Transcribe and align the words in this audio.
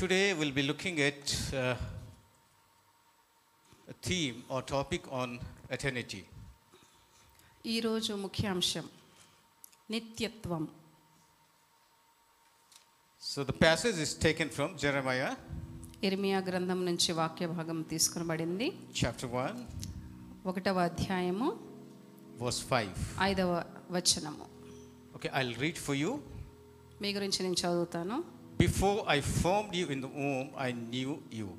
today 0.00 0.33
we'll 0.33 0.51
be 0.51 0.63
looking 0.63 0.99
at 1.01 1.23
uh, 1.53 1.75
a 3.87 3.93
theme 4.01 4.43
or 4.49 4.61
topic 4.69 5.03
on 5.13 5.29
eternity. 5.69 6.21
ఈరోజు 7.65 8.13
ముఖ్యాంశం 8.25 8.85
నిత్యత్వం 9.89 10.63
So 13.23 13.39
the 13.43 13.55
passage 13.65 13.97
is 14.05 14.11
taken 14.27 14.47
from 14.57 14.69
Jeremiah 14.83 15.33
ఇర్మియా 16.07 16.39
గ్రంథం 16.47 16.79
నుంచి 16.87 17.11
వాక్య 17.19 17.47
భాగం 17.57 17.79
తీసుకునబడింది 17.91 18.67
chapter 19.01 19.27
1, 19.41 19.65
ఒకటవ 20.51 20.77
అధ్యాయము 20.89 21.49
verse 22.41 22.61
5. 22.71 23.05
ఐదవ 23.29 23.51
వచనము 23.97 24.47
Okay, 25.15 25.31
I'll 25.39 25.55
read 25.65 25.77
for 25.87 25.95
you. 26.03 26.11
మీ 27.03 27.09
గురించి 27.17 27.39
నేను 27.45 27.57
చదువుతాను 27.63 28.15
Before 28.61 29.03
I 29.07 29.21
formed 29.21 29.73
you 29.73 29.87
in 29.87 30.01
the 30.01 30.07
womb, 30.09 30.49
I 30.57 30.71
knew 30.71 31.11
you. 31.31 31.49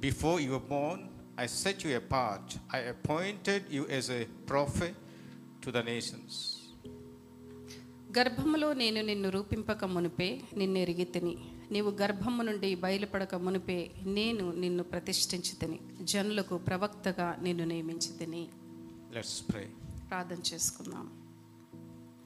Before 0.00 0.40
you 0.40 0.52
were 0.52 0.66
born, 0.70 1.00
I 1.36 1.46
set 1.46 1.84
you 1.84 1.96
apart. 1.96 2.56
I 2.70 2.78
appointed 2.94 3.64
you 3.68 3.86
as 3.88 4.08
a 4.10 4.22
prophet 4.46 4.94
to 5.62 5.68
the 5.70 5.82
nations. 5.82 6.32
గర్భములో 8.18 8.68
నేను 8.72 9.00
నిన్ను 9.02 9.28
రూపింపక 9.30 9.84
మునిపే 9.94 10.28
నిన్ను 10.56 10.78
ఎరిగి 10.78 11.04
తిని 11.14 11.34
నీవు 11.72 11.90
గర్భము 11.90 12.42
నుండి 12.42 12.74
బయలుపడక 12.74 13.34
మునిపే 13.46 13.78
నేను 14.18 14.44
నిన్ను 14.62 14.82
ప్రతిష్ఠించి 14.82 15.54
తిని 15.60 15.78
జనులకు 16.12 16.58
ప్రవక్తగా 16.68 17.28
నిన్ను 17.42 17.64
నియమించి 17.64 18.12
తిని 18.20 18.42
Let's 19.12 19.36
pray. 19.50 19.68
ప్రార్థన 20.10 20.40
చేసుకుందాం 20.50 21.06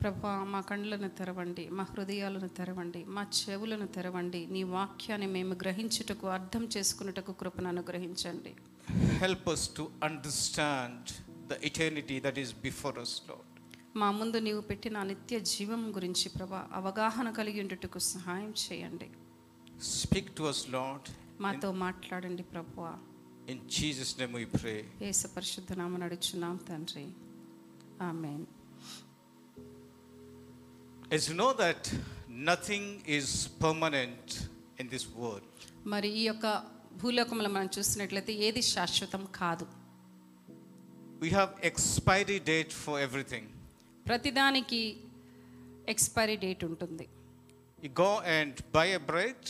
ప్రభా 0.00 0.32
మా 0.52 0.60
కండ్లను 0.62 1.08
తెరవండి 1.18 1.64
మా 1.78 1.84
హృదయాలను 1.90 2.48
తెరవండి 2.58 3.00
మా 3.16 3.22
చెవులను 3.38 3.86
తెరవండి 3.96 4.40
నీ 4.54 4.62
వాక్యాన్ని 4.74 5.28
మేము 5.34 5.54
గ్రహించుటకు 5.62 6.26
అర్థం 6.36 6.64
చేసుకున్నటకు 6.74 7.34
కృపను 7.42 7.70
అనుగ్రహించండి 7.74 8.52
Help 9.20 9.44
us 9.52 9.62
to 9.70 9.82
understand 10.02 11.02
the 11.50 11.58
eternity 11.68 12.16
that 12.20 12.36
is 12.44 12.50
before 12.64 12.94
us, 13.02 13.12
Lord. 13.28 13.46
మా 14.00 14.08
ముందు 14.18 14.38
నీవు 14.46 14.62
పెట్టిన 14.70 15.02
నిత్య 15.02 15.36
జీవం 15.52 15.82
గురించి 15.96 16.26
ప్రభా 16.36 16.60
అవగాహన 16.80 17.30
కలిగి 17.38 17.60
ఉండుటకు 17.64 18.00
సహాయం 18.10 18.52
చేయండి 18.64 19.08
Speak 19.96 20.26
to 20.38 20.44
us, 20.52 20.60
Lord. 20.78 21.04
మాతో 21.44 21.70
మాట్లాడండి 21.86 22.46
ప్రభువా 22.54 22.94
In 23.48 23.60
Jesus' 23.78 24.12
name 24.20 24.34
we 24.40 24.46
pray. 24.56 24.78
యేసు 25.04 25.28
పరిశుద్ధ 25.36 25.72
నామ 25.80 25.96
నడుచున్నాం 26.04 26.56
తండ్రి 26.68 27.06
amen 28.08 28.42
As 31.15 31.29
you 31.29 31.35
know 31.35 31.53
that 31.63 31.81
nothing 32.51 32.85
is 33.17 33.27
permanent 33.65 34.27
in 34.79 34.87
this 34.93 35.05
world. 35.19 35.49
మరి 35.93 36.09
ఈ 36.19 36.23
యొక్క 36.29 36.45
భూలోకంలో 37.01 37.49
మనం 37.55 37.69
చూసినట్లయితే 37.77 38.33
ఏది 38.47 38.63
శాశ్వతం 38.73 39.23
కాదు 39.41 39.67
We 41.23 41.29
have 41.39 41.51
expiry 41.69 42.39
date 42.51 42.73
for 42.83 42.95
everything. 43.07 43.45
ప్రతిదానికి 44.09 44.81
ఎక్స్పైరీ 45.93 46.35
డేట్ 46.45 46.63
ఉంటుంది 46.69 47.05
You 47.83 47.91
go 48.05 48.11
and 48.37 48.53
buy 48.77 48.87
a 48.99 49.01
bread, 49.11 49.41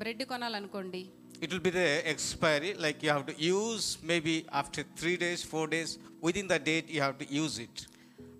bread 0.00 0.24
కొనాలనుకోండి 0.32 1.02
it 1.44 1.48
will 1.52 1.64
be 1.68 1.72
there 1.80 1.96
expiry 2.12 2.70
like 2.84 2.98
you 3.04 3.10
have 3.14 3.26
to 3.30 3.34
use 3.58 3.86
maybe 4.10 4.34
after 4.60 4.82
3 4.82 5.16
days, 5.24 5.40
4 5.54 5.66
days, 5.74 5.90
within 6.26 6.46
the 6.52 6.58
date 6.70 6.86
you 6.94 7.00
have 7.06 7.16
to 7.22 7.26
use 7.42 7.56
it. 7.66 7.76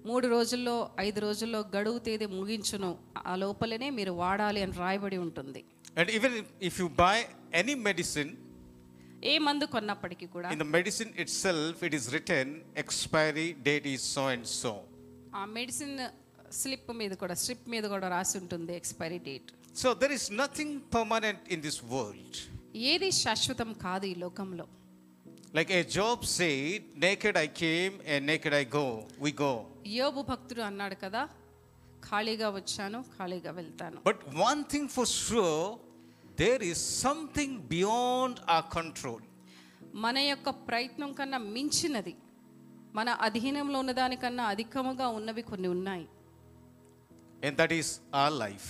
మూడు 0.05 0.27
రోజుల్లో 0.27 0.75
ఐదు 0.99 1.19
రోజుల్లో 1.19 1.59
గడువు 1.75 1.99
తేదీ 2.07 2.25
ముగించును. 2.37 2.91
ఆ 3.29 3.33
లోపలనే 3.35 3.89
మీరు 3.97 4.11
వాడాలి 4.21 4.61
అని 4.65 4.75
రాయబడి 4.83 5.17
ఉంటుంది. 5.25 5.61
And 5.99 6.11
even 6.17 6.35
if 6.69 6.77
you 6.81 6.87
buy 7.03 7.15
any 7.61 7.75
medicine 7.89 8.31
ఏ 9.23 9.33
మందు 9.47 9.65
కొన్నప్పటికీ 9.65 10.27
కూడా 10.27 10.47
in 10.55 10.61
the 10.63 10.67
medicine 10.77 11.11
itself 11.43 11.79
it 11.87 11.95
is 11.99 12.07
return 12.13 12.53
expiry 12.83 13.47
date 13.69 13.87
is 13.87 14.05
so 14.15 14.23
and 14.33 14.47
so 14.61 14.71
ఆ 15.35 15.43
మెడిసిన్ 15.57 15.93
స్లిప్ 16.51 16.89
మీద 17.01 17.13
కూడా 17.15 17.33
స్ట్రిప్ 17.33 17.67
మీద 17.69 17.85
కూడా 17.85 18.07
రాసి 18.15 18.35
ఉంటుంది 18.37 18.73
expiry 18.75 19.19
date 19.29 19.51
so 19.75 19.89
there 19.93 20.13
is 20.17 20.27
nothing 20.41 20.75
permanent 20.95 21.43
in 21.53 21.61
this 21.61 21.79
world 21.93 22.39
ఏది 22.91 23.09
శాశ్వతం 23.23 23.69
కాదు 23.85 24.05
ఈ 24.05 24.15
లోకంలో. 24.15 24.65
Like 25.52 25.70
a 25.70 25.82
Job 25.96 26.18
said, 26.36 26.80
naked 27.04 27.34
I 27.36 27.48
came 27.62 27.92
and 28.06 28.26
naked 28.26 28.52
I 28.52 28.64
go. 28.78 28.86
We 29.24 29.30
go. 29.44 29.52
యోబు 29.98 30.22
భక్తుడు 30.30 30.62
అన్నాడు 30.68 30.96
కదా 31.04 31.22
ఖాళీగా 32.08 32.48
వచ్చాను 32.58 32.98
ఖాళీగా 33.16 33.50
వెళ్తాను 33.60 33.98
But 34.10 34.18
one 34.50 34.60
thing 34.72 34.86
for 34.96 35.06
sure, 35.22 35.62
there 36.42 36.62
is 36.70 36.78
something 37.04 37.52
beyond 37.74 38.34
our 38.54 38.66
control. 38.78 39.20
మన 40.04 40.16
యొక్క 40.32 40.48
ప్రయత్నం 40.68 41.10
కన్నా 41.20 41.38
మించినది 41.56 42.14
మన 42.98 43.08
అధీనంలో 43.26 43.78
ఉన్నదానికన్నా 43.84 44.44
అధికముగా 44.54 45.08
ఉన్నవి 45.18 45.42
కొన్ని 45.52 45.68
ఉన్నాయి 45.76 46.06
And 47.42 47.54
that 47.62 47.72
is 47.80 47.88
our 48.20 48.34
life. 48.44 48.68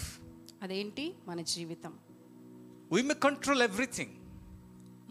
అదేంటి 0.65 1.05
మన 1.29 1.41
జీవితం 1.55 1.93
We 2.95 3.01
may 3.09 3.17
control 3.27 3.61
everything, 3.69 4.11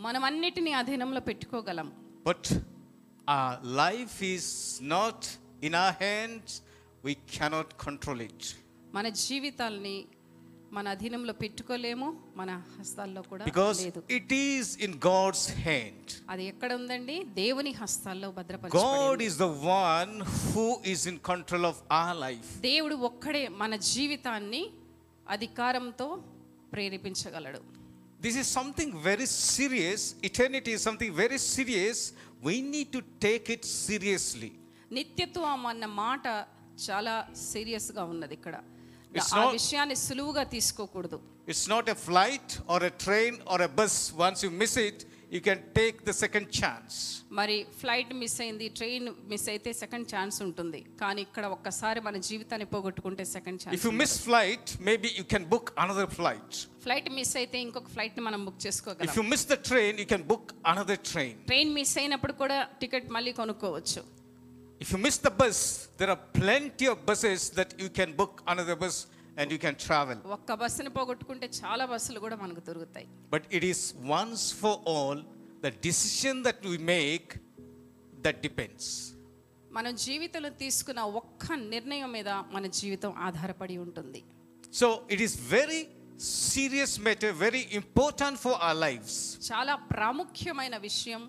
మనం 0.01 0.25
అన్నిటిని 0.25 0.73
అధీనంలో 0.73 1.21
పెట్టుకోగలం. 1.21 1.89
But 2.27 2.49
a 3.29 3.41
life 3.83 4.23
is 4.23 4.51
not 4.95 5.27
in 5.65 5.75
a 5.75 5.89
hands 6.01 6.57
we 7.05 7.17
cannot 7.37 7.75
control 7.79 8.23
it 8.23 8.47
మన 8.95 9.09
జీవితాల్ని 9.25 9.97
మన 10.73 10.89
అధీనంలో 10.89 11.33
పెట్టుకోలేము 11.33 12.09
మన 12.37 12.51
హస్తాల్లో 12.79 13.23
కూడా 13.23 13.45
because 13.45 13.79
it 14.11 14.33
is 14.33 14.71
in 14.79 14.95
God's 15.07 15.47
hand 15.61 16.11
అది 16.31 16.45
ఎక్కడ 16.45 16.71
ఉందండి? 16.73 17.17
దేవుని 17.35 17.73
హస్తాల్లో 17.73 18.31
భద్రపరచబడి 18.31 18.83
God 18.83 19.23
is 19.23 19.39
the 19.39 19.49
one 19.67 20.13
who 20.37 20.65
is 20.87 21.05
in 21.09 21.19
control 21.31 21.67
of 21.67 21.81
a 21.93 22.13
life 22.25 22.49
దేవుడు 22.61 22.95
ఒక్కడే 23.11 23.49
మన 23.63 23.77
జీవితాన్ని 23.77 24.63
అధికారంతో 25.29 26.09
ప్రేరేపించగలడు. 26.73 27.61
This 28.22 28.36
is 28.36 28.48
something 28.48 28.92
very 29.02 29.28
serious. 29.56 30.02
Eternity 30.24 30.72
is 30.72 30.82
something 30.82 31.12
very 31.14 31.38
serious. 31.56 31.98
We 32.42 32.56
need 32.74 32.90
to 32.92 33.02
take 33.20 33.50
it 33.50 33.64
seriously. 33.86 34.52
నిత్యత్వం 34.92 35.62
అన్న 35.72 35.86
మాట 36.04 36.26
చాలా 36.88 37.14
సీరియస్గా 37.52 38.04
ఉన్నది 38.14 38.34
ఇక్కడ 38.40 38.56
It's 39.18 39.32
ఆ 39.34 39.42
not- 39.42 39.54
విషయాన్ని 39.60 39.98
సులువుగా 40.08 40.44
తీసుకోకూడదు 40.56 41.18
It's 41.52 41.66
not 41.74 41.86
a 41.90 41.98
flight 42.08 42.48
or 42.74 42.80
a 42.90 42.94
train 43.06 43.34
or 43.52 43.60
a 43.62 43.72
bus. 43.80 43.96
Once 44.28 44.40
you 44.46 44.52
miss 44.62 44.74
it, 44.88 44.98
you 45.36 45.42
can 45.48 45.60
take 45.78 45.96
the 46.10 46.14
second 46.24 46.46
chance. 46.60 46.96
మరి 47.40 47.56
ఫ్లైట్ 47.82 48.12
మిస్ 48.22 48.38
అయింది 48.46 48.68
ట్రైన్ 48.80 49.08
మిస్ 49.32 49.48
అయితే 49.54 49.70
సెకండ్ 49.82 50.08
ఛాన్స్ 50.14 50.38
ఉంటుంది 50.46 50.82
కానీ 51.02 51.22
ఇక్కడ 51.28 51.46
ఒక్కసారి 51.58 52.02
మన 52.08 52.18
జీవితాన్ని 52.30 52.68
పోగొట్టుకుంటే 52.74 53.26
second 53.36 53.60
If 53.60 53.66
chance 53.66 53.86
you 53.88 53.94
miss 54.02 54.14
flight, 54.28 54.66
maybe 54.90 55.10
you 55.20 55.26
can 55.34 55.46
book 55.54 55.68
another 55.86 56.08
flight. 56.20 56.50
Flight 56.86 57.10
miss 57.20 57.34
అయితే 57.42 57.60
ఇంకొక 57.68 57.90
ఫ్లైట్ 57.96 58.18
ని 58.20 58.26
మనం 58.30 58.44
బుక్ 58.50 58.60
If 58.60 58.66
చేసుకోగలం 58.68 59.16
you 59.20 59.26
miss 59.34 59.46
the 59.54 59.60
train, 59.72 59.94
you 60.04 60.08
can 60.14 60.26
book 60.34 60.46
another 60.74 60.98
train. 61.12 61.34
Train 61.52 61.74
miss 61.80 61.96
అయినప్పుడు 62.04 62.36
కూడా 62.44 62.60
టికెట్ 62.84 63.10
మళ్ళీ 63.18 63.34
కొనుక్కోవచ్చు 63.42 64.04
If 64.84 64.90
you 64.94 64.98
miss 65.06 65.18
the 65.28 65.32
bus, 65.42 65.58
there 66.00 66.10
are 66.14 66.22
plenty 66.40 66.86
of 66.94 66.98
buses 67.10 67.42
that 67.60 67.70
you 67.84 67.90
can 68.00 68.10
book 68.22 68.34
another 68.54 68.76
bus 68.82 68.96
and 69.40 69.46
you 69.54 69.60
can 69.66 69.76
travel. 69.88 70.18
ఒక్క 70.38 70.54
బస్సుని 70.62 70.92
పోగొట్టుకుంటే 70.98 71.48
చాలా 71.62 71.86
బస్సులు 71.94 72.20
కూడా 72.26 72.36
మనకు 72.44 72.62
దొరుకుతాయి 72.70 73.08
But 73.36 73.44
it 73.58 73.64
is 73.72 73.82
once 74.20 74.44
for 74.62 74.74
all 74.94 75.18
the 75.66 75.72
decision 75.88 76.36
that 76.48 76.60
we 76.72 76.78
make 76.96 77.28
that 78.26 78.38
depends. 78.48 78.86
మనం 79.78 79.94
జీవితంలో 80.06 80.50
తీసుకున్న 80.64 81.02
ఒక్క 81.22 81.46
నిర్ణయం 81.74 82.10
మీద 82.18 82.30
మన 82.56 82.66
జీవితం 82.80 83.12
ఆధారపడి 83.28 83.78
ఉంటుంది 83.86 84.22
So 84.82 84.88
it 85.16 85.20
is 85.28 85.34
very 85.58 85.82
serious 86.50 86.92
matter, 87.00 87.30
very 87.48 87.64
important 87.80 88.36
for 88.44 88.54
our 88.66 88.78
lives. 88.88 89.14
చాలా 89.50 89.76
ప్రాముఖ్యమైన 89.94 90.78
విషయం 90.88 91.24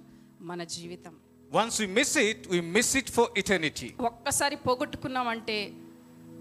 మన 0.50 0.62
జీవితం 0.76 1.14
Once 1.52 1.74
we 1.82 1.86
miss 1.98 2.12
it, 2.28 2.38
we 2.52 2.60
miss 2.76 2.88
it 3.00 3.08
for 3.16 3.26
eternity. 3.42 3.88
ఒక్కసారి 4.10 4.56
పోగొట్టుకున్నామంటే 4.66 5.56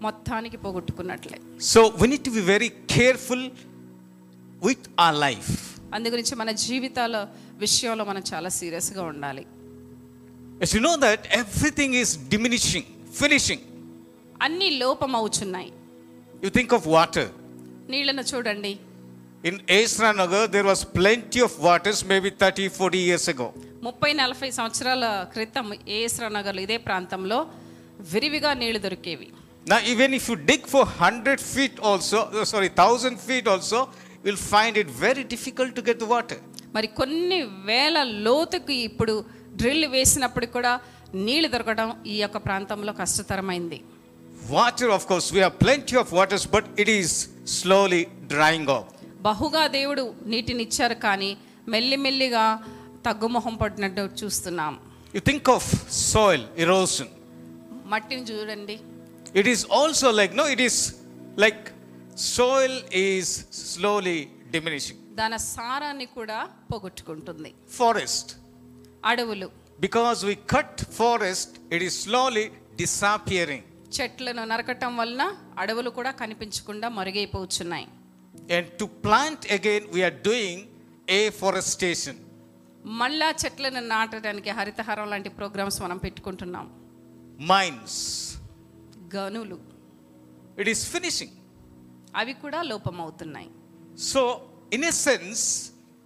మొత్తానికి 0.05 0.57
పోగొట్టుకున్నట్లే. 0.57 1.37
So 1.71 1.81
we 2.01 2.07
need 2.11 2.25
to 2.27 2.33
be 2.37 2.43
very 2.53 2.69
careful 2.95 3.45
with 4.67 4.87
our 5.05 5.17
life 5.25 5.51
అందు 5.95 6.09
గురించి 6.09 6.35
మన 6.41 6.51
జీవితాల 6.65 7.15
విషయంలో 7.65 8.03
మనం 8.09 8.23
చాలా 8.33 8.49
సీరియస్గా 8.59 9.03
ఉండాలి. 9.11 9.43
You 10.75 10.81
know 10.89 10.93
that 11.05 11.25
everything 11.41 11.95
is 12.01 12.13
diminishing 12.33 12.89
finishing 13.19 13.65
అన్ని 14.41 14.69
లోపం 14.83 15.11
అవుతున్నాయి 15.15 15.71
యు 16.43 16.51
థింక్ 16.57 16.73
ఆఫ్ 16.77 16.87
వాటర్ 16.95 17.29
నీళ్ళను 17.91 18.23
చూడండి. 18.31 18.73
In 19.49 19.59
Esra 19.79 20.09
Nagar 20.21 20.47
there 20.55 20.67
was 20.71 20.85
plenty 20.95 21.39
of 21.47 21.57
waters 21.67 22.01
maybe 22.11 22.29
thirty 22.43 22.65
forty 22.77 23.01
years 23.09 23.29
ago 23.33 23.49
ముప్పై 23.87 24.13
నలభై 24.21 24.49
సంవత్సరాల 24.57 25.05
క్రితం 25.33 25.67
ఏస్రా 25.99 26.29
నగర్ 26.37 26.57
ఇదే 26.65 26.77
ప్రాంతంలో 26.87 27.39
విరివిగా 28.13 28.51
నీళ్ళు 28.61 28.79
దొరికేవి. 28.79 29.27
Now, 29.66 29.78
even 29.84 30.14
if 30.14 30.24
you 30.30 30.36
dig 30.50 30.62
for 30.66 30.82
100 30.86 31.40
feet 31.52 31.74
also, 31.80 32.18
uh, 32.30 32.44
sorry, 32.44 32.68
1000 32.70 33.18
feet 33.18 33.46
also, 33.48 33.78
you'll 34.24 34.44
find 34.52 34.76
it 34.76 34.88
very 34.98 35.24
difficult 35.24 35.74
to 35.74 35.82
get 35.82 35.98
the 35.98 36.10
water. 36.14 36.38
మరి 36.76 36.88
కొన్ని 37.00 37.38
వేల 37.68 37.96
లోతుకి 38.26 38.76
ఇప్పుడు 38.88 39.14
డ్రిల్ 39.60 39.86
వేసినప్పుడు 39.94 40.46
కూడా 40.56 40.72
నీళ్లు 41.26 41.48
దొరకడం 41.54 41.88
ఈ 42.12 42.16
యొక్క 42.22 42.38
ప్రాంతంలో 42.48 42.94
కష్టతరమైంది 43.02 43.78
Water, 44.50 44.88
of 44.90 45.04
course, 45.10 45.26
we 45.32 45.40
have 45.44 45.54
plenty 45.58 45.96
of 45.96 46.08
waters, 46.12 46.44
but 46.46 46.64
it 46.82 46.88
is 46.98 47.10
slowly 47.54 48.02
drying 48.32 48.66
off. 48.76 48.86
బహుగా 49.26 49.62
దేవుడు 49.76 50.02
నీటిని 50.32 50.62
ఇచ్చారు 50.68 50.96
కానీ 51.04 51.30
మెల్లిమెల్లిగా 51.74 52.44
తగ్గుముఖం 53.06 53.56
పడినట్టు 53.62 54.04
చూస్తున్నాం 54.20 54.74
You 55.14 55.22
think 55.30 55.46
of 55.56 55.64
soil 56.10 56.42
erosion. 56.64 57.08
మట్టిని 57.92 58.24
చూడండి 58.30 58.76
It 59.34 59.46
is 59.46 59.64
also 59.78 60.08
like, 60.12 60.32
no, 60.40 60.46
it 60.46 60.60
is 60.60 60.76
like 61.36 61.62
soil 62.34 62.74
is 63.06 63.28
slowly 63.72 64.18
diminishing. 64.54 64.98
దాని 65.14 65.38
సారాన్ని 65.54 66.06
కూడా 66.16 66.38
పోగొట్టుకుంటుంది 66.70 67.50
Forest. 67.78 68.26
అడవులు 69.04 69.48
Because 69.80 70.18
we 70.28 70.34
cut 70.54 70.74
forest, 71.00 71.48
it 71.76 71.82
is 71.82 71.94
slowly 72.04 72.44
disappearing. 72.82 73.62
చెట్లను 73.96 74.44
నరకటం 74.44 74.96
వలన 74.96 75.22
అడవులు 75.58 75.90
కూడా 75.98 76.10
కనిపించకుండా 76.22 76.88
మరుగైపోతున్నాయి 76.98 77.86
And 78.56 78.66
to 78.80 78.86
plant 79.06 79.42
again, 79.58 79.82
we 79.94 80.00
are 80.08 80.16
doing 80.30 80.56
afforestation. 81.20 82.16
మళ్ళా 83.00 83.28
చెట్లను 83.42 83.80
నాటడానికి 83.94 84.50
హరితహారం 84.50 85.08
లాంటి 85.12 85.28
ప్రోగ్రామ్స్ 85.38 85.80
మనం 85.84 85.98
పెట్టుకుంటున్నాం 85.98 86.66
Mines. 87.52 87.94
గనులు 89.16 89.58
It 90.62 90.68
is 90.74 90.82
finishing. 90.94 91.32
అవి 92.20 92.34
కూడా 92.44 92.60
లోపమవుతున్నాయి 92.72 93.50
So, 94.12 94.20
in 94.76 94.82
a 94.84 94.94
sense, 95.08 95.42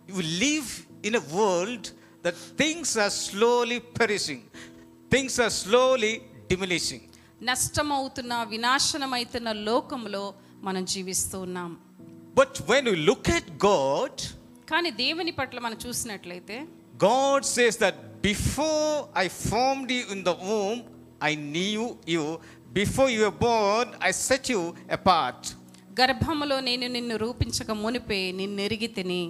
you 0.09 0.23
live 0.47 0.69
in 1.09 1.15
a 1.15 1.25
world 1.39 1.85
that 2.25 2.37
things 2.63 2.89
are 3.05 3.13
slowly 3.27 3.79
perishing, 3.99 4.41
things 5.15 5.35
are 5.45 5.53
slowly 5.65 6.13
diminishing. 6.51 7.03
నష్టమవుతున్న 7.51 8.43
వినాశనమవుతున్న 8.53 9.53
లోకంలో 9.69 10.25
మనం 10.69 10.85
జీవిస్తూ 10.95 11.39
ఉన్నాం 11.47 11.71
But 12.41 12.53
when 12.71 12.83
you 12.91 12.97
look 13.11 13.27
at 13.39 13.47
God, 13.71 14.15
కానీ 14.71 14.91
దేవుని 15.05 15.33
పట్ల 15.41 15.59
మనం 15.67 15.79
చూసినట్లయితే 15.87 16.57
God 17.09 17.43
says 17.57 17.75
that 17.85 17.97
before 18.31 18.93
I 19.23 19.29
formed 19.51 19.91
you 19.97 20.05
in 20.15 20.21
the 20.29 20.35
womb, 20.49 20.81
I 21.29 21.33
knew 21.55 21.83
you. 22.15 22.25
Before 22.75 23.09
you 23.15 23.21
were 23.21 23.37
born, 23.47 23.87
I 24.09 24.13
set 24.27 24.45
you 24.55 24.63
apart. 24.99 25.41
గర్భములో 26.01 26.57
నేను 26.67 26.87
నిన్ను 26.97 27.15
రూపించక 27.23 27.71
మునిపే 27.85 28.21
నిన్ను 28.41 28.61
ఎరిగి 28.67 28.89
తిని 28.97 29.23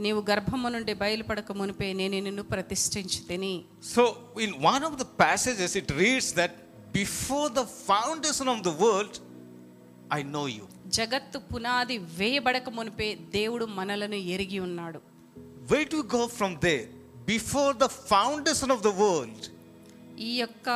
నీవు 0.00 0.20
గర్భము 0.30 0.68
నుండి 0.74 0.92
బయలుపడక 1.02 1.52
మునిపే 1.60 1.88
నేను 2.00 2.18
నిన్ను 2.26 2.44
ప్రతిష్ఠించి 2.52 3.20
తిని 3.30 3.54
So, 3.94 4.02
in 4.46 4.52
one 4.72 4.82
of 4.88 4.94
the 5.02 5.08
passages, 5.24 5.72
it 5.82 5.90
reads 6.02 6.28
that 6.40 6.52
before 7.00 7.48
the 7.60 7.66
foundation 7.90 8.48
of 8.54 8.60
the 8.68 8.74
world, 8.84 9.14
I 10.10 10.22
know 10.32 10.46
you. 10.56 10.66
జగత్తు 10.98 11.38
పునాది 11.50 11.96
వేయబడక 12.18 12.68
మునిపే 12.78 13.08
దేవుడు 13.38 13.66
మనలను 13.78 14.18
ఎరిగి 14.34 14.60
ఉన్నాడు 14.68 15.00
Where 15.70 15.86
do 15.92 15.98
we 16.02 16.06
go 16.18 16.24
from 16.38 16.52
there? 16.66 16.86
Before 17.26 17.72
the 17.82 17.90
foundation 18.12 18.70
of 18.76 18.80
the 18.88 18.94
world, 19.02 19.40
ఈ 20.28 20.32
యొక్క 20.42 20.68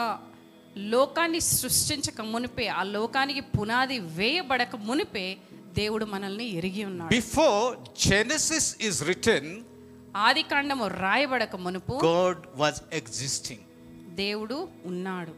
లోకాన్ని 0.78 1.40
సృష్టించక 1.40 2.22
మునిపే 2.22 2.68
ఆ 2.68 2.84
లోకానికి 2.84 3.42
పునాది 3.42 4.00
వేయబడక 4.00 4.76
మునిపే 4.76 5.38
దేవుడు 5.74 6.06
మనల్ని 6.06 6.50
ఎరిగి 6.50 6.86
ఉన్నాడు. 6.86 7.16
బిఫోర్ 7.16 7.78
జెనసిస్ 8.10 8.78
ఇస్ 8.82 9.04
రిటన్ 9.04 9.64
ఆది 10.16 10.44
కాండము 10.44 10.88
రాయబడక 10.88 11.56
మునుపు 11.56 12.00
గాడ్ 12.06 12.38
వాజ్ 12.56 12.82
ఎగ్జిస్టింగ్ 12.94 13.62
దేవుడు 14.16 14.68
ఉన్నాడు. 14.86 15.32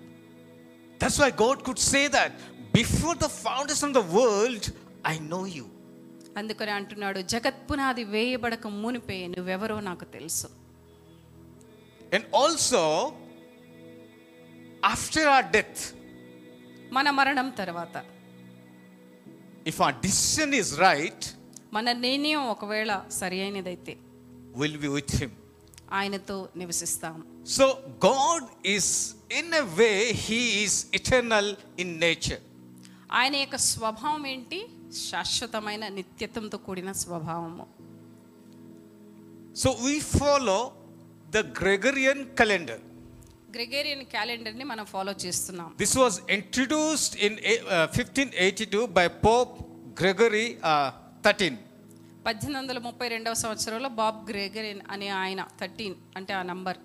That's 1.03 1.21
why 1.21 1.29
God 1.29 1.61
could 1.63 1.79
say 1.79 2.07
that 2.07 2.33
before 2.75 3.17
the 3.17 3.25
foundation 3.25 3.95
of 3.97 4.07
the 4.07 4.15
world 4.15 4.65
I 5.07 5.19
know 5.19 5.45
you 5.47 5.65
అందుకని 6.37 6.71
అంటున్నాడు 6.71 7.19
జగత్ 7.19 7.71
పునాది 7.71 8.03
వేయబడక 8.03 8.67
మునిపే 8.67 9.27
నువ్వెవరో 9.27 9.79
నాకు 9.79 10.05
తెలుసు. 10.05 10.47
And 12.13 12.35
also 12.35 13.13
after 14.92 15.22
our 15.34 15.44
death, 15.56 15.78
మన 16.96 17.10
మరణం 17.18 17.48
తర్వాత 17.60 17.96
if 19.70 19.78
our 19.84 19.94
decision 20.06 20.50
is 20.62 20.68
right, 20.86 21.22
మన 21.76 21.86
నిర్ణయం 22.06 22.42
ఒకవేళ 22.54 22.90
సరి 23.20 23.38
అయినదైతే 23.44 23.94
we'll 24.60 24.78
be 24.84 24.90
with 24.98 25.12
Him. 25.22 25.32
ఆయనతో 25.98 26.36
నివసిస్తాం 26.60 27.16
So, 27.56 27.66
God 28.08 28.42
is, 28.76 28.86
in 29.38 29.46
a 29.60 29.64
way, 29.78 29.98
He 30.24 30.40
is 30.64 30.74
eternal 30.98 31.46
in 31.82 31.88
nature. 32.06 32.40
ఆయన 33.18 33.34
యొక్క 33.42 33.56
స్వభావం 33.70 34.24
ఏంటి 34.32 34.58
శాశ్వతమైన 35.08 35.84
నిత్యత్వంతో 35.98 36.58
కూడిన 36.66 36.92
స్వభావము 37.02 37.66
So, 39.60 39.68
we 39.86 39.94
follow 40.18 40.60
the 41.34 41.42
Gregorian 41.60 42.18
calendar. 42.40 42.76
Gregorian 43.55 44.05
క్యాలెండర్ని 44.13 44.65
మనం 44.71 44.85
ఫాలో 44.93 45.13
చేస్తున్నాం. 45.23 45.69
This 45.83 45.95
was 46.01 46.17
introduced 46.37 47.15
in 47.27 47.37
fifteen 47.97 48.33
eighty 48.45 48.65
two 48.73 48.81
by 48.97 49.05
Pope 49.27 49.53
Gregory 50.01 50.47
thirteen 51.27 51.57
పద్దెనిమిది 52.27 52.57
వందల 52.59 52.79
ముప్పై 52.87 53.07
రెండవ 53.13 53.33
సంవత్సరంలో 53.43 53.89
బాబ్ 54.01 54.19
గ్రెగరియన్ 54.29 54.83
అనే 54.93 55.07
ఆయన 55.21 55.41
థర్టీన్ 55.61 55.95
అంటే 56.17 56.33
ఆ 56.39 56.43
నంబర్ 56.51 56.77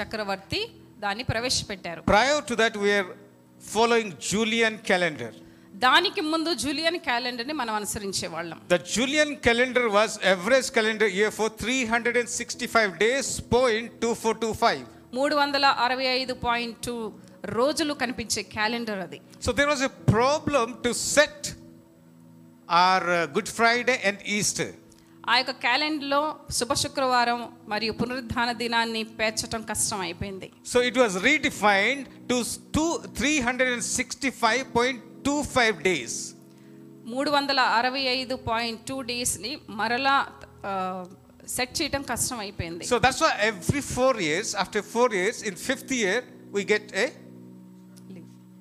చక్రవర్తి 0.00 0.60
దాన్ని 1.04 1.24
ప్రవేశపెట్టారు. 1.30 2.00
Prior 2.12 2.42
to 2.50 2.54
that 2.62 2.76
we are 2.84 3.08
following 3.60 4.14
Julian 4.30 4.78
calendar 4.88 5.36
దానికి 5.75 6.21
ముందు 6.31 6.51
జూలియన్ 6.61 6.99
క్యాలెండర్ని 7.07 7.55
మనం 7.61 7.73
అనుసరించే 7.79 8.27
వాళ్ళం 8.35 8.59
The 8.69 8.79
Julian 8.93 9.31
calendar 9.47 9.85
was 9.89 10.11
average 10.33 10.69
calendar 10.71 11.09
year 11.17 11.31
for 11.31 11.47
365 11.57 12.97
days, 12.99 13.27
point 13.51 13.87
2425. 14.01 14.85
మూడు 15.17 15.35
వందల 15.41 15.65
అరవై 15.85 16.07
ఐదు 16.15 16.33
పాయింట్ 16.45 16.79
టూ 16.87 16.95
రోజులు 17.57 17.93
కనిపించే 18.01 18.41
క్యాలెండర్ 18.55 19.01
అది 19.05 19.19
So 19.41 19.51
there 19.51 19.69
was 19.73 19.81
a 19.81 19.93
problem 20.11 20.67
to 20.85 20.91
set 21.13 21.39
our 22.69 23.03
uh, 23.11 23.25
Good 23.27 23.49
Friday 23.51 23.97
and 24.03 24.17
Easter. 24.37 24.69
ఆ 25.23 25.35
యొక్క 25.37 25.53
క్యాలెండర్లో 25.63 26.19
శుభ 26.57 26.73
శుక్రవారం 26.81 27.39
మరియు 27.71 27.93
పునరుద్ధాన 28.01 28.49
దినాన్ని 28.61 29.01
పేర్చడం 29.19 29.61
కష్టం 29.71 30.01
అయిపోయింది 30.05 30.47
So 30.65 30.79
it 30.89 30.97
was 31.03 31.13
redefined 31.27 32.03
to 32.29 32.37
two 35.24 35.36
five 35.54 35.76
days 35.88 36.16
మూడు 37.12 37.30
వందల 37.30 37.60
అరవై 37.78 38.02
ఐదు 38.18 38.34
పాయింట్ 38.50 38.80
టూ 38.90 38.96
డేస్ని 39.08 39.52
మరలా 39.80 40.16
సెట్ 41.56 41.72
చేయడం 41.78 42.02
కష్టం 42.10 42.38
అయిపోయింది. 42.38 42.84
So 42.90 42.96
that's 43.04 43.22
why 43.24 43.32
every 43.48 43.82
four 43.94 44.18
years 44.26 44.52
after 44.62 44.84
four 44.94 45.14
years 45.20 45.40
in 45.50 45.58
fifth 45.68 45.92
year 46.00 46.22
we 46.56 46.62
get 46.74 46.90
a 47.04 47.06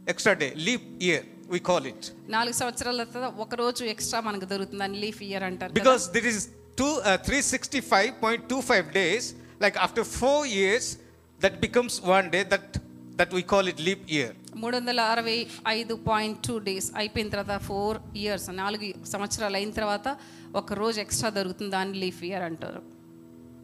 extra 0.07 0.33
day 0.41 0.49
leap 0.67 0.87
year 1.07 1.25
we 1.53 1.59
call 1.69 1.85
it 1.91 2.05
నాలుగు 2.35 2.55
సంవత్సరాల 2.61 3.03
తర్వాత 3.13 3.31
ఒక 3.45 3.55
రోజు 3.63 3.83
ఎక్స్ట్రా 3.93 4.21
మనకు 4.29 4.47
అని 4.87 4.99
లీఫ్ 5.05 5.21
ఇయర్ 5.29 5.45
అంటారు 5.49 5.73
because 5.79 6.05
it 6.15 6.29
is 6.31 6.41
to 6.81 6.89
three 7.27 7.39
sixty 7.53 7.81
five 7.93 8.11
point 8.23 8.45
two 8.53 8.59
five 8.71 8.87
days 8.99 9.27
like 9.65 9.77
after 9.87 10.07
four 10.19 10.45
years 10.59 10.89
that 11.39 11.57
becomes 11.67 11.97
one 12.13 12.29
day 12.35 12.41
that 12.53 12.73
that 13.21 13.31
we 13.31 13.43
call 13.45 13.67
it 13.67 13.79
leap 13.87 14.03
year. 14.09 14.29
మూడు 14.55 14.75
వందల 14.77 15.01
అరవై 15.11 15.35
ఐదు 15.71 15.93
పాయింట్ 16.07 16.39
టూ 16.47 16.55
డేస్ 16.65 16.87
అయిపోయిన 17.01 17.29
తర్వాత 17.33 17.55
four 17.67 17.97
years 18.21 18.47
నాలుగు 18.59 18.87
సంవత్సరాలు 19.11 19.57
అయిన 19.59 19.71
తర్వాత 19.71 20.07
ఒక 20.61 20.73
రోజు 20.81 20.99
ఎక్స్ట్రా 21.03 21.29
దొరుకుతుంది 21.37 21.73
దాన్ని 21.77 21.99
లీఫ్ 22.03 22.21
ఇయర్ 22.29 22.45
అంటారు 22.49 22.81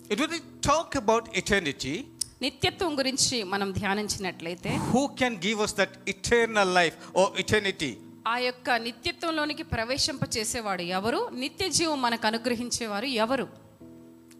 It 0.09 0.19
when 0.19 0.31
we 0.35 0.39
talk 0.67 0.89
about 1.01 1.23
eternity, 1.41 1.93
నిత్యత్వం 2.41 2.91
గురించి 2.99 3.37
మనం 3.53 3.69
ధ్యానించినట్లయితే 3.79 4.71
who 4.91 5.03
can 5.21 5.33
give 5.45 5.59
us 5.65 5.71
that 5.79 5.93
eternal 6.13 6.69
life 6.79 6.97
or 7.13 7.27
eternity? 7.43 7.91
ఆ 8.27 8.35
యొక్క 8.45 8.69
నిత్యత్వంలోనికి 8.87 9.63
ప్రవేశింప 9.73 10.23
చేసేవాడు 10.35 10.83
ఎవరు 10.97 11.21
నిత్య 11.43 11.67
జీవం 11.77 11.99
మనకు 12.05 12.27
అనుగ్రహించేవారు 12.31 13.09
ఎవరు 13.25 13.47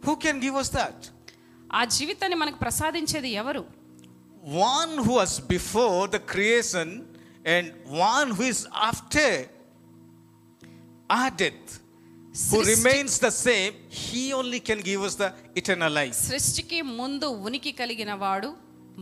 Who 0.04 0.16
can 0.26 0.38
give 0.46 0.58
us 0.64 0.70
that? 0.80 0.98
ఆ 1.74 1.84
జీవితాన్ని 1.96 2.38
మనకు 2.42 2.58
ప్రసాదించేది 2.58 3.30
ఎవరు 3.42 3.64
One 4.69 4.93
who 4.99 5.15
was 5.15 5.33
before 5.55 6.01
the 6.09 6.23
creation 6.33 6.89
and 7.47 7.65
one 8.13 8.31
who 8.31 8.45
is 8.45 8.61
after 8.91 9.29
our 11.11 11.31
death, 11.33 11.69
who 11.71 12.39
సృష్టి- 12.43 12.71
remains 12.75 13.15
the 13.19 13.33
same, 13.39 13.73
he 14.03 14.23
only 14.33 14.61
can 14.69 14.81
give 14.81 15.01
us 15.03 15.15
the 15.15 15.29
eternal 15.61 15.93
life. 16.01 16.17
సృష్టికి 16.29 16.79
ముందు 17.01 17.29
ఉనికి 17.49 17.73
కలిగిన 17.81 18.13
వాడు 18.25 18.51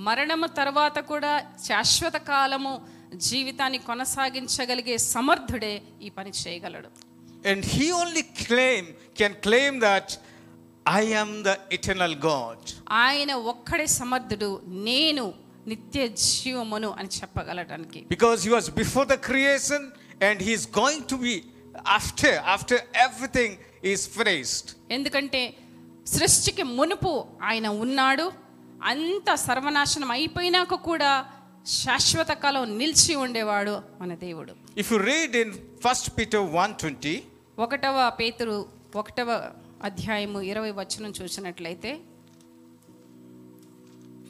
మరణము 0.06 0.48
తర్వాత 0.58 0.98
కూడా 1.12 1.32
శాశ్వత 1.66 2.16
కాలము 2.30 2.72
జీవితాన్ని 3.28 3.78
కొనసాగించగలిగే 3.88 4.96
సమర్థుడే 5.14 5.74
ఈ 6.06 6.10
పని 6.18 6.32
చేయగలడు 6.42 6.90
And 7.50 7.60
he 7.74 7.86
only 8.00 8.22
claim 8.46 8.84
can 9.20 9.32
claim 9.46 9.74
that 9.86 10.06
I 10.86 11.02
am 11.14 11.30
the 11.42 11.54
eternal 11.70 12.12
God. 12.28 12.58
ఆయన 13.04 13.32
ఒక్కడే 13.52 13.86
సమర్థుడు 13.98 14.48
నేను 14.88 15.24
నిత్య 15.70 16.02
జీవమును 16.24 16.90
అని 16.98 17.10
చెప్పగలడానికి 17.18 18.00
Because 18.14 18.38
he 18.46 18.52
was 18.56 18.66
before 18.82 19.06
the 19.14 19.20
creation 19.28 19.82
and 20.26 20.36
he 20.46 20.52
is 20.58 20.64
going 20.80 21.02
to 21.12 21.16
be 21.26 21.34
after, 21.98 22.32
after 22.54 22.76
everything 23.06 23.52
is 23.92 24.00
finished. 24.18 24.66
ఎందుకంటే 24.96 25.42
సృష్టికి 26.06 26.64
మునుపు 26.78 27.12
ఆయన 27.50 27.66
ఉన్నాడు 27.84 28.26
అంత 28.92 29.30
సర్వనాశనం 29.46 30.10
అయిపోయినాక 30.16 30.74
కూడా 30.88 31.10
శాశ్వత 31.78 32.32
కాలం 32.44 32.62
నిలిచి 32.80 33.14
ఉండేవాడు 33.24 33.74
మన 34.02 34.12
దేవుడు 34.26 34.52
If 34.82 34.88
you 34.92 34.98
read 35.10 35.32
in 35.42 35.48
1 35.84 36.16
Peter 36.18 36.40
1:20, 36.62 37.14
ఒకటవ 37.64 37.96
పేతురు 38.20 38.56
ఒకటవ 39.00 39.30
అధ్యాయము 39.83 40.41
ఇరవై 40.41 40.71
వచనం 40.71 41.13
చూసినట్లయితే 41.21 41.99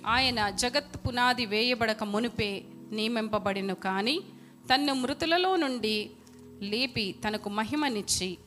ఆయన 0.05 0.49
జగత్ 0.49 1.07
పునాది 1.07 1.45
వేయబడక 1.45 2.03
మునిపే 2.03 2.63
నియమింపబడిను 2.91 3.75
కానీ 3.75 4.19
తన్ను 4.73 4.93
మృతులలో 4.93 5.55
నుండి 5.55 6.09
లేపి 6.61 7.15
తనకు 7.27 7.49
మహిమనిచ్చి 7.49 8.37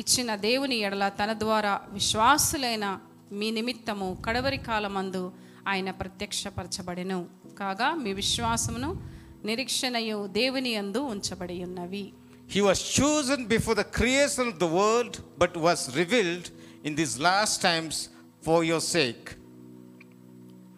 ఇచ్చిన 0.00 0.34
దేవుని 0.34 0.76
ఎడల 0.76 1.08
తన 1.08 1.32
ద్వారా 1.32 1.80
విశ్వాసులైన 1.88 3.00
మీ 3.32 3.50
నిమిత్తము 3.50 4.22
కడవరి 4.26 4.56
కాలమందు 4.56 5.32
ఆయన 5.68 5.90
ప్రత్యక్షపరచబడెను. 5.90 7.28
కాగా 7.58 7.94
మీ 7.94 8.12
విశ్వాసమును 8.12 9.02
నిరీక్షణయు 9.44 10.26
దేవుని 10.26 10.70
యందు 10.70 10.98
ఉంచబడి 10.98 11.64
ఉన్నవి 11.64 12.12
he 12.47 12.61
was 12.61 12.79
chosen 12.97 13.39
before 13.47 13.75
the 13.75 13.87
creation 13.99 14.45
of 14.47 14.57
the 14.59 14.71
world, 14.79 15.13
but 15.41 15.51
was 15.57 15.79
revealed 16.01 16.45
in 16.83 16.95
these 16.95 17.15
last 17.19 17.55
times 17.61 17.95
for 18.41 18.59
your 18.71 18.81
sake. 18.95 19.25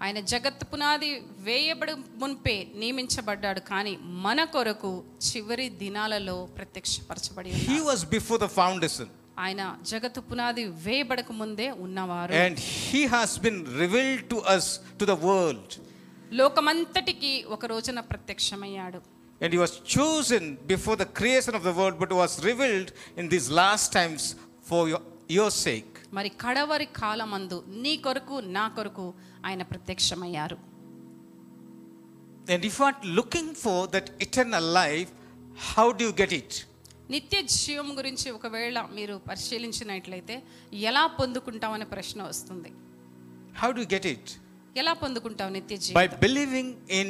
ఆయన 0.05 0.19
జగత్ 0.31 0.63
పునాది 0.71 1.09
వేయబడి 1.45 1.93
మున్పే 2.21 2.55
నియమించబడ్డాడు 2.81 3.61
కానీ 3.69 3.93
మన 4.25 4.39
కొరకు 4.53 4.91
చివరి 5.27 5.67
దినాలలో 5.83 6.35
ప్రత్యక్షపరచబడి 6.57 7.49
ఉన్నాడు. 7.51 7.69
He 7.71 7.79
was 7.89 8.01
before 8.15 8.39
the 8.45 8.51
foundation, 8.61 9.07
ఆయన 9.45 9.61
జగత్తు 9.91 10.21
పునాది 10.29 10.63
వేయబడక 10.85 11.31
ముందే 11.41 11.67
ఉన్నవారు 11.85 12.33
and 12.43 12.57
he 12.89 13.01
has 13.15 13.31
been 13.45 13.59
revealed 13.83 14.25
to 14.33 14.39
us, 14.55 14.67
to 14.99 15.05
the 15.11 15.17
world. 15.27 15.69
లోకమంతటికి 16.41 17.33
ఒక 17.55 17.65
రోజున 17.73 17.99
ప్రత్యక్షమయ్యాడు 18.11 18.99
And 19.41 19.49
he 19.53 19.59
was 19.59 19.73
chosen 19.95 20.43
before 20.67 20.95
the 20.95 21.07
creation 21.19 21.53
of 21.55 21.63
the 21.63 21.73
world, 21.73 21.95
but 22.01 22.11
was 22.13 22.33
revealed 22.43 22.89
in 23.17 23.25
these 23.33 23.47
last 23.61 23.87
times 23.91 24.23
for 24.69 24.81
your, 24.91 25.01
your 25.37 25.49
sake. 25.65 25.91
మరి 26.17 26.29
కడవరి 26.43 26.87
కాలమందు 26.99 27.57
నీ 27.83 27.93
కొరకు 28.05 28.35
నా 28.57 28.65
కొరకు 28.77 29.05
ఆయన 29.47 29.63
ప్రత్యక్షమయ్యారు 29.71 30.57
And 32.47 32.63
if 32.63 32.77
you 32.79 32.85
are 32.85 32.97
looking 33.19 33.47
for 33.55 33.87
that 33.87 34.07
eternal 34.19 34.63
life, 34.81 35.11
how 35.69 35.91
do 35.91 36.03
you 36.07 36.13
get 36.13 36.31
it? 36.41 36.51
నిత్య 37.09 37.39
జీవం 37.55 37.87
గురించి 37.99 38.27
ఒకవేళ 38.37 38.77
మీరు 38.97 39.15
పరిశీలించినట్లయితే 39.29 40.35
ఎలా 40.89 41.03
పొందుకుంటామనే 41.19 41.87
ప్రశ్న 41.93 42.19
వస్తుంది 42.31 42.71
How 43.61 43.69
do 43.75 43.79
you 43.83 43.89
get 43.95 44.05
it? 44.15 44.25
ఎలా 44.81 44.93
పొందుకుంటావు 45.03 45.51
నిత్య 45.57 45.75
By 45.99 46.05
జీవం 46.07 46.21
believing 46.25 46.69
in 46.99 47.09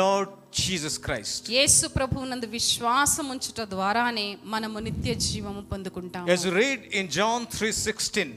Lord 0.00 0.28
Jesus 0.59 0.95
Christ. 1.05 1.41
Yesu 1.57 1.85
ప్రభువునందు 1.97 2.47
విశ్వాసం 2.57 3.25
ఉంచుట 3.33 3.59
ద్వారానే 3.73 4.27
మనము 4.53 4.77
నిత్య 4.87 5.13
జీవము 5.25 5.61
పొందుకుంటాము. 5.71 6.27
As 6.35 6.43
you 6.47 6.53
read 6.63 6.79
in 6.99 7.05
John 7.17 7.39
3:16, 7.57 8.29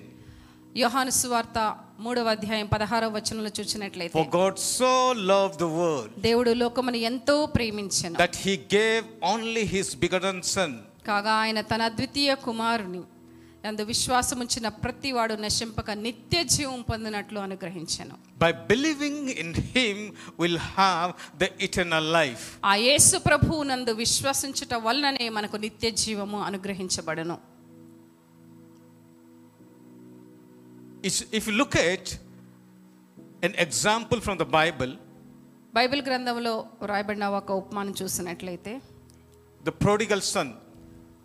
యోహాను 0.82 1.12
సువార్త 1.20 1.58
మూడవ 2.04 2.26
అధ్యాయం 2.36 2.66
పదహారవ 2.74 3.10
వచనంలో 3.18 3.50
చూసినట్లయితే 3.58 4.14
for 4.18 4.26
God 4.40 4.54
so 4.76 4.92
loved 5.32 5.58
the 5.64 5.70
world 5.80 6.10
దేవుడు 6.28 6.50
లోకమును 6.62 7.00
ఎంతో 7.10 7.36
ప్రేమించెను. 7.56 8.16
that 8.24 8.36
he 8.44 8.54
gave 8.78 9.02
only 9.34 9.64
his 9.74 9.88
begotten 10.04 10.38
son. 10.54 10.72
కాగా 11.08 11.34
ఆయన 11.44 11.60
తన 11.70 11.80
అద్వితీయ 11.90 12.30
కుమారుని 12.46 13.00
అందు 13.64 13.82
విశ్వాసం 13.82 14.40
ఉంచిన 14.40 14.68
ప్రతి 14.68 15.12
వాడు 15.12 15.34
నశింపక 15.34 15.90
నిత్య 15.90 16.44
జీవం 16.44 16.82
పొందినట్లు 16.82 17.38
అనుగ్రహించను. 17.40 18.14
By 18.38 18.52
believing 18.52 19.28
in 19.28 19.54
him 19.54 20.00
will 20.40 20.58
have 20.58 21.12
the 21.38 21.46
eternal 21.60 22.12
life 22.12 22.64
ఆ 22.64 22.74
యేసు 22.74 23.18
ప్రభువు 23.18 23.62
నందు 23.62 23.90
విశ్వసించుట 23.90 24.74
వలననే 24.74 25.28
మనకు 25.28 25.56
నిత్య 25.56 25.90
జీవము 25.90 26.40
అనుగ్రహించబడను. 26.42 27.38
If 31.34 31.48
look 31.48 31.76
at 31.76 32.10
an 33.44 33.54
example 33.56 34.20
from 34.20 34.38
the 34.38 34.42
Bible 34.42 34.96
Bible 35.74 36.02
గ్రంథంలో 36.02 36.66
రాయబడిన 36.86 37.28
ఒక 37.28 37.52
ఉపమానం 37.52 37.94
చూసినట్లయితే 38.02 38.82
ద 39.64 39.68
ప్రోడిగల్ 39.68 40.20
సన్ 40.20 40.52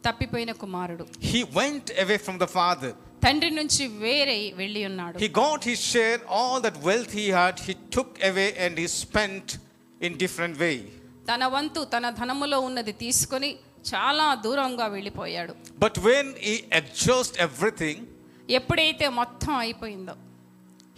తప్పిపోయిన 0.07 0.53
కుమారుడు 0.63 1.05
he 1.33 1.41
went 1.61 1.87
away 2.05 2.19
from 2.27 2.37
the 2.45 2.51
father. 2.59 2.91
తండ్రి 3.25 3.51
నుంచి 3.61 3.85
వేరే 4.05 4.37
వెళ్ళి 4.61 4.83
ఉన్నాడు 4.91 5.17
He 5.25 5.29
got 5.45 5.61
his 5.71 5.81
share, 5.93 6.21
all 6.39 6.57
that 6.67 6.77
wealth 6.89 7.13
he 7.21 7.27
had, 7.41 7.57
he 7.69 7.75
took 7.97 8.11
away 8.31 8.49
and 8.65 8.73
he 8.83 8.87
spent 9.03 9.47
in 10.01 10.13
different 10.25 10.55
way. 10.65 10.77
తన 11.31 11.43
వంతు 11.57 11.81
తన 11.95 12.07
ధనములో 12.21 12.59
ఉన్నది 12.69 12.93
తీసుకొని 13.05 13.51
చాలా 13.91 14.27
దూరంగా 14.47 14.87
వెళ్ళిపోయాడు 14.97 15.53
But 15.85 15.95
when 16.09 16.27
he 16.47 16.55
exhausted 16.81 17.39
everything, 17.49 17.99
ఎప్పుడైతే 18.59 19.07
మొత్తం 19.21 19.55
అయిపోయిందో 19.65 20.15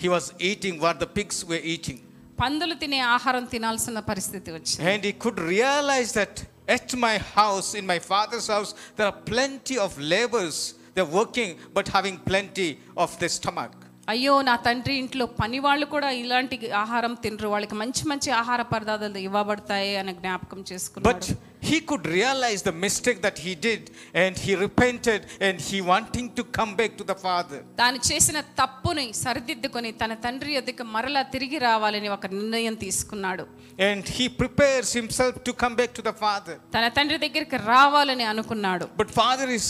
he 0.02 0.08
was 0.16 0.26
eating 0.50 0.74
what 0.84 0.96
the 1.04 1.10
pigs 1.18 1.38
were 1.50 1.62
eating. 1.74 1.98
పందులు 2.42 2.74
తినే 2.82 3.00
ఆహారం 3.16 3.44
తినాల్సిన 3.54 4.00
పరిస్థితి 4.12 4.50
వచ్చింది 4.56 4.80
And 4.92 5.02
he 5.08 5.14
could 5.24 5.38
realize 5.54 6.12
that 6.20 6.34
at 6.67 6.95
my 6.95 7.17
house, 7.17 7.73
in 7.73 7.85
my 7.85 7.99
father's 7.99 8.47
house, 8.47 8.73
there 8.95 9.07
are 9.07 9.11
plenty 9.11 9.77
of 9.77 9.97
laborers. 9.99 10.75
They're 10.93 11.05
working, 11.05 11.57
but 11.73 11.87
having 11.87 12.17
plenty 12.17 12.79
of 12.95 13.17
their 13.19 13.29
stomach. 13.29 13.71
అయ్యో 14.07 14.33
నా 14.47 14.53
తండ్రి 14.65 14.93
ఇంట్లో 15.01 15.25
పని 15.39 15.57
వాళ్ళు 15.65 15.85
కూడా 15.93 16.09
ఇలాంటి 16.19 16.55
ఆహారం 16.81 17.13
తినరు 17.23 17.47
వాళ్ళకి 17.53 17.75
మంచి 17.81 18.03
మంచి 18.11 18.29
ఆహార 18.41 18.61
పదార్థాలు 18.73 19.19
ఇవ్వబడతాయి 19.27 19.93
అని 20.01 20.13
జ్ఞాపకం 20.21 20.59
చేసుకున్నాడు 20.69 21.09
But 21.11 21.25
he 21.69 21.77
could 21.89 22.05
realize 22.17 22.61
the 22.67 22.73
mistake 22.85 23.19
that 23.25 23.37
he 23.45 23.53
did, 23.65 23.81
and 24.23 24.33
he 24.43 24.51
repented, 24.63 25.21
and 25.47 25.57
he 25.67 25.77
wanting 25.89 26.27
to 26.37 26.43
come 26.57 26.71
back 26.79 26.93
to 26.99 27.05
the 27.11 27.17
father. 27.25 27.59
తాను 27.81 27.99
చేసిన 28.09 28.37
తప్పుని 28.61 29.05
సరిదిద్దుకొని 29.23 29.91
తన 30.01 30.13
తండ్రి 30.25 30.53
యొద్దకు 30.57 30.85
మరలా 30.95 31.23
తిరిగి 31.35 31.59
రావాలని 31.67 32.11
ఒక 32.17 32.25
నిర్ణయం 32.37 32.77
తీసుకున్నాడు 32.85 33.45
And 33.89 34.03
he 34.17 34.27
prepares 34.41 34.91
himself 35.01 35.35
to 35.47 35.53
come 35.63 35.75
back 35.81 35.93
to 35.99 36.05
the 36.09 36.15
father. 36.25 36.57
తన 36.77 36.85
తండ్రి 36.99 37.19
దగ్గరికి 37.25 37.59
రావాలని 37.73 38.27
అనుకున్నాడు 38.33 38.87
But 39.03 39.11
father 39.21 39.49
is 39.59 39.69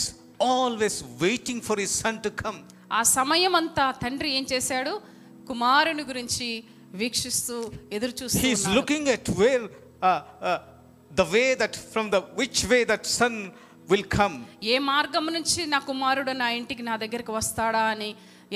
always 0.50 0.96
waiting 1.24 1.60
for 1.68 1.78
his 1.84 1.94
son 2.02 2.16
to 2.26 2.32
come. 2.44 2.60
ఆ 2.90 3.02
సమయం 3.02 3.54
అంతా 3.60 3.84
తండ్రి 4.02 4.30
ఏం 4.38 4.46
చేశాడు? 4.52 4.92
కుమారుని 5.48 6.04
గురించి 6.10 6.48
వీక్షిస్తూ 7.00 7.56
ఎదురు 7.96 8.14
చూస్తూ 8.20 8.42
he's 8.46 8.64
looking 8.76 9.08
at 9.08 9.30
where 9.40 9.64
the 11.10 11.24
way 11.34 11.42
that 11.62 11.76
from 11.92 12.08
the 12.10 12.20
which 12.40 12.62
way 12.72 12.78
that 12.92 13.06
son 13.18 13.38
will 13.90 14.08
come 14.18 14.36
ఏ 14.62 14.78
మార్గం 14.92 15.26
నుంచి 15.36 15.60
నా 15.74 15.78
కుమారుడు 15.90 16.32
నా 16.42 16.48
ఇంటికి 16.60 16.82
నా 16.90 16.96
దగ్గరికి 17.04 17.32
వస్తాడా 17.38 17.84
అని 17.94 18.10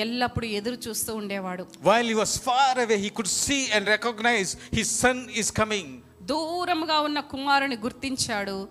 ఎల్లప్పుడు 0.04 0.46
ఎదురు 0.58 0.78
చూస్తూ 0.88 1.12
ఉండేవాడు. 1.20 1.64
While 1.88 2.10
he 2.12 2.16
was 2.20 2.36
far 2.48 2.78
away 2.84 2.96
he 3.04 3.10
could 3.18 3.32
see 3.44 3.58
and 3.76 3.88
recognize 3.88 4.52
his 4.78 4.92
son 5.00 5.22
is 5.42 5.52
coming 5.60 5.92
దూరంగా 6.32 7.00
ఉన్న 7.00 7.20
కుమారుని 7.20 7.76
గుర్తించాడు. 7.76 8.68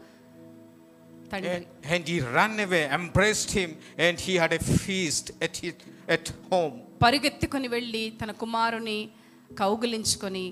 తండ్రి 1.32 1.52
And, 1.54 1.64
and 1.94 2.02
he 2.08 2.18
ran 2.36 2.54
away, 2.66 2.84
embraced 2.98 3.50
him, 3.58 3.70
and 4.06 4.16
he 4.26 4.34
had 4.42 4.52
a 4.52 4.62
feast 4.82 5.26
at, 5.46 5.54
his, 5.64 5.74
at 6.16 6.26
home. 6.52 6.76
పరుగెత్తుకొని 7.04 7.68
వెళ్ళి 7.74 8.04
తన 8.20 8.30
కుమారుని 8.42 8.98
కౌగిలించుకొని 9.62 10.46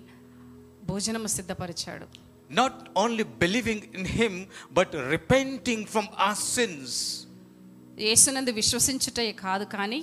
భోజనము 0.91 1.31
సిద్ధపరిచాడు 1.39 2.07
not 2.51 2.75
only 2.95 3.25
believing 3.43 3.81
in 3.95 4.05
Him, 4.17 4.35
but 4.71 4.89
repenting 5.15 5.81
from 5.87 6.07
our 6.25 6.37
sins. 6.57 6.91
యేసునందు 7.99 8.53
విశ్వసించుటే 8.59 9.25
కాదు 9.45 9.65
కానీ 9.75 10.01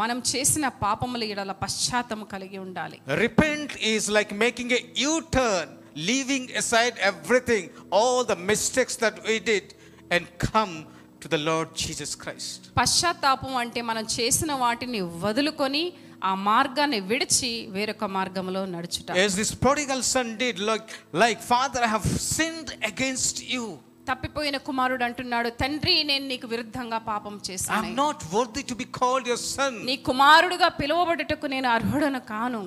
మనం 0.00 0.18
చేసిన 0.30 0.66
పాపముల 0.84 1.22
ఎడల 1.32 1.52
పశ్చాత్తము 1.62 2.24
కలిగి 2.32 2.58
ఉండాలి 2.64 2.96
Repent 3.24 3.70
is 3.94 4.04
like 4.16 4.32
making 4.44 4.70
a 4.72 4.82
U 5.10 5.14
turn, 5.36 5.66
leaving 6.10 6.44
aside 6.62 6.94
everything, 7.12 7.64
all 7.98 8.18
the 8.32 8.38
mistakes 8.52 8.96
that 9.04 9.16
we 9.28 9.36
did, 9.52 9.66
and 10.10 10.24
come 10.46 10.74
to 11.22 11.28
the 11.28 11.40
Lord 11.48 11.68
Jesus 11.84 12.10
Christ. 12.22 12.58
పశ్చాత్తాపం 12.80 13.54
అంటే 13.62 13.82
మనం 13.90 14.04
చేసిన 14.16 14.52
వాటిని 14.64 15.00
వదులుకొని 15.24 15.84
ఆ 16.22 16.32
మార్గాన్ని 16.48 17.00
విడిచి 17.10 17.50
వేరొక 17.74 18.04
మార్గంలో 18.18 18.62
నడుచుట 18.74 19.08
As 19.24 19.32
this 19.40 19.50
prodigal 19.64 20.00
son 20.14 20.28
did, 20.44 20.58
like, 20.70 20.88
like 21.22 21.40
Father, 21.52 21.80
I 21.86 21.90
have 21.96 22.06
sinned 22.34 22.70
against 22.90 23.36
you. 23.54 23.64
తప్పిపోయిన 24.10 24.56
కుమారుడు 24.66 25.04
అంటున్నాడు 25.06 25.50
తండ్రి 25.60 25.92
నేను 26.08 26.26
నీకు 26.32 26.46
విరుద్ధంగా 26.52 26.98
పాపం 27.10 27.34
I'm 27.34 27.44
చేశాను 27.48 27.92
not 28.02 28.18
worthy 28.34 28.64
to 28.70 28.76
be 28.82 28.86
called 28.98 29.26
your 29.32 29.40
son. 29.54 29.72
నీ 29.90 29.96
కుమారుడుగా 30.10 30.68
పిలువబడుటకు 30.80 31.46
నేను 31.54 31.68
అర్హుడను 31.76 32.20
కాను 32.32 32.62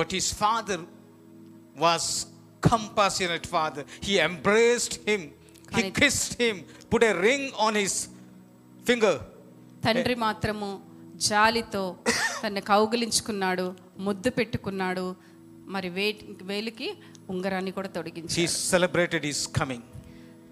But 0.00 0.10
his 0.18 0.28
father 0.42 0.78
was 1.76 2.04
compassionate 2.62 3.46
father. 3.46 3.82
He 4.00 4.14
embraced 4.28 4.94
him. 5.08 5.22
He 5.70 5.74
Correct. 5.76 5.96
kissed 6.00 6.34
him, 6.40 6.56
put 6.92 7.02
a 7.02 7.14
ring 7.20 7.44
on 7.58 7.74
his 7.74 7.94
finger. 8.84 9.14
తండ్రి 9.86 10.14
మాత్రము 10.26 10.68
జాలితో 11.26 11.82
తన్ని 12.42 12.62
కౌగిలించుకున్నాడు 12.70 13.66
ముద్దు 14.06 14.30
పెట్టుకున్నాడు 14.38 15.04
మరి 15.74 15.88
వే 15.96 16.06
వేలికి 16.50 16.88
ఉంగరాన్ని 17.34 17.72
కూడా 17.78 17.88
He 17.88 17.94
తొడిగించాడు 17.96 18.46
celebrated 18.72 19.22
his 19.30 19.40
coming. 19.60 19.82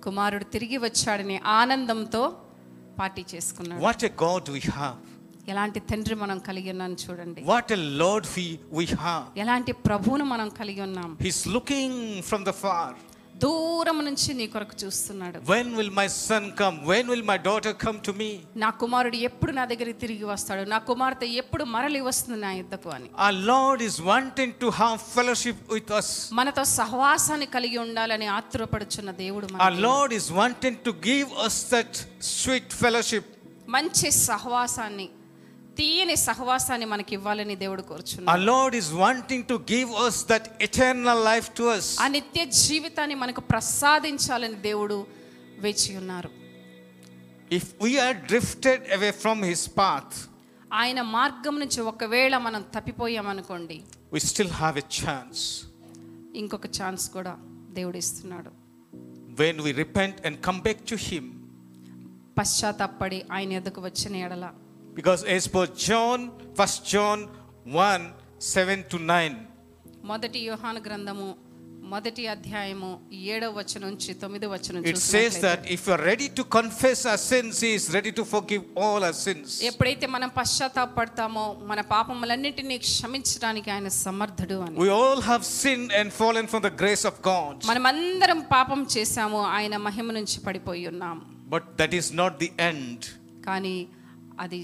కుమారుడు 0.07 0.47
తిరిగి 0.55 0.79
వచ్చాడని 0.87 1.37
ఆనందంతో 1.59 2.23
పార్టీ 3.01 3.25
చేసుకున్నాడు 3.33 3.81
What 3.87 4.03
a 4.11 4.15
God 4.27 4.45
we 4.57 4.63
have. 4.79 4.99
ఎలాంటి 5.53 5.81
తండ్రి 5.91 6.15
మనం 6.25 6.39
కలిగి 6.49 6.71
ఉన్నాను 6.75 6.97
చూడండి 7.05 7.41
What 7.53 7.71
a 7.79 7.81
Lord 8.03 8.25
we, 8.37 8.47
we 8.79 8.85
have. 9.05 9.25
ఎలాంటి 9.45 9.73
ప్రభువును 9.89 10.27
మనం 10.35 10.49
కలిగి 10.61 10.83
ఉన్నాం 10.89 11.11
He's 11.27 11.43
looking 11.57 11.95
from 12.31 12.43
the 12.51 12.57
far. 12.65 12.89
దూరం 13.45 13.99
నుంచి 14.07 14.31
నీ 14.39 14.45
కొరకు 14.53 14.75
చూస్తున్నాడు 14.83 15.39
When 15.53 15.69
will 15.79 15.91
my 16.01 16.07
son 16.27 16.45
come? 16.61 16.77
When 16.91 17.05
will 17.13 17.25
my 17.31 17.37
daughter 17.49 17.73
come 17.85 17.99
to 18.09 18.13
me? 18.21 18.29
నా 18.63 18.69
కుమారుడు 18.83 19.19
ఎప్పుడు 19.29 19.53
నా 19.59 19.65
దగ్గరికి 19.73 19.99
తిరిగి 20.05 20.27
వస్తాడు 20.33 20.63
నా 20.75 20.79
కుమార్తె 20.91 21.29
ఎప్పుడు 21.43 21.65
మరలి 21.75 22.01
వస్తుంది 22.09 22.39
నా 22.47 22.53
యుద్ధకు 22.61 22.91
అని 22.97 23.09
Our 23.27 23.37
Lord 23.53 23.81
is 23.89 23.97
wanting 24.11 24.53
to 24.63 24.71
have 24.81 24.97
fellowship 25.17 25.59
with 25.75 25.91
us. 26.01 26.09
మనతో 26.41 26.65
సహవాసాన్ని 26.81 27.49
కలిగి 27.57 27.79
ఉండాలని 27.87 28.29
ఆతురపడుచున్న 28.39 29.11
దేవుడు 29.25 29.47
Our 29.49 29.57
మనకి. 29.57 29.85
Lord 29.89 30.13
is 30.21 30.29
wanting 30.41 30.79
to 30.89 30.95
give 31.11 31.29
us 31.49 31.57
that 31.75 31.93
sweet 32.35 32.69
fellowship. 32.83 33.25
మంచి 33.77 34.09
సహవాసాన్ని 34.29 35.09
తీయని 35.80 36.16
సహవాసాన్ని 36.16 36.86
మనకి 36.86 37.14
ఇవ్వాలని 37.16 37.56
దేవుడు 37.56 37.82
కోరుచున్నాడు. 37.82 38.30
ఆ 38.30 38.44
Lord 38.44 38.76
is 38.76 38.92
wanting 38.94 39.46
to 39.46 39.56
give 39.72 39.92
us 40.08 40.18
that 40.32 40.48
eternal 40.62 41.26
life 41.26 41.48
to 41.58 41.64
us. 41.78 41.88
ఆ 42.00 42.08
నిత్య 42.08 42.46
జీవితాన్ని 42.46 43.16
మనకు 43.16 43.42
ప్రసాదించాలని 43.42 44.58
దేవుడు 44.70 45.08
వేచి 45.60 45.98
ఉన్నారు. 45.98 46.30
If 47.52 47.70
we 47.84 48.00
are 48.00 48.16
drifted 48.16 48.84
away 48.94 49.12
from 49.12 49.44
his 49.44 49.68
path 49.78 50.14
ఆయన 50.74 51.02
మార్గం 51.02 51.60
నుంచి 51.60 51.82
ఒకవేళ 51.82 52.38
మనం 52.38 52.62
తప్పిపోయాం 52.76 53.28
అనుకోండి 53.28 53.78
we 54.14 54.20
still 54.20 54.52
have 54.52 54.78
a 54.78 54.86
chance 55.00 55.42
ఇంకొక 56.36 56.68
ఛాన్స్ 56.82 57.10
కూడా 57.10 57.34
దేవుడు 57.70 57.98
ఇస్తున్నాడు. 57.98 58.52
When 59.42 59.60
we 59.62 59.72
repent 59.72 60.26
and 60.26 60.38
come 60.42 60.60
back 60.62 60.82
to 60.90 60.96
him 61.00 61.30
పశ్చాత్తాపడి 62.38 63.20
ఆయన 63.32 63.52
ఎదుకు 63.52 63.82
వచ్చిన 63.82 64.16
ఎడలా 64.16 64.52
Because 64.99 65.23
as 65.37 65.47
per 65.49 65.67
John, 65.87 66.19
1 66.57 66.85
John 66.85 67.19
1 67.67 68.13
7 68.39 68.85
to 68.93 68.99
9, 68.99 69.35
మొదటి 70.11 70.41
యోహాను 70.51 70.81
గ్రంథము 70.87 71.27
మొదటి 71.93 72.23
అధ్యాయము 72.33 72.89
ఏడవ 73.33 73.51
వచనం 73.59 73.87
నుంచి 73.93 74.11
తొమ్మిది 74.23 74.47
వచనం 74.53 74.81
it 74.83 74.99
says 74.99 75.01
చూసినట్లయితే, 75.01 75.41
that 75.47 75.61
if 75.75 75.81
we 75.87 75.93
are 75.97 76.05
ready 76.11 76.29
to 76.39 76.43
confess 76.57 77.01
our 77.11 77.21
sins, 77.31 77.61
He 77.65 77.71
is 77.79 77.87
ready 77.97 78.13
to 78.19 78.25
forgive 78.35 78.63
all 78.85 79.01
our 79.09 79.17
sins. 79.25 79.49
ఎప్పుడైతే 79.71 80.07
మనం 80.15 80.31
పశ్చాత్తాపడతామో 80.39 81.45
మన 81.71 81.81
పాపములన్నిటినీ 81.95 82.77
క్షమించడానికి 82.87 83.71
ఆయన 83.77 83.91
సమర్థుడు 84.05 84.59
అని 84.67 84.79
We 84.85 84.91
all 85.01 85.21
have 85.31 85.45
sinned 85.61 85.93
and 86.01 86.09
fallen 86.21 86.47
from 86.53 86.63
the 86.69 86.75
grace 86.83 87.05
of 87.11 87.17
God. 87.33 87.57
మనమందరం 87.73 88.41
పాపం 88.55 88.83
చేశాము 88.97 89.41
ఆయన 89.57 89.77
మహిమ 89.89 90.09
నుంచి 90.21 90.39
పడిపోయి 90.47 90.87
ఉన్నాం 90.95 91.19
But 91.55 91.65
that 91.83 91.93
is 92.01 92.09
not 92.23 92.33
the 92.45 92.51
end. 92.73 93.01
కానీ 93.49 93.77
అది 94.45 94.61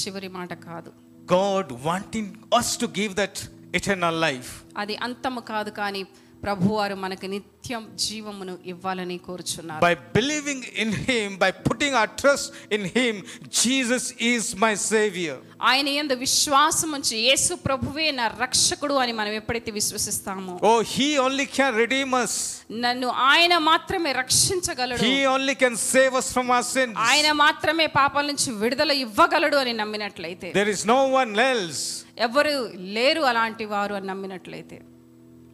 చివరి 0.00 0.28
మాట 0.38 0.52
కాదు 0.68 0.90
God 1.28 1.66
wanting 1.88 2.28
us 2.60 2.68
to 2.82 2.86
give 2.98 3.12
that 3.22 3.36
eternal 3.78 4.14
life. 4.28 4.50
అది 4.82 4.94
అంతము 5.06 5.40
కాదు 5.52 5.70
కానీ 5.80 6.02
ప్రభువారు 6.44 6.94
మనకు 7.02 7.26
నిత్యం 7.26 7.82
జీవమును 8.04 8.54
ఇవ్వాలని 8.72 9.16
కోరుచున్నారు 9.26 9.82
By 9.86 9.94
believing 10.18 10.60
in 10.82 10.90
Him, 11.08 11.28
by 11.44 11.50
putting 11.68 11.92
our 12.00 12.10
trust 12.22 12.46
in 12.76 12.84
Him, 12.96 13.14
Jesus 13.60 14.04
is 14.32 14.44
my 14.64 14.72
Savior. 14.92 15.36
ఆయన 15.69 15.87
ఎందు 16.01 16.13
విశ్వాసం 16.13 16.89
ఉంచి 16.95 17.15
యేసు 17.27 17.53
ప్రభువే 17.67 18.07
నా 18.19 18.25
రక్షకుడు 18.41 18.95
అని 19.03 19.13
మనం 19.19 19.33
ఎప్పుడైతే 19.39 19.71
విశ్వసిస్తామో. 19.71 20.59
ఓ 20.69 20.71
he 20.93 21.07
only 21.17 21.45
can 21.45 21.77
redeem 21.77 22.13
us 22.15 22.37
నన్ను 22.85 23.07
ఆయన 23.31 23.57
మాత్రమే 23.69 24.11
రక్షించగలడు. 24.11 25.01
He 25.05 25.25
only 25.25 25.55
can 25.63 25.77
save 25.77 26.15
us 26.19 26.27
from 26.35 26.49
our 26.49 26.65
sins. 26.73 26.95
ఆయన 26.97 27.31
మాత్రమే 27.31 27.87
పాపాల 27.99 28.25
నుంచి 28.25 28.51
విడుదల 28.51 28.91
ఇవ్వగలడు 29.05 29.57
అని 29.63 29.73
నమ్మినట్లయితే. 29.73 30.51
There 30.59 30.69
is 30.75 30.85
no 30.93 30.99
one 31.17 31.33
else 31.39 31.83
ఎవరు 32.27 32.55
లేరు 32.97 33.21
అలాంటి 33.31 33.65
వారు 33.65 33.95
అని 33.99 34.07
నమ్మినట్లయితే. 34.07 34.79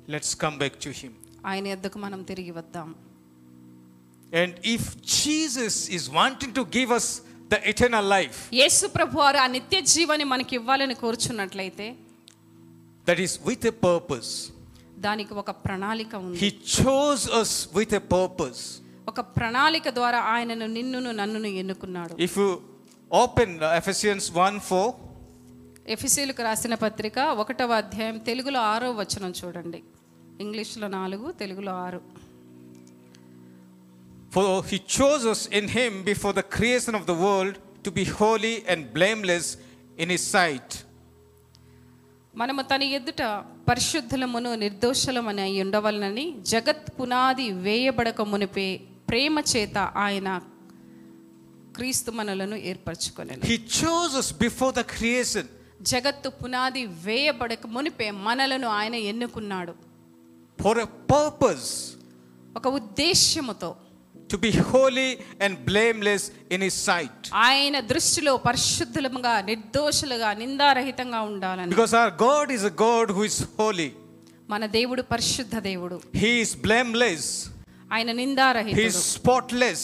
Let's 0.10 0.36
come 0.46 0.58
back 0.58 0.78
to 0.86 0.92
him 1.02 1.14
ఆయన 1.46 1.68
ఎద్దకు 1.68 2.00
మనం 2.00 2.22
తిరిగి 2.32 2.52
వద్దాం. 2.52 2.90
And 4.42 4.56
if 4.76 4.90
Jesus 5.20 5.80
is 5.90 6.10
wanting 6.22 6.56
to 6.60 6.66
give 6.78 6.92
us 7.00 7.10
the 7.54 7.60
eternal 7.72 8.06
life, 8.16 8.38
Yesu 8.60 8.86
ప్రభు 8.98 9.20
వారు 9.22 9.40
ఆ 9.44 9.48
నిత్య 9.56 9.78
జీవాన్ని 9.94 10.26
మనకి 10.34 10.54
ఇవ్వాలని 10.60 10.96
కోరుచున్నట్లయితే 11.04 11.88
that 13.08 13.20
is 13.20 13.34
with 13.48 13.64
a 13.66 13.76
purpose. 13.88 14.32
దానికి 15.08 15.34
ఒక 15.42 15.52
ప్రణాళిక 15.66 16.14
ఉంది 16.24 16.38
He 16.44 16.50
chose 16.78 17.24
us 17.42 17.52
with 17.78 17.94
a 17.94 18.04
purpose. 18.16 18.62
ఒక 19.08 19.22
ప్రణాళిక 19.38 19.88
ద్వారా 20.00 20.20
ఆయనను 20.34 20.68
నిన్నును 20.78 21.12
నన్నును 21.22 21.52
ఎన్నుకున్నాడు 21.62 22.14
If 22.28 22.36
you 22.42 22.50
open 23.12 23.50
uh, 23.60 23.80
Ephesians 23.82 24.26
1 24.42 24.60
4, 24.72 24.92
ఎఫిసీలకు 25.96 26.42
రాసిన 26.48 26.74
పత్రిక 26.84 27.20
ఒకటవ 27.42 27.72
అధ్యాయం 27.84 28.18
తెలుగులో 28.28 28.60
ఆరో 28.74 28.90
వచనం 29.00 29.32
చూడండి 29.40 29.80
ఇంగ్లీష్లో 30.44 30.88
నాలుగు 30.98 31.28
తెలుగులో 31.42 31.72
ఆరు 31.86 32.00
for 34.31 34.45
he 34.65 34.79
chose 34.97 35.25
us 35.27 35.43
in 35.49 35.67
him 35.69 35.93
before 36.05 36.33
the 36.33 36.47
creation 36.57 36.95
of 36.95 37.05
the 37.07 37.17
world 37.17 37.55
to 37.85 37.91
be 37.91 38.05
holy 38.21 38.57
and 38.67 38.81
blameless 38.93 39.47
in 39.99 40.09
his 40.11 40.25
sight. 40.37 40.69
మనము 42.35 42.63
తన 42.71 42.83
ఎదుట 42.97 43.23
పరిశుద్ధులమును 43.69 44.51
నిర్దోషులమని 44.63 45.43
అయి 45.47 45.61
ఉండవలనని 45.65 46.25
జగత్ 46.53 46.89
పునాది 46.99 47.47
వేయబడక 47.67 48.21
మునిపే 48.33 48.67
ప్రేమ 49.11 49.43
చేత 49.53 49.77
ఆయన 50.05 50.29
క్రీస్తు 51.77 52.11
మనలను 52.19 52.57
ఏర్పరచుకొనెను 52.71 53.43
He 53.51 53.57
chose 53.79 54.13
us 54.23 54.29
before 54.45 54.73
the 54.81 54.87
creation 54.95 55.47
జగత్తు 55.93 56.29
పునాది 56.43 56.83
వేయబడక 57.07 57.65
మునిపే 57.77 58.09
మనలను 58.27 58.69
ఆయన 58.81 58.97
ఎన్నుకున్నాడు 59.13 59.75
for 60.59 60.75
a 60.85 60.89
purpose 61.15 61.71
ఒక 62.59 62.67
ఉద్దేశ్యముతో 62.81 63.71
to 64.31 64.37
be 64.39 64.51
holy 64.73 65.11
and 65.41 65.53
blameless 65.69 66.23
in 66.55 66.61
his 66.67 66.75
sight. 66.89 67.19
ఆయన 67.49 67.81
దృష్టిలో 67.93 68.37
పరిశుద్ధులముగా 68.47 69.35
నిర్దోషులుగా 69.51 70.31
నిందారహితంగా 70.43 71.21
ఉండాలని 71.33 71.71
Because 71.75 71.95
our 72.03 72.13
God 72.29 72.51
is 72.59 72.65
a 72.73 72.75
God 72.87 73.07
who 73.17 73.25
is 73.31 73.39
holy. 73.61 73.91
మన 74.51 74.67
దేవుడు 74.79 75.03
పరిశుద్ధ 75.13 75.57
దేవుడు 75.71 75.97
He 76.23 76.33
is 76.45 76.53
blameless. 76.67 77.25
ఆయన 77.93 78.09
He 78.09 78.15
is 78.15 78.21
నిందారహితుడు 78.23 79.01
spotless. 79.17 79.83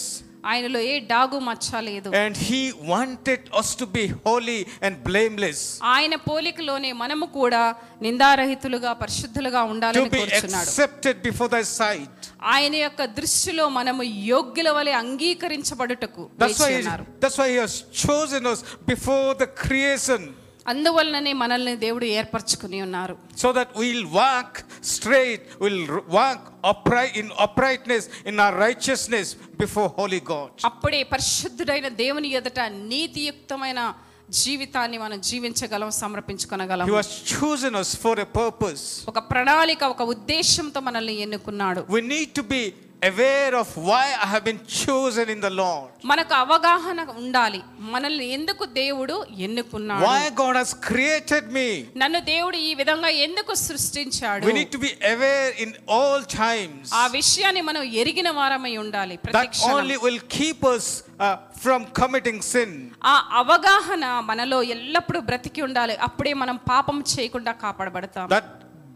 ఆయనలో 0.51 0.81
ఏ 0.91 0.95
డాగు 1.11 1.39
మచ్చ 1.49 1.69
లేదు 1.89 2.09
And 2.21 2.35
he 2.49 2.61
wanted 2.93 3.43
us 3.61 3.69
to 3.81 3.87
be 3.97 4.05
holy 4.25 4.57
and 4.87 4.95
blameless. 5.09 5.61
ఆయన 5.95 6.15
పోలికలోనే 6.29 6.91
మనము 7.03 7.27
కూడా 7.39 7.61
నిందారహితులుగా 8.07 8.93
పరిశుద్ధులుగా 9.03 9.61
To 9.63 9.71
ఉండాలని 9.75 10.11
be 10.15 10.21
కోరుచున్నాడు 10.23 10.67
accepted 10.67 11.17
before 11.29 11.49
thy 11.55 11.63
sight. 11.81 12.19
ఆయన 12.55 12.75
యొక్క 12.85 13.03
దృష్టిలో 13.19 13.67
మనము 13.79 14.03
యోగ్యుల 14.33 14.71
వలె 14.79 14.95
అంగీకరించబడుటకు 15.03 16.23
That's 16.43 16.59
why, 16.59 16.69
వేచి 16.69 16.75
he, 16.75 16.83
ఉన్నారు 16.83 17.05
that's 17.23 17.39
why 17.43 17.49
he 17.55 17.59
has 17.65 17.77
chosen 18.05 18.43
us 18.53 18.63
before 18.93 19.29
the 19.35 19.51
creation. 19.65 20.23
అందువలననే 20.68 21.34
మనల్ని 21.34 21.76
దేవుడు 21.76 22.06
ఏర్పరచుకుని 22.06 22.82
ఉన్నారు. 22.82 23.18
So 23.38 23.54
that 23.54 23.70
will 23.80 24.06
walk 24.06 24.58
straight 24.84 25.64
will 25.64 25.88
walk 26.08 26.48
upright 26.66 27.12
in 27.16 27.30
uprightness 27.40 28.10
in 28.26 28.40
our 28.40 28.60
righteousness 28.60 29.36
before 29.60 29.92
holy 29.98 30.22
God 30.32 30.66
అప్పుడే 30.66 31.04
పరిశుద్ధుడైన 31.04 31.88
దేవుని 31.88 32.28
ఎదుట 32.30 32.60
నీతియుక్తమైన 32.60 33.94
జీవితాన్ని 34.30 34.98
మనం 34.98 35.22
జీవించగలం 35.22 35.92
సమర్పించుకోనగలం. 35.92 36.86
He 36.86 36.92
was 36.92 37.66
us 37.66 37.98
for 37.98 38.20
a 38.20 38.24
purpose 38.24 39.10
ఒక 39.10 39.20
ప్రణాళిక 39.20 39.84
ఒక 39.84 40.02
ఉద్దేశంతో 40.02 40.80
మనల్ని 40.80 41.16
ఎన్నుకున్నాడు. 41.16 41.86
We 41.90 42.02
need 42.02 42.30
to 42.30 42.42
be 42.42 42.74
aware 43.03 43.55
of 43.61 43.69
why 43.87 44.03
I 44.25 44.27
have 44.33 44.45
been 44.45 44.61
chosen 44.81 45.27
in 45.35 45.41
the 45.41 45.51
Lord. 45.61 45.89
మనకు 46.11 46.35
అవగాహన 46.43 46.99
ఉండాలి 47.23 47.61
మనల్ని 47.95 48.27
ఎందుకు 48.37 48.65
దేవుడు 48.79 49.17
ఎన్నుకున్నాడు 49.47 50.05
Why 50.09 50.21
God 50.43 50.55
has 50.61 50.71
created 50.89 51.45
me. 51.57 51.67
నన్ను 52.03 52.21
దేవుడు 52.31 52.59
ఈ 52.69 52.73
విధంగా 52.81 53.11
ఎందుకు 53.27 53.53
సృష్టించాడు 53.65 54.47
We 54.49 54.55
need 54.61 54.71
to 54.77 54.81
be 54.87 54.93
aware 55.13 55.51
in 55.65 55.73
all 55.97 56.21
times. 56.37 56.85
ఆ 57.01 57.05
విషయాన్ని 57.19 57.65
మనం 57.71 57.83
ఎరిగిన 58.03 58.31
వారమై 58.41 58.75
ఉండాలి 58.85 59.17
ప్రతి 59.25 59.39
That 59.39 59.53
క్షణం. 59.57 59.75
only 59.77 59.99
will 60.07 60.21
keep 60.39 60.63
us 60.75 60.87
uh, 61.19 61.37
from 61.65 61.81
committing 62.01 62.41
sin. 62.53 62.71
ఆ 63.13 63.17
అవగాహన 63.43 64.05
మనలో 64.31 64.61
ఎల్లప్పుడూ 64.77 65.21
బ్రతికి 65.31 65.63
ఉండాలి 65.69 65.97
అప్పుడే 66.09 66.35
మనం 66.45 66.59
పాపం 66.73 66.99
చేయకుండా 67.15 67.55
కాపాడబడతాం 67.65 68.29
That 68.37 68.49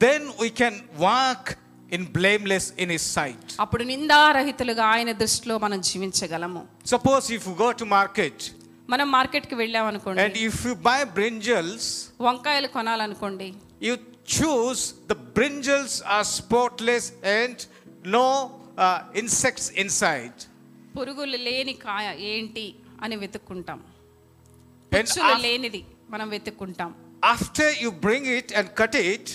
then 0.07 0.23
we 0.45 0.51
can 0.63 0.75
walk 1.07 1.45
in 1.97 2.03
blameless 2.17 2.65
in 2.83 2.89
His 2.95 3.05
sight. 3.17 3.47
అప్పుడు 3.65 3.85
నిందారహితులుగా 3.93 4.85
ఆయన 4.95 5.11
దృష్టిలో 5.23 5.59
మనం 5.65 5.81
జీవించగలము 5.89 6.63
Suppose 6.95 7.27
if 7.37 7.43
you 7.49 7.55
go 7.65 7.71
to 7.83 7.87
market 7.99 8.39
మనం 8.89 9.07
మార్కెట్కి 9.19 9.55
వెళ్ళామనుకోండి 9.63 10.21
and 10.25 10.37
if 10.49 10.57
you 10.67 10.75
buy 10.89 11.01
brinjals, 11.19 11.85
వంకాయలు 12.29 12.69
కొనాలనుకోండి 12.77 13.49
you 13.89 13.95
choose 14.37 14.83
the 15.13 15.19
brinjals 15.37 15.95
are 16.15 16.25
spotless 16.39 17.05
and 17.39 17.57
no 18.17 18.27
uh, 18.79 19.21
insects 19.23 19.67
inside. 19.85 20.37
పురుగులు 20.97 21.39
లేని 21.49 21.75
కాయ 21.87 22.07
ఏంటి 22.33 22.67
అని 23.05 23.17
వెతుక్కుంటాం 23.23 23.81
And 23.81 24.93
పుచ్చులు 24.95 25.33
af- 25.33 25.43
లేనిది 25.47 25.83
మనం 26.15 26.29
వెతుక్కుంటాం 26.37 26.91
after 27.35 27.69
you 27.83 27.91
bring 28.07 28.25
it 28.39 28.49
and 28.59 28.67
cut 28.81 28.95
it, 29.11 29.27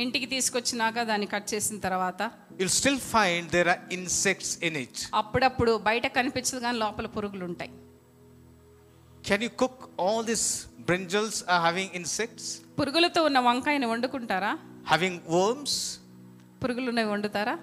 ఇంటికి 0.00 0.26
తీసుకొచ్చినాక 0.26 1.02
దాన్ని 1.10 1.26
కట్ 1.26 1.48
చేసిన 1.54 1.78
తర్వాత 1.78 2.30
you'll 2.60 2.74
still 2.78 3.00
find 3.14 3.48
there 3.50 3.68
are 3.68 3.82
insects 3.92 4.52
in 4.64 4.76
it 4.76 5.00
అప్పుడప్పుడు 5.14 5.72
బయట 5.88 6.06
కనిపించదు 6.06 6.60
కానీ 6.60 6.78
లోపల 6.78 7.06
పురుగులు 7.06 7.44
ఉంటాయి. 7.44 7.72
Can 9.26 9.42
you 9.42 9.48
cook 9.62 9.80
all 10.00 10.24
this 10.26 10.46
brinjals 10.80 11.40
are 11.48 11.62
having 11.62 11.90
insects 11.94 12.50
పురుగులతో 12.80 13.22
ఉన్న 13.24 13.38
వంకాయని 13.38 13.86
వండుకుంటారా? 13.86 14.52
హావింగ్ 14.86 15.20
వర్మ్స్ 15.28 15.78
పురుగులు 16.62 16.88
ఉన్నవి 16.88 17.08
వండుతారా? 17.08 17.58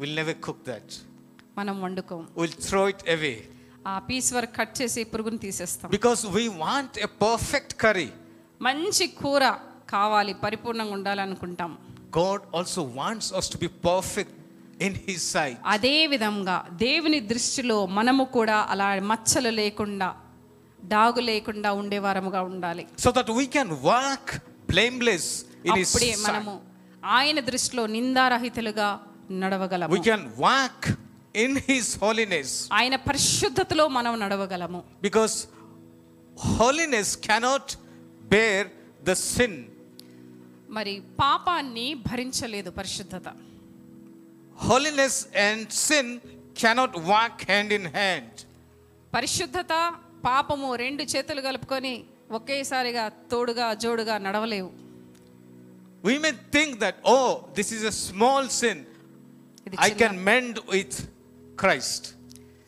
విల్ 0.00 0.16
నెవర్ 0.16 0.38
కుక్ 0.46 0.64
దట్ 0.68 0.92
మనం 1.58 1.76
వండుకోం. 1.82 2.28
విల్ 2.36 2.58
థ్రో 2.68 2.82
ఇట్ 2.88 3.04
అవే 3.10 3.34
ఆ 3.86 3.98
పీస్ 3.98 4.30
వరకు 4.32 4.54
కట్ 4.56 4.82
చేసి 4.82 5.04
పురుగుని 5.04 5.38
తీసేస్తాం. 5.38 5.90
Because 5.90 6.26
we 6.26 6.48
want 6.48 6.98
a 6.98 7.10
perfect 7.22 7.74
curry 7.82 8.10
మంచి 8.62 9.06
కూర. 9.06 9.44
కావాలి 9.94 10.32
పరిపూర్ణంగా 10.44 10.92
ఉండాలనుకుంటాం. 10.92 11.72
God 12.18 12.42
also 12.56 12.82
wants 13.00 13.30
us 13.34 13.48
to 13.52 13.58
be 13.58 13.68
perfect 13.88 14.36
in 14.86 14.96
his 15.08 15.26
sight 15.32 15.58
అదే 15.64 15.96
విధంగా 16.06 16.56
దేవుని 16.86 17.20
దృష్టిలో 17.32 17.78
మనము 17.98 18.24
కూడా 18.36 18.58
అలా 18.72 18.88
మచ్చలు 19.12 19.52
లేకుండా 19.60 20.08
డాగు 20.84 21.20
లేకుండా 21.20 21.72
ఉండేవారముగా 21.72 22.40
ఉండాలి. 22.42 22.84
So 22.98 23.10
that 23.16 23.30
we 23.30 23.46
can 23.56 23.72
work 23.90 24.32
blameless 24.70 25.28
in 25.66 25.76
his 25.76 25.96
అప్పుడే 25.96 26.10
మనము 26.16 26.54
ఆయన 27.18 27.40
దృష్టిలో 27.40 27.84
నిందారహితులుగా 27.96 28.88
నడవగలము. 29.42 29.92
We 29.94 30.00
can 30.00 30.26
walk 30.38 30.86
in 31.44 31.58
his 31.68 31.90
holiness 32.02 32.54
ఆయన 32.72 32.96
పరిశుద్ధతలో 33.08 33.84
మనం 33.88 34.14
నడవగలము. 34.20 34.80
Because 35.02 35.36
holiness 36.58 37.12
cannot 37.28 37.72
bear 38.34 38.68
the 39.08 39.12
sin 39.12 39.58
మరి 40.68 41.02
పాపాన్ని 41.20 41.94
భరించలేదు 41.94 42.70
పరిశుద్ధత. 42.70 43.28
Holiness 44.56 45.20
and 45.36 45.70
sin 45.70 46.20
cannot 46.60 46.96
walk 47.12 47.42
hand 47.50 47.72
in 47.72 47.86
hand 47.86 48.38
పరిశుద్ధత 49.14 49.72
పాపము 50.24 50.74
రెండు 50.74 51.02
చేతులు 51.02 51.40
కలుపుకొని 51.40 52.04
ఒకేసారిగా 52.30 53.08
తోడుగా 53.30 53.74
జోడుగా 53.74 54.18
నడవలేవు. 54.18 54.70
We 56.04 56.18
may 56.18 56.30
think 56.56 56.74
that 56.80 57.00
oh 57.06 57.18
this 57.56 57.72
is 57.74 57.84
a 57.84 57.94
small 58.06 58.48
sin 58.60 58.82
I 59.80 59.90
can 59.90 60.18
mend 60.30 60.58
with 60.70 60.98
Christ 61.60 62.08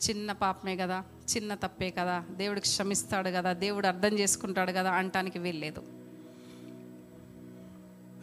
చిన్న 0.09 0.31
పాపమే 0.31 0.75
కదా 0.83 1.03
చిన్న 1.33 1.53
తప్పే 1.55 1.89
కదా. 1.89 2.23
దేవుడికి 2.29 2.67
క్షమిస్తాడు 2.67 3.29
కదా 3.29 3.53
దేవుడు 3.53 3.87
అర్థం 3.87 4.13
చేసుకుంటాడు 4.19 4.71
కదా 4.71 4.91
అంటానికి 4.91 5.39
వీల్లేదు. 5.39 5.81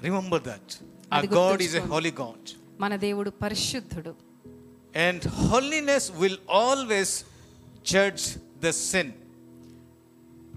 Remember 0.01 0.39
that. 0.49 0.67
Our 1.11 1.19
అది 1.19 1.27
God 1.27 1.61
is 1.61 1.73
a 1.73 1.81
గుర్తుంచుకోండి. 1.81 1.93
holy 1.95 2.11
God. 2.23 2.43
మన 2.79 2.95
దేవుడు 3.07 3.29
పరిశుద్ధుడు 3.43 4.13
And 5.07 5.19
holiness 5.49 6.03
will 6.21 6.37
always 6.61 7.11
judge 7.93 8.23
the 8.65 8.71
sin. 8.89 9.07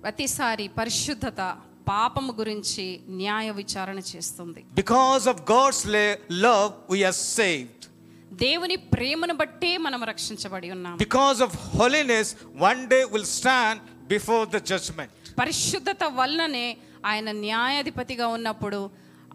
ప్రతిసారి 0.03 0.69
పరిశుద్ధత 0.79 1.41
పాపము 1.89 2.33
గురించి 2.41 2.85
న్యాయ 3.21 3.51
విచారణ 3.61 3.99
చేస్తుంది 4.13 4.61
Because 4.83 5.25
of 5.33 5.37
God's 5.55 5.81
la- 5.95 6.19
love, 6.47 6.71
we 6.95 7.01
are 7.11 7.17
saved. 7.39 7.73
దేవుని 8.45 8.77
ప్రేమను 8.95 9.35
బట్టే 9.43 9.73
మనం 9.87 10.01
రక్షించబడి 10.13 10.71
ఉన్నాం 10.77 10.97
Because 11.07 11.41
of 11.47 11.51
holiness, 11.81 12.29
one 12.71 12.83
day 12.95 13.03
we'll 13.13 13.31
stand 13.41 13.79
before 14.15 14.45
the 14.55 14.61
judgment. 14.71 15.13
పరిశుద్ధత 15.43 16.05
వల్లనే 16.21 16.67
ఆయన 17.11 17.29
న్యాయాధిపతిగా 17.47 18.27
ఉన్నప్పుడు 18.37 18.81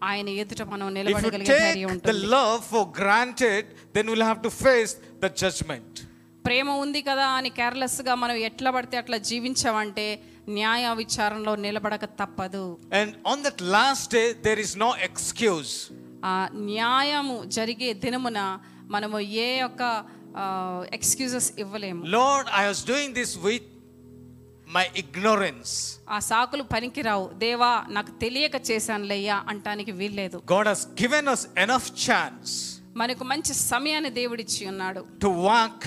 ఆయన 0.03 0.29
ఎదుట 0.29 0.61
మనం 0.61 0.93
నిలబడగలిగే 0.93 1.85
the 2.05 2.09
love 2.09 2.61
for 2.61 3.01
granted 3.01 3.67
then 3.95 4.09
will 4.09 4.23
have 4.23 4.43
to 4.43 4.49
face 4.49 4.95
the 4.95 5.25
judgement 5.25 5.99
ప్రేమ 6.45 6.69
ఉంది 6.71 7.01
కదా 7.01 7.27
అని 7.27 7.49
కేర్లెస్గా 7.49 8.15
మనం 8.15 8.35
ఎట్లా 8.35 8.71
పడితే 8.71 8.97
అట్లా 8.97 9.17
జీవించామంటే 9.17 10.23
న్యాయ 10.49 10.93
విచారణలో 10.93 11.55
నిలబడక 11.55 12.05
తప్పదు. 12.05 12.79
And 12.93 13.27
on 13.27 13.43
that 13.43 13.61
last 13.61 14.13
day 14.13 14.33
there 14.33 14.59
is 14.59 14.77
no 14.77 14.93
excuse 15.01 15.91
ఆ 16.25 16.49
న్యాయము 16.53 17.45
జరిగే 17.45 17.93
దినమున 17.93 18.59
మనము 18.89 19.19
ఏ 19.19 19.57
యొక్క 19.57 20.05
ఎక్స్క్యూజెస్ 20.93 21.53
ఇవ్వలేము. 21.59 22.05
Lord 22.05 22.49
I 22.57 22.65
was 22.65 22.87
doing 22.87 23.13
this 23.13 23.37
with 23.37 23.67
my 24.66 24.84
ignorance. 25.02 25.70
ఆ 26.14 26.18
సాకులు 26.28 26.64
పనికిరావు 26.74 27.24
దేవా 27.42 27.72
నాకు 27.96 28.12
తెలియక 28.22 28.56
చేశానులయ్యా 28.68 29.36
అంటానికి 29.52 29.92
వీల్లేదు 30.00 30.38
God 30.54 30.66
has 30.72 30.82
given 31.02 31.24
us 31.34 31.42
enough 31.64 31.88
chance 32.06 32.50
మనకు 33.00 33.24
మంచి 33.32 33.52
సమయాన్ని 33.70 34.10
దేవుడిచ్చి 34.20 34.62
ఉన్నాడు 34.72 35.02
to 35.24 35.30
walk 35.48 35.80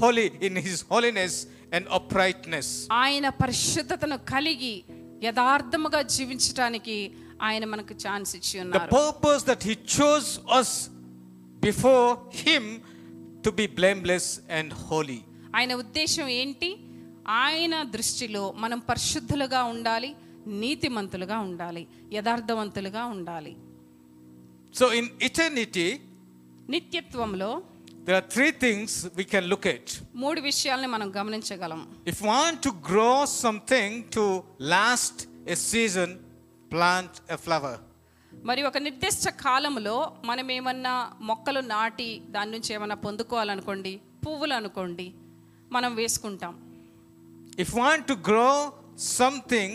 holy 0.00 0.28
in 0.48 0.54
His 0.68 0.78
holiness 0.92 1.34
and 1.74 1.84
uprightness. 1.98 2.68
ఆయన 3.02 3.26
పరిశుద్ధతను 3.42 4.18
కలిగి 4.32 4.74
యథార్థముగా 5.26 6.00
జీవించటానికి 6.14 6.96
ఆయన 7.48 7.64
మనకు 7.72 7.94
ఛాన్స్ 8.04 8.32
ఇచ్చి 8.38 8.54
The 8.54 8.64
ఉన్నారు 8.64 8.90
purpose 9.00 9.42
that 9.50 9.62
He 9.68 9.74
chose 9.96 10.30
us 10.60 10.70
before 11.62 12.08
Him 12.44 12.64
to 13.44 13.50
be 13.52 13.66
blameless 13.80 14.26
and 14.58 14.68
holy. 14.88 15.20
ఆయన 15.58 15.72
ఉద్దేశం 15.82 16.26
ఏంటి 16.40 16.70
ఆయన 17.43 17.83
దృష్టిలో 17.95 18.51
మనం 18.57 18.79
పరిశుద్ధులుగా 18.89 19.63
ఉండాలి 19.73 20.09
నీతిమంతులుగా 20.61 21.39
ఉండాలి 21.49 21.83
యథార్థవంతులుగా 22.17 23.05
ఉండాలి 23.17 23.53
So, 24.73 24.85
in 24.91 25.05
eternity, 25.21 25.87
నిత్యత్వంలో 26.69 27.49
there 28.05 28.15
are 28.15 28.27
three 28.35 28.51
things 28.63 28.89
we 29.19 29.25
can 29.33 29.45
look 29.53 29.65
at. 29.65 29.85
మూడు 30.15 30.39
విషయాల్ని 30.41 30.87
మనం 30.87 31.07
గమనించగలం 31.17 31.81
If 32.05 32.17
you 32.21 32.27
want 32.27 32.57
to 32.67 32.71
grow 32.89 33.15
something 33.43 33.89
to 34.17 34.23
last 34.73 35.17
a 35.47 35.57
season, 35.71 36.09
plant 36.71 37.13
a 37.29 37.39
flower. 37.45 37.75
మరి 38.31 38.63
ఒక 38.63 38.77
నిర్దిష్ట 38.77 39.27
కాలంలో 39.45 39.95
మనం 40.25 40.51
ఏమన్నా 40.51 40.93
మొక్కలు 41.21 41.59
నాటి 41.73 42.09
దాని 42.29 42.51
నుంచి 42.51 42.73
ఏమన్నా 42.73 42.95
పొందుకోవాలనుకోండి 43.05 43.93
పువ్వులు 44.25 44.53
అనుకోండి 44.53 45.07
మనం 45.71 45.95
వేసుకుంటాం 45.95 46.53
If 47.62 47.68
you 47.72 47.80
want 47.80 48.04
to 48.06 48.16
grow 48.30 48.54
something 49.18 49.70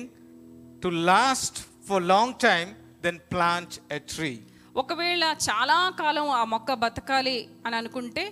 to 0.83 0.89
last 1.11 1.55
for 1.87 1.97
long 2.13 2.29
time, 2.47 2.69
then 3.03 3.15
plant 3.33 3.71
a 3.89 3.99
tree. 4.13 4.37
ఒకవేళ 4.75 5.23
చాలా 5.47 5.77
కాలం 6.01 6.25
ఆ 6.39 6.41
మొక్క 6.53 6.73
బతకాలి 6.83 7.37
అని 7.65 7.75
అనుకుంటే 7.81 8.23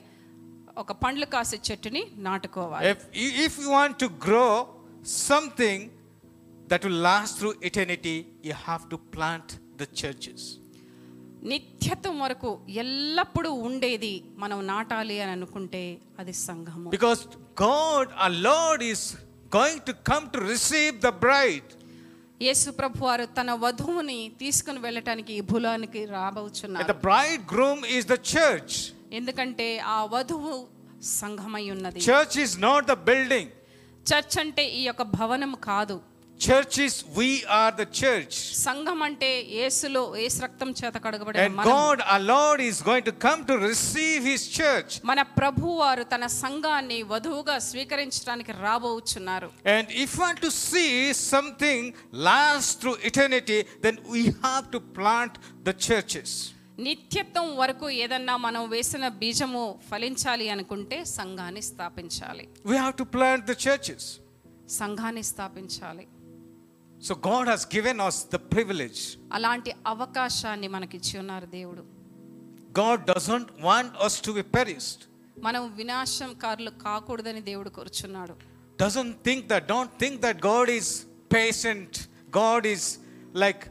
ఒక 0.82 0.91
పండ్లు 1.04 1.28
కాసే 1.34 1.58
చెట్టుని 1.67 2.01
నాటుకోవాలి 2.28 2.89
If, 2.93 2.99
if 3.47 3.54
you 3.62 3.69
want 3.80 3.95
to 4.04 4.10
grow 4.28 4.51
something 5.30 5.80
that 6.71 6.84
will 6.86 6.99
last 7.10 7.32
through 7.39 7.56
eternity, 7.69 8.17
you 8.47 8.56
have 8.67 8.84
to 8.93 8.97
plant 9.15 9.47
the 9.82 9.88
churches. 10.01 10.41
నిత్యత్వం 11.51 12.15
వరకు 12.25 12.49
ఎల్లప్పుడూ 12.84 13.49
ఉండేది 13.67 14.13
మనం 14.43 14.60
నాటాలి 14.71 15.15
అని 15.23 15.34
అనుకుంటే 15.38 15.84
అది 16.21 16.34
సంఘము 16.47 16.88
Because 16.97 17.21
God, 17.65 18.06
our 18.23 18.36
Lord, 18.49 18.82
is 18.93 19.01
going 19.56 19.80
to 19.80 19.92
come 20.10 20.24
to 20.30 20.38
receive 20.38 20.96
the 21.06 21.10
bride 21.26 21.70
Yesu 22.42 22.68
ప్రభు 22.70 23.04
వారు 23.04 23.24
తన 23.38 23.52
వధువుని 23.52 24.32
తీసుకుని 24.42 24.78
వెళ్ళటానికి 24.78 25.32
ఈ 25.38 25.40
భూలోనికి 25.40 26.04
రాబోచున్నారు. 26.16 26.86
The 26.92 26.96
bridegroom 27.54 27.82
is 27.96 28.06
the 28.06 28.16
church 28.34 28.76
ఎందుకంటే 29.12 29.78
ఆ 29.78 30.04
వధువు 30.04 30.54
సంఘమై 31.20 31.70
ఉన్నది. 31.70 32.00
Church 32.10 32.36
is 32.44 32.54
not 32.60 32.86
the 32.92 32.96
building 33.10 33.50
church 34.12 34.36
అంటే 34.38 34.64
ఈ 34.80 34.82
యొక్క 34.88 35.02
భవనం 35.18 35.52
కాదు. 35.70 35.96
Church 36.39 36.78
is 36.80 36.93
we 37.17 37.28
are 37.58 37.71
the 37.71 37.86
church. 37.99 38.34
సంఘం 38.63 38.99
అంటే 39.06 39.30
యేసులో 39.58 40.01
యేసు 40.21 40.39
రక్తం 40.45 40.69
చేత 40.80 40.95
కడగబడిన 41.06 41.43
And 41.43 41.54
మనం. 41.60 41.67
God, 41.73 41.97
our 42.13 42.23
Lord, 42.34 42.60
is 42.62 42.80
going 42.89 43.06
to 43.10 43.13
come 43.25 43.41
to 43.51 43.56
receive 43.62 44.21
His 44.32 44.41
church. 44.58 44.89
మన 45.12 45.21
ప్రభు 45.38 45.65
వారు 45.82 46.04
తన 46.13 46.25
సంఘాన్ని 46.43 46.97
వధువుగా 47.13 47.56
స్వీకరించడానికి 47.69 48.54
రాబోచున్నారు 48.65 49.49
And 49.75 49.86
if 50.04 50.12
we 50.15 50.21
want 50.25 50.41
to 50.47 50.51
see 50.63 50.91
something 51.32 51.80
last 52.30 52.82
through 52.82 52.97
eternity, 53.12 53.60
then 53.86 53.97
we 54.15 54.23
have 54.45 54.65
to 54.75 54.82
plant 54.99 55.34
the 55.69 55.75
churches. 55.88 56.30
నిత్యత్వం 56.88 57.47
వరకు 57.62 57.88
ఏదన్నా 58.04 58.36
మనం 58.45 58.63
వేసిన 58.69 59.08
బీజము 59.21 59.63
ఫలించాలి 59.89 60.47
అనుకుంటే 60.56 60.99
సంఘాన్ని 61.19 61.63
స్థాపించాలి 61.71 62.45
We 62.65 62.78
have 62.84 62.95
to 63.04 63.08
plant 63.17 63.43
the 63.51 63.58
churches. 63.67 64.04
సంఘాన్ని 64.82 65.23
స్థాపించాలి 65.32 66.06
So 66.99 67.13
God 67.32 67.45
has 67.54 67.63
given 67.75 67.97
us 68.08 68.17
the 68.34 68.39
privilege. 68.56 69.01
అలాంటి 69.38 69.71
అవకాశాన్ని 69.93 70.67
మనకిచ్చి 70.75 71.13
ఉన్నారు 71.23 71.45
దేవుడు 71.58 71.84
God 72.82 72.99
doesn't 73.13 73.49
want 73.67 73.91
us 74.08 74.15
to 74.25 74.32
be 74.38 74.43
perished. 74.58 75.01
మనం 75.47 75.63
వినాశంకారులు 75.80 76.71
కాకూడదని 76.86 77.41
దేవుడు 77.51 77.69
కోరుచున్నాడు 77.69 78.36
Doesn't 78.84 79.13
think 79.28 79.41
that, 79.51 79.63
don't 79.73 79.93
think 80.01 80.15
that 80.25 80.38
God 80.51 80.67
is 80.80 80.88
patient. 81.30 81.91
God 82.41 82.63
is 82.75 82.84
like, 83.43 83.62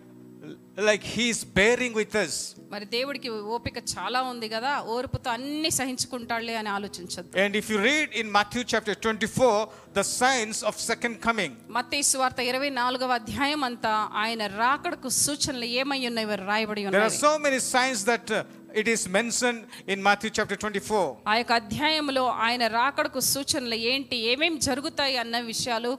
like 0.79 1.05
He's 1.15 1.41
bearing 1.57 1.93
with 1.95 2.15
us. 2.17 2.33
మరి 2.73 2.87
దేవుడికి 2.95 3.29
ఓపిక 3.57 3.79
చాలా 3.93 4.21
ఉంది 4.31 4.47
కదా 4.55 4.71
ఓర్పుతో 4.95 5.29
అన్ని 5.35 5.71
సహించుకుంటాడులే 5.79 6.55
అని 6.61 6.71
ఆలోచించద్దు 6.77 7.35
And 7.45 7.53
if 7.61 7.67
you 7.73 7.79
read 7.89 8.09
in 8.21 8.27
Matthew 8.37 8.65
chapter 8.73 8.95
24, 8.97 9.53
the 9.99 10.05
signs 10.13 10.59
of 10.63 10.75
second 10.91 11.17
coming, 11.27 11.53
మత్తయి 11.77 12.05
సువార్త 12.11 12.41
ఇరవై 12.51 12.71
నాలుగవ 12.81 13.13
అధ్యాయం 13.21 13.63
అంతా 13.69 13.93
ఆయన 14.25 14.43
రాకడకు 14.63 15.11
సూచనలు 15.25 15.69
ఏమై 15.83 16.01
ఉన్నాయి 16.11 16.29
రాయబడి 16.47 16.83
there 16.87 16.95
are 16.99 17.07
ఉన్నాయి 17.07 17.23
so 17.27 17.33
many 17.47 17.61
signs 17.73 18.03
that 18.13 18.27
uh, 18.33 18.43
it 18.75 18.89
is 18.89 19.03
mentioned 19.19 19.61
in 19.93 19.99
Matthew 20.09 20.33
chapter 20.39 20.59
24. 20.59 21.05
ఆ 21.33 21.37
యొక్క 21.41 21.53
అధ్యాయంలో 21.63 22.27
ఆయన 22.47 22.65
రాకడకు 22.81 23.21
సూచనలు 23.33 23.79
ఏంటి 23.93 24.17
ఏమేం 24.33 24.57
జరుగుతాయి 24.69 25.17
అన్న 25.25 25.39
విషయాలు 25.53 25.93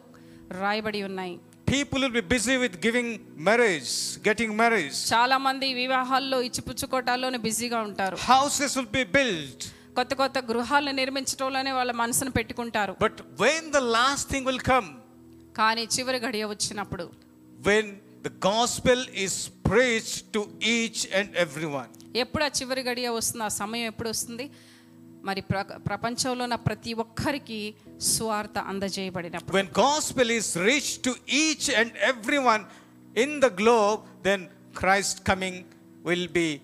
రాయబడి 0.59 1.01
ఉన్నాయి 1.09 1.35
people 1.72 2.00
will 2.04 2.16
be 2.18 2.24
busy 2.34 2.54
with 2.62 2.76
giving 2.86 3.12
marriage 3.48 3.90
getting 4.28 4.54
marriage 4.60 4.96
చాలా 5.12 5.36
మంది 5.46 5.66
వివాహాల్లో 5.82 6.38
ఇచ్చిపుచ్చుకోటాల్లోనే 6.48 7.38
బిజీగా 7.48 7.80
ఉంటారు. 7.88 8.16
హౌసెస్ 8.30 8.74
విల్ 8.78 8.92
బి 8.98 9.04
బిల్ట్ 9.18 9.64
కొత్త 9.98 10.14
కొత్త 10.14 10.38
గృహాలను 10.50 10.96
నిర్మించడంలోనే 11.00 11.72
వాళ్ళ 11.78 11.92
మనసును 11.92 12.30
పెట్టుకుంటారు. 12.30 12.92
But 13.00 13.20
when 13.40 13.68
the 13.76 13.76
last 13.96 14.28
thing 14.32 14.46
will 14.46 14.64
come 14.72 14.88
కానీ 15.56 15.84
చివరి 15.98 16.18
గడియ 16.26 16.44
వచ్చినప్పుడు. 16.54 17.06
When 17.68 17.90
the 18.26 18.28
gospel 18.46 19.04
is 19.24 19.38
praise 19.70 20.10
to 20.34 20.40
each 20.76 21.02
and 21.18 21.32
everyone 21.46 21.92
ఎప్పుడు 22.16 22.44
ఆ 22.44 22.50
చివరి 22.60 22.82
గడియ 22.82 23.08
వస్తుంది? 23.08 23.44
ఆ 23.44 23.50
సమయం 23.62 23.86
ఎప్పుడు 23.92 24.08
వస్తుంది? 24.08 24.46
మరి 25.24 25.40
ప్ర 25.40 25.62
ప్రపంచంలో 25.62 26.44
ఉన్న 26.44 26.54
ప్రతి 26.54 26.92
ఒక్కరికి 26.92 27.74
స్వార్థ 27.98 28.58
అందజేయబడిన 28.58 29.36
when 29.36 29.68
gospel 29.78 30.30
is 30.30 30.58
reach 30.58 31.04
to 31.04 31.14
each 31.30 31.74
and 31.74 31.92
every 31.96 32.38
one 32.38 32.64
in 33.18 33.40
the 33.40 33.44
globe 33.44 34.22
then 34.22 34.46
Christ 34.78 35.26
coming 35.28 35.64
will 36.06 36.28
be 36.28 36.60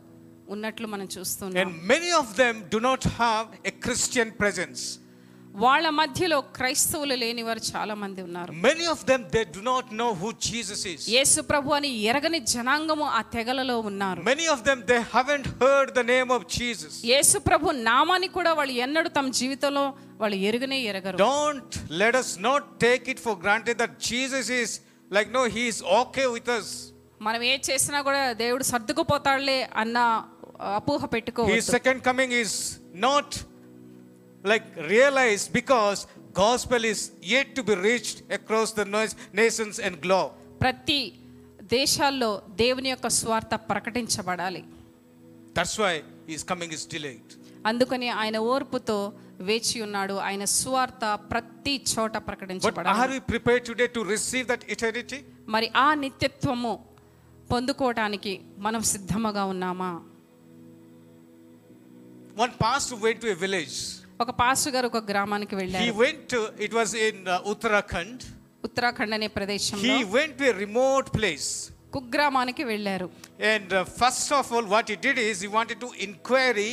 ఉన్నట్లు 0.55 0.87
మనం 0.93 1.07
చూస్తున్నాం 1.15 1.61
And 1.63 1.71
many 1.93 2.11
of 2.21 2.27
them 2.41 2.55
do 2.75 2.79
not 2.89 3.01
have 3.21 3.45
a 3.71 3.73
Christian 3.85 4.27
presence. 4.41 4.81
వాళ్ళ 5.63 5.87
మధ్యలో 5.97 6.37
క్రైస్తవులు 6.57 7.15
లేని 7.23 7.43
వారు 7.47 7.61
చాలా 7.71 7.93
మంది 8.03 8.21
ఉన్నారు 8.27 8.51
Many 8.63 8.85
of 8.93 8.99
them, 9.09 9.21
they 9.35 9.43
do 9.57 9.61
not 9.63 9.85
know 9.99 10.07
who 10.21 10.29
Jesus 10.47 10.79
is. 10.93 11.01
యేసు 11.15 11.39
ప్రభు 11.51 11.73
అని 11.77 11.89
ఎరగని 12.09 12.39
జనాంగము 12.53 13.07
ఆ 13.17 13.21
తెగలలో 13.35 13.75
ఉన్నారు 13.89 14.21
Many 14.31 14.47
of 14.55 14.61
them, 14.67 14.79
they 14.91 15.01
haven't 15.15 15.47
heard 15.61 15.89
the 15.99 16.05
name 16.13 16.31
of 16.37 16.41
Jesus. 16.57 16.93
యేసు 17.11 17.39
ప్రభు 17.49 17.75
నామాన్ని 17.89 18.29
కూడా 18.37 18.53
వాళ్ళు 18.59 18.75
ఎన్నడూ 18.85 19.11
తమ 19.19 19.35
జీవితంలో 19.41 19.85
వాళ్ళు 20.23 20.39
ఎరుగనే 20.49 20.79
ఎరగరు 20.91 21.19
Don't 21.27 21.75
let 22.03 22.15
us 22.21 22.31
not 22.49 22.63
take 22.87 23.05
it 23.15 23.21
for 23.27 23.35
granted 23.45 23.77
that 23.83 23.93
Jesus 24.11 24.47
is 24.61 24.71
like, 25.11 25.31
no, 25.31 25.43
he 25.57 25.65
is 25.73 25.79
okay 26.01 26.27
with 26.37 26.49
us. 26.57 26.67
మనం 27.27 27.41
ఏ 27.51 27.55
చేసినా 27.67 27.99
కూడా 28.07 28.21
దేవుడు 28.43 28.63
సర్దుకుపోతాడులే 28.73 29.59
అన్న 29.83 29.97
అపోహ 30.79 31.01
His 31.01 31.13
పెట్టుకోవచ్చు 31.15 31.73
second 31.77 31.99
coming 32.09 32.31
is 32.43 32.53
like 34.44 34.78
realize 34.78 35.52
because 35.52 36.06
gospel 36.40 36.86
is 36.86 37.12
yet 37.24 37.54
to 37.54 37.62
be 37.62 37.74
reached 37.74 38.32
across 38.32 38.74
the 38.74 38.80
nations 39.34 39.80
and 39.80 40.06
glow 40.06 40.30
ప్రతి 40.60 41.12
దేశాల్లో 41.62 42.42
దేవుని 42.48 42.88
యొక్క 42.88 43.08
స్వార్థ 43.08 43.54
ప్రకటించబడాలి. 43.54 44.64
That's 45.58 45.80
why 45.80 46.02
his 46.28 46.44
coming 46.44 46.72
is 46.72 46.88
delayed 46.88 47.32
అందుకని 47.66 48.08
ఆయన 48.08 48.38
ఓర్పుతో 48.38 49.12
వేచి 49.40 49.82
ఉన్నాడు. 49.82 50.14
ఆయన 50.14 50.44
స్వార్థ 50.44 51.04
ప్రతి 51.04 51.84
చోట 51.98 52.16
ప్రకటించబడాలి. 52.16 52.98
Are 52.98 53.10
we 53.10 53.20
prepare 53.20 53.66
today 53.66 53.86
to 53.86 54.00
receive 54.00 54.48
that 54.48 54.64
eternity 54.70 55.24
మరి 55.48 55.72
ఆ 55.76 55.94
నిత్యత్వము 55.94 56.84
పొందుకోవటానికి 57.52 58.40
మనం 58.58 58.82
సిద్ధముగా 58.82 59.44
ఉన్నామా? 59.44 60.02
One 62.42 62.50
pastor 62.50 62.94
went 62.94 63.20
to 63.20 63.26
a 63.26 63.34
village 63.34 63.97
ఒక 64.23 64.31
పాస్టర్ 64.41 64.73
గారు 64.75 64.87
ఒక 64.91 65.01
గ్రామానికి 65.11 65.55
He 65.55 65.61
వెళ్ళారు 65.61 65.93
went 66.03 66.21
to, 66.33 66.39
it 66.67 66.73
was 66.79 66.91
in 67.07 67.17
uh, 67.27 67.51
Uttarakhand. 67.51 68.19
Uttarakhand 68.63 69.13
అనే 69.17 69.29
ప్రదేశంలో 69.37 69.83
He 69.89 69.99
went 70.17 70.33
to 70.41 70.47
a 70.53 70.55
remote 70.65 71.07
place. 71.19 71.49
కుగ్రామానికి 71.97 72.63
వెళ్ళారు 72.71 73.07
And 73.53 73.69
uh, 73.71 73.83
first 74.01 74.29
of 74.39 74.47
all, 74.53 74.65
what 74.75 74.87
he 74.89 74.97
did 75.07 75.17
is 75.29 75.41
he 75.45 75.51
wanted 75.59 75.79
to 75.85 75.89
inquiry 76.07 76.71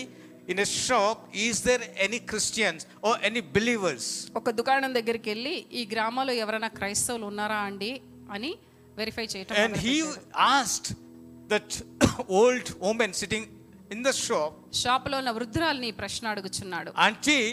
in 0.49 0.59
a 0.59 0.69
shop, 0.85 1.17
is 1.49 1.57
there 1.67 1.83
any 2.07 2.19
Christians 2.31 2.81
or 3.07 3.15
any 3.29 3.43
believers? 3.57 4.05
ఒక 4.41 4.51
దుకాణం 4.61 4.93
దగ్గరికి 4.99 5.29
వెళ్ళి 5.33 5.55
ఈ 5.81 5.85
గ్రామంలో 5.93 6.33
ఎవరైనా 6.45 6.71
క్రైస్తవులు 6.79 7.27
ఉన్నారా 7.33 7.59
అండి 7.69 7.93
అని 8.37 8.51
వెరిఫై 8.97 9.27
చేయటం 9.35 9.55
And 9.65 9.77
he 9.87 9.97
asked 10.57 10.89
that 11.53 11.71
old 12.41 12.67
woman 12.87 13.11
sitting 13.85 13.97
in 13.97 14.03
the 14.03 14.13
shop, 14.13 14.53
షాపులో 14.83 15.17
ఉన్న 15.19 15.31
వృద్ధురాల్ని 15.39 15.87
ఈ 15.93 15.93
ప్రశ్న 15.93 16.27
అడుగుచున్నాడు 16.33 16.91
Auntie, 17.07 17.45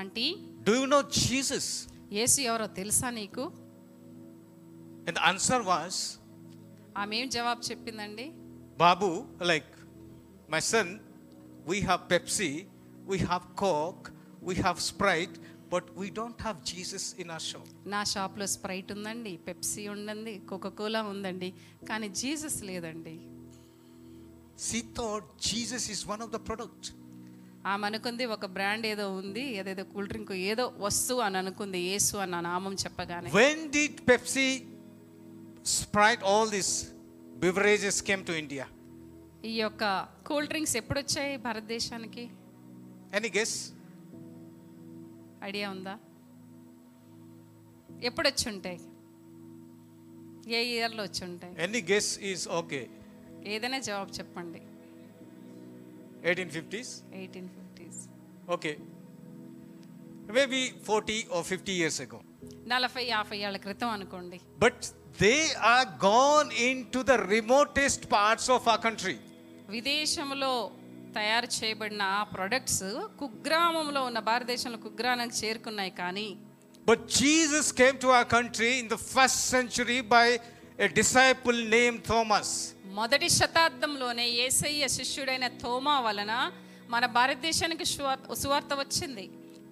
aunty 0.00 0.26
do 0.66 0.72
you 0.80 0.86
know 0.92 1.02
Jesus? 1.26 1.66
యేసు 2.18 2.38
ఎవరో 2.50 2.66
తెలుసా 2.80 3.10
నీకు 3.20 3.44
And 5.06 5.16
the 5.18 5.24
answer 5.32 5.60
was, 5.62 5.94
ఆమె 7.00 7.16
ఏం 7.22 7.28
జవాబు 7.36 7.62
చెప్పిందండి 7.70 8.26
Babu, 8.82 9.10
like, 9.50 9.70
my 10.48 10.60
son, 10.72 10.88
we 11.66 11.78
have 11.88 12.08
Pepsi, 12.12 12.52
we 13.10 13.18
have 13.30 13.44
Coke, 13.54 14.06
we 14.48 14.54
have 14.64 14.78
Sprite, 14.90 15.36
but 15.70 15.84
we 15.94 16.06
don't 16.10 16.38
have 16.40 16.58
Jesus 16.64 17.04
in 17.22 17.28
our 17.30 17.44
shop. 17.50 17.66
నా 17.94 18.00
షాప్లో 18.04 18.46
Sprite 18.56 18.90
ఉందండి 18.96 19.32
పెప్సీ 19.48 19.84
ఉందండి 19.88 20.34
కోలా 20.80 21.02
ఉందండి 21.12 21.50
కానీ 21.90 22.08
జీసస్ 22.20 22.58
లేదండి 22.70 23.16
she 24.59 24.81
thought 24.97 25.25
Jesus 25.47 25.89
is 25.91 26.07
one 26.07 26.21
of 26.21 26.31
the 26.31 26.39
product 26.47 26.87
ఆమె 27.67 27.85
అనుకుంది 27.87 28.25
ఒక 28.25 28.45
బ్రాండ్ 28.45 28.85
ఏదో 28.87 29.15
ఉంది 29.15 29.43
ఏదేదో 29.57 29.83
కూల్ 29.83 30.07
డ్రింక్ 30.07 30.31
ఏదో 30.31 30.73
వస్తువు 30.77 31.19
అని 31.19 31.37
అనుకుంది 31.37 31.79
యేసు 31.79 32.17
అన్న 32.17 32.39
నామం 32.39 32.73
చెప్పగానే. 32.73 33.29
When 33.31 33.71
the 33.71 33.87
Pepsi 34.09 34.47
Sprite 35.75 36.23
all 36.23 36.49
this 36.49 36.73
beverages 37.37 38.01
came 38.01 38.25
to 38.25 38.31
India 38.33 38.65
ఈ 39.45 39.53
యొక్క 39.59 39.83
కూల్ 40.27 40.47
డ్రింక్స్ 40.47 40.75
ఎప్పుడు 40.77 40.99
వచ్చాయి 40.99 41.37
భారతదేశానికి? 41.37 42.23
ఎనీ 43.13 43.31
గెస్ 43.37 43.55
ఐడియా 45.43 45.71
ఉందా? 45.71 45.95
ఎప్పుడు 48.03 48.27
వచ్చి 48.27 48.45
ఉంటాయి 48.49 48.79
ఏ 50.55 50.61
ఇయర్లో 50.71 51.03
వచ్చి 51.03 51.25
ఉంటాయి 51.25 51.53
ఎనీ 51.63 51.81
గెస్ 51.91 52.19
ఈస్ 52.19 52.47
ఓకే 52.49 52.81
ఏదైనా 53.54 53.78
జవాబు 53.88 54.10
చెప్పండి 54.18 54.60
1850s? 56.24 56.90
Eighteen 57.20 57.50
fifties 57.56 58.00
Okay. 58.48 58.74
Maybe 60.28 60.60
40 60.86 61.26
or 61.34 61.42
50 61.44 61.72
years 61.80 61.96
ago. 62.04 62.18
నలభై 62.72 63.04
యాభై 63.14 63.38
ఏళ్ళ 63.46 63.56
క్రితం 63.66 63.88
అనుకోండి 63.96 64.38
But 64.64 64.78
they 65.18 65.40
are 65.72 65.86
gone 66.10 66.50
into 66.68 67.00
the 67.10 67.18
remotest 67.34 68.02
parts 68.16 68.46
of 68.56 68.68
our 68.72 68.80
country. 68.86 69.16
విదేశంలో 69.76 70.52
తయారు 71.16 71.48
చేయబడిన 71.56 72.02
ఆ 72.18 72.22
ప్రొడక్ట్స్ 72.34 72.84
కుగ్రామంలో 73.22 74.00
ఉన్న 74.10 74.20
భారతదేశంలో 74.30 74.78
కుగ్రామానికి 74.88 75.38
చేరుకున్నాయి 75.42 75.94
కానీ 76.02 76.28
But 76.86 77.00
Jesus 77.20 77.66
came 77.80 77.96
to 78.04 78.10
our 78.18 78.28
country 78.36 78.70
in 78.82 78.86
the 78.88 79.00
first 79.14 79.38
century 79.54 79.98
by 80.14 80.26
a 80.78 80.88
disciple 81.00 81.58
named 81.76 82.00
Thomas. 82.12 82.48
మొదటి 82.97 83.27
శతాబ్దంలోనే 83.29 84.25
ఏసయ్య 84.45 84.87
శిష్యుడైన 84.87 85.47
తోమా 85.63 85.95
వలన 85.99 86.33
మన 86.89 87.05
భారతదేశానికి 87.17 87.85
సువార్త 88.41 88.73
వచ్చింది. 88.81 89.25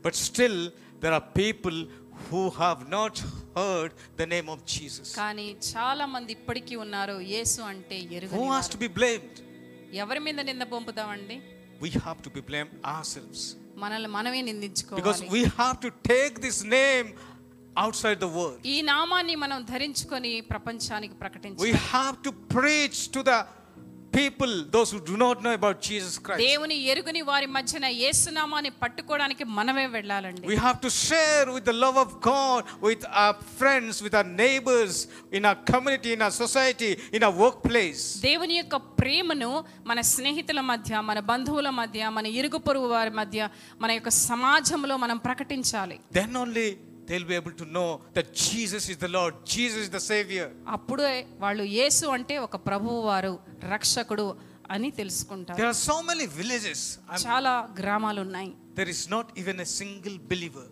But 0.06 0.18
still 0.28 0.62
there 1.04 1.16
are 1.20 1.28
people 1.38 1.78
who 2.26 2.42
have 2.60 2.80
not 2.92 3.20
heard 3.58 3.94
the 4.20 4.28
name 4.34 4.50
of 4.50 4.64
Jesus 4.66 5.12
కానీ 5.16 5.48
చాలా 5.72 6.06
మంది 6.06 6.32
ఇప్పటికీ 6.32 6.76
ఉన్నారు 6.76 7.18
యేసు 7.34 7.62
అంటే 7.72 7.98
ఎరుగు 8.18 8.36
who 8.38 8.46
has 8.54 8.72
to 8.76 8.78
be 8.78 8.90
blamed 9.00 9.40
ఎవరి 10.04 10.22
మీద 10.28 10.40
నింద 10.52 10.66
పంపుతామండి 10.74 11.38
we 11.84 11.92
have 12.06 12.22
to 12.28 12.32
be 12.38 12.44
blame 12.50 12.72
our 12.86 13.44
మనల్ని 13.84 14.10
మనమే 14.10 14.42
నిందించుకోవాలి. 14.42 15.02
Because 15.02 15.22
we 15.34 15.44
have 15.60 15.78
to 15.86 15.90
take 16.10 16.36
this 16.40 16.60
name 16.74 17.08
outside 17.77 18.19
the 18.21 18.33
world. 18.39 18.59
ఈ 18.67 18.79
నామాన్ని 18.93 19.37
మనం 19.45 19.59
ధరించుకొని 19.73 20.33
ప్రపంచానికి 20.53 21.15
We 21.15 21.21
ప్రకటించాలి 21.23 21.73
have 21.93 22.17
to 22.23 22.33
preach 22.57 22.99
to 23.17 23.23
the 23.23 23.39
people, 24.13 24.53
those 24.75 24.91
who 24.91 25.01
do 25.03 25.17
not 25.17 25.43
know 25.45 25.53
about 25.53 25.77
Jesus 25.89 26.15
Christ. 26.19 26.41
దేవుని 26.45 26.77
ఎరుగుని 26.93 27.23
వారి 27.31 27.49
మధ్యన 27.57 27.87
యేసునామాన్ని 28.05 28.71
పట్టుకోవడానికి 28.83 29.45
మనమే 29.59 29.85
వెళ్ళాలండి 29.95 30.47
We 30.53 30.57
have 30.67 30.79
to 30.87 30.91
share 31.07 31.45
with 31.57 31.65
the 31.71 31.77
love 31.85 31.99
of 32.05 32.11
God 32.29 32.61
with 32.89 33.03
our 33.23 33.35
friends, 33.59 33.95
with 34.07 34.15
our 34.21 34.29
neighbors, 34.43 34.95
in 35.39 35.45
our 35.51 35.59
community, 35.71 36.11
in 36.17 36.23
our 36.23 36.35
society, 36.45 36.91
in 37.17 37.23
our 37.23 37.37
workplace. 37.45 38.03
దేవుని 38.29 38.57
యొక్క 38.61 38.77
ప్రేమను 39.01 39.51
మన 39.91 40.01
స్నేహితుల 40.15 40.61
మధ్య 40.73 41.01
మన 41.11 41.19
బంధువుల 41.31 41.71
మధ్య 41.81 42.11
మన 42.19 42.27
ఇరుగు 42.41 42.61
పొరుగు 42.67 42.91
వారి 42.97 43.15
మధ్య 43.21 43.49
మన 43.85 43.91
యొక్క 43.99 44.13
సమాజంలో 44.27 44.97
మనం 45.07 45.19
ప్రకటించాలి 45.29 45.99
Then 46.13 46.33
only 46.45 46.69
they'll 47.09 47.29
be 47.33 47.37
able 47.43 47.55
to 47.63 47.67
know 47.77 47.89
that 48.17 48.27
Jesus 48.47 48.85
is 48.93 48.97
the 48.99 49.13
Lord, 49.19 49.35
Jesus 49.55 49.81
is 49.87 49.91
the 49.91 50.05
Savior. 50.13 50.47
అప్పుడే 50.77 51.13
వాళ్ళు 51.45 51.65
యేసు 51.79 52.07
అంటే 52.17 52.35
ఒక 52.47 52.57
ప్రభువు 52.69 52.99
వారు 53.11 53.33
రక్షకుడు 53.75 54.27
అని 54.71 54.91
తెలుసుకుంటారు 55.01 55.59
There 55.61 55.71
are 55.75 55.81
so 55.91 55.97
many 56.11 56.27
villages. 56.41 56.81
I'm- 57.11 57.23
చాలా 57.29 57.53
గ్రామాలు 57.81 58.21
ఉన్నాయి 58.27 58.51
there 58.79 58.91
is 58.97 59.03
not 59.17 59.27
even 59.43 59.57
a 59.67 59.71
single 59.81 60.19
believer. 60.33 60.67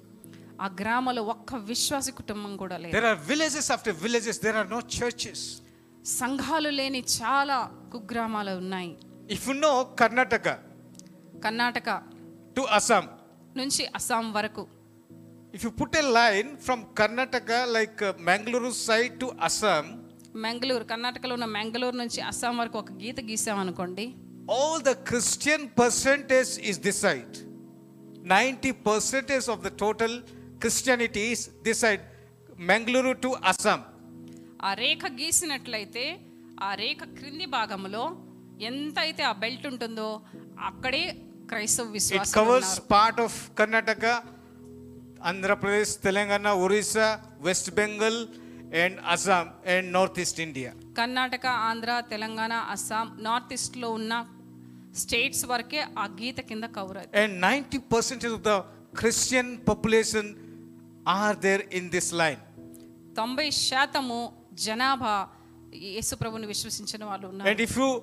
ఆ 0.64 0.68
గ్రామంలో 0.80 1.22
ఒక్క 1.32 1.56
విశ్వాసి 1.70 2.12
కుటుంబం 2.20 2.52
కూడా 2.62 2.76
లేదు 2.82 2.92
There 2.96 3.08
are 3.12 3.18
villages 3.32 3.66
after 3.76 3.92
villages, 4.04 4.36
there 4.46 4.56
are 4.62 4.68
no 4.76 4.80
churches. 4.98 5.40
సంఘాలు 6.20 6.70
లేని 6.78 7.00
చాలా 7.18 7.58
కుగ్రామాలు 7.94 8.54
ఉన్నాయి 8.62 8.92
If 9.36 9.42
you 9.48 9.56
know 9.64 9.76
Karnataka 10.00 10.54
Karnataka 11.44 11.88
to 12.56 12.62
Assam, 12.78 13.04
నుంచి 13.56 13.82
అస్సాం 13.98 14.26
వరకు 14.32 14.62
if 15.53 15.63
you 15.65 15.71
put 15.79 15.95
a 15.97 16.03
line 16.15 16.49
from 16.65 16.83
Karnataka 16.99 17.51
like 17.75 18.01
Mangaluru 18.27 18.71
side 18.81 19.15
to 19.21 19.27
Assam 19.47 19.85
Mangaluru 20.43 20.85
కర్ణాటకలో 20.91 21.33
ఉన్న 21.37 21.47
మంగళూరు 21.55 21.97
నుంచి 22.01 22.19
అస్సాం 22.27 22.55
వరకు 22.61 22.77
ఒక 22.77 22.93
గీత 23.01 23.19
గీసామనుకోండి 23.29 24.05
all 24.57 24.83
the 24.83 24.93
Christian 25.09 25.65
percentage 25.81 26.51
is 26.71 26.79
this 26.87 27.01
side 27.05 27.35
ninety 28.33 28.71
percentage 28.87 29.47
of 29.53 29.61
the 29.61 29.71
total 29.83 30.15
Christianity 30.61 31.25
is 31.33 31.45
this 31.67 31.81
side 31.85 32.03
Mangaluru 32.67 33.13
to 33.23 33.31
Assam 33.51 33.81
ఆ 34.63 34.73
రేఖ 34.81 35.05
గీసినట్లయితే 35.19 36.05
ఆ 36.63 36.71
రేఖ 36.81 37.03
క్రింది 37.17 37.47
భాగంలో 37.53 38.03
ఎంత 38.69 38.97
అయితే 38.99 39.23
ఆ 39.23 39.33
బెల్ట్ 39.43 39.65
ఉంటుందో 39.67 40.09
అక్కడే 40.65 41.03
క్రైస్తవ 41.49 41.89
విశ్వాసం 41.91 42.35
covers 42.37 42.75
part 42.91 43.21
of 43.21 43.39
Karnataka 43.57 44.05
Andhra Pradesh 45.29 45.97
Telangana 46.03 46.47
Orissa 46.65 47.07
West 47.39 47.69
Bengal 47.71 48.27
and 48.83 48.97
Assam 49.09 49.47
and 49.73 49.93
north 49.93 50.19
east 50.19 50.39
India. 50.39 50.71
Karnataka 50.97 51.45
Andhra 51.45 51.99
Telangana 52.09 52.53
Assam 52.53 53.17
north 53.19 53.53
ఈస్ట్లో 53.53 53.89
ఉన్న 53.91 54.13
స్టేట్స్ 54.95 55.45
వరకే 55.45 55.81
ఆ 55.99 56.05
గీత 56.05 56.39
కింద 56.39 56.63
కవర్ 56.63 56.97
అవుతుంది. 56.97 57.23
And 57.23 57.41
ninety 57.41 57.77
percentage 57.77 58.33
of 58.33 58.41
the 58.41 58.53
Christian 58.97 59.51
population 59.67 60.35
are 61.07 61.37
there 61.37 61.63
in 61.73 61.89
this 61.89 62.13
line 62.13 62.41
తొంభై 63.17 63.49
శాతము 63.49 64.19
జనాభా 64.53 65.27
యేసు 65.75 66.15
ప్రభుని 66.15 66.47
విశ్వసించిన 66.47 67.03
వాళ్ళు 67.05 67.27
ఉన్నారు. 67.27 67.49
And 67.49 67.61
if 67.61 67.77
you 67.77 68.01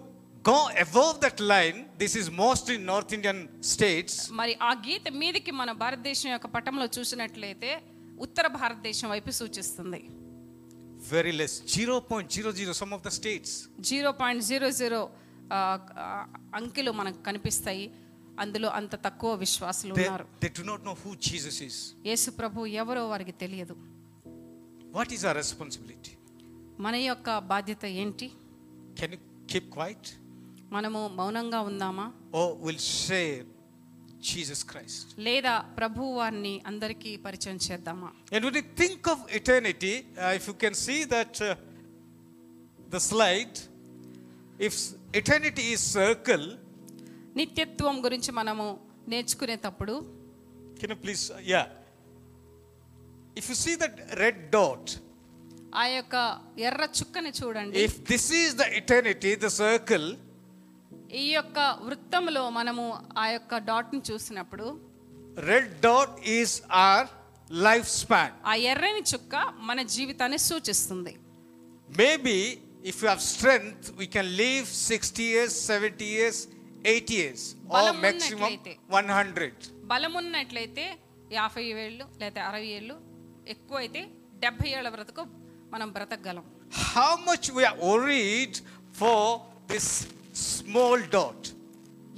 go 0.48 0.58
above 0.78 1.20
that 1.20 1.38
line, 1.42 1.78
this 1.98 2.14
is 2.16 2.26
mostly 2.44 2.76
North 2.90 3.10
Indian 3.12 3.38
states. 3.72 4.14
మరి 4.40 4.54
ఆ 4.68 4.72
గీత 4.86 5.08
మీదకి 5.22 5.52
మన 5.60 5.70
భారతదేశం 5.82 6.28
యొక్క 6.34 6.48
పటంలో 6.56 6.86
చూసినట్లయితే 6.96 7.70
ఉత్తర 8.26 8.46
భారతదేశం 8.60 9.08
వైపు 9.14 9.32
సూచిస్తుంది 9.40 10.02
Very 11.10 11.32
less, 11.40 11.52
0.00 11.72 12.72
some 12.80 12.92
of 12.96 13.00
the 13.06 13.12
states. 13.18 13.50
Zero 13.88 14.10
point 14.20 14.42
zero 14.50 14.68
zero 14.80 15.00
అంకెలు 16.58 16.92
మనకు 17.00 17.20
కనిపిస్తాయి 17.28 17.84
అందులో 18.42 18.68
అంత 18.78 18.94
తక్కువ 19.06 19.30
విశ్వాసులు 19.44 19.92
They, 20.00 20.08
ఉన్నారు 20.08 20.26
they 20.42 20.52
do 20.60 20.64
not 20.70 20.80
know 20.86 20.96
who 21.02 21.12
Jesus 21.28 21.56
is. 21.68 21.76
యేసు 22.10 22.30
ప్రభు 22.40 22.66
ఎవరో 22.82 23.04
వారికి 23.12 23.34
తెలియదు 23.44 23.76
What 24.98 25.10
is 25.16 25.22
our 25.28 25.36
responsibility? 25.42 26.14
మన 26.86 26.94
యొక్క 27.10 27.38
బాధ్యత 27.52 27.84
ఏంటి 28.02 28.28
Can 29.00 29.10
you 29.14 29.20
keep 29.52 29.66
quiet? 29.78 30.04
మనము 30.74 31.00
మౌనంగా 31.20 31.60
ఉందామా 31.70 32.06
Or 32.40 32.48
will 32.64 32.80
share 33.04 33.38
Jesus 34.28 34.60
Christ? 34.70 35.06
లేదా 35.26 35.54
ప్రభు 35.78 36.02
వారిని 36.18 36.54
అందరికీ 36.70 37.10
పరిచయం 37.26 37.58
చేద్దామా 37.68 38.08
And 38.34 38.42
when 38.46 38.54
you 38.60 38.66
think 38.82 39.02
of 39.14 39.18
eternity, 39.40 39.94
uh, 40.22 40.38
if 40.38 40.46
you 40.50 40.56
can 40.64 40.74
see 40.86 41.00
that 41.14 41.34
uh, 41.40 41.54
the 42.94 43.00
slide, 43.10 43.56
if 44.68 44.74
eternity 45.20 45.66
is 45.74 45.82
circle, 45.98 46.46
నిత్యత్వం 47.40 47.96
గురించి 48.06 48.32
మనము 48.40 48.66
నేర్చుకునేటప్పుడు 49.14 49.96
can 50.80 50.90
you 50.94 50.98
please, 51.04 51.22
uh, 51.30 51.38
yeah. 51.54 51.66
If 53.40 53.44
you 53.50 53.56
see 53.64 53.74
that 53.82 53.94
red 54.22 54.38
dot, 54.56 54.84
ఆ 55.80 55.84
యొక్క 55.96 56.14
ఎర్ర 56.68 56.84
చుక్కని 56.98 57.32
చూడండి 57.40 57.80
if 57.88 57.94
this 58.12 58.24
is 58.42 58.50
the 58.62 58.68
eternity, 58.80 59.32
the 59.46 59.52
circle, 59.64 60.06
ఈ 61.18 61.24
యొక్క 61.30 61.58
వృత్తంలో 61.86 62.42
మనము 62.50 62.84
ఆ 63.16 63.26
యొక్క 63.28 63.58
డాట్ని 63.68 64.00
చూసినప్పుడు 64.10 64.66
red 65.50 65.70
dot 65.80 66.14
is 66.36 66.54
our 66.84 67.06
life 67.50 67.88
span 68.00 68.32
ఆ 68.44 68.54
ఎర్రని 68.72 69.02
చుక్క 69.12 69.34
మన 69.68 69.82
జీవితాన్ని 69.94 70.38
సూచిస్తుంది. 70.48 71.12
Maybe 71.88 72.38
if 72.90 72.98
you 73.02 73.08
have 73.08 73.22
strength 73.30 73.88
we 74.00 74.06
can 74.16 74.30
live 74.42 74.66
60 74.90 75.24
years 75.30 75.56
70 75.70 76.08
years 76.14 76.40
80 76.88 77.16
years 77.20 77.46
or 77.78 77.90
maximum 78.04 78.52
100 78.98 79.72
బలం 79.92 80.14
ఉన్నట్లయితే 80.22 80.84
50 81.38 81.66
ఏళ్ళు 81.86 82.04
లేదా 82.22 82.42
60 82.50 82.76
ఏళ్ళు 82.78 82.96
ఎక్కువ 83.46 83.76
అయితే 83.84 84.02
70 84.44 84.74
ఏళ్ళ 84.76 84.88
వరకు 84.96 85.24
మనం 85.72 85.88
బ్రతకగలం. 85.96 86.44
How 86.90 87.10
much 87.28 87.48
we 87.56 87.62
are 87.70 87.80
worried 87.90 88.58
for 89.00 89.26
this 89.72 89.92
small 90.38 91.00
dot? 91.16 91.40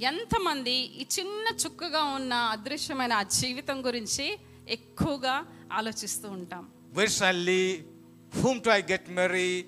ఎంతమంది 0.09 0.75
ఈ 1.01 1.03
చిన్న 1.15 1.47
చుక్కగా 1.63 2.01
ఉన్న 2.17 2.33
అదృశ్యమైన 2.55 3.13
ఆ 3.21 3.23
జీవితం 3.39 3.77
గురించి 3.87 4.25
ఎక్కువగా 4.77 5.35
ఆలోచిస్తూ 5.79 6.27
ఉంటాం 6.37 6.63
I 7.29 7.33
live? 7.49 7.79
Whom 8.33 8.57
do 8.59 8.69
I 8.71 8.81
get 8.93 9.03
married? 9.19 9.65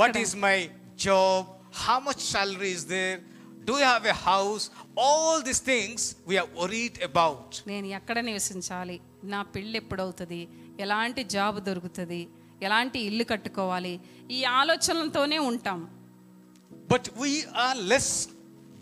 What 0.00 0.14
is 0.24 0.30
my 0.46 0.58
job? 1.06 1.42
How 1.84 1.98
much 2.00 2.20
salary 2.34 2.72
is 2.78 2.84
there? 2.86 3.16
Do 3.68 3.74
you 3.80 3.86
have 3.94 4.06
a 4.06 4.18
house? 4.32 4.64
All 4.96 5.36
these 5.42 5.62
things 5.70 5.98
we 6.28 6.34
are 6.42 6.48
worried 6.60 6.96
about. 7.10 7.48
నేను 7.72 7.86
ఎక్కడ 7.98 8.18
నివసించాలి 8.30 8.96
నా 9.24 9.40
పెళ్ళి 9.54 9.76
ఎప్పుడవుతుంది 9.82 10.40
ఎలాంటి 10.84 11.22
జాబ్ 11.36 11.58
దొరుకుతుంది 11.68 12.20
ఎలాంటి 12.66 12.98
ఇల్లు 13.08 13.24
కట్టుకోవాలి 13.24 13.94
ఈ 14.36 14.40
ఆలోచనలతోనే 14.60 15.38
ఉంటాం 15.50 15.80
But 16.89 17.09
we 17.15 17.31
are 17.57 17.75
less 17.91 18.09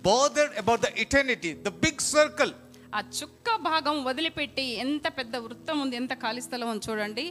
bothered 0.03 0.53
about 0.57 0.82
the 0.82 1.01
eternity, 1.01 1.51
the 1.63 1.74
big 1.86 1.97
circle. 2.13 2.51
ఆ 2.93 2.99
చుక్క 3.17 3.55
భాగం 3.61 4.03
వదిలిపెట్టి 4.03 4.63
ఎంత 4.84 5.07
పెద్ద 5.17 5.36
వృత్తం 5.38 5.82
ఉంది 5.82 5.95
ఎంత 5.95 6.13
ఖాళీ 6.22 6.41
స్థలం 6.41 6.70
ఉంది 6.70 6.86
చూడండి 6.89 7.26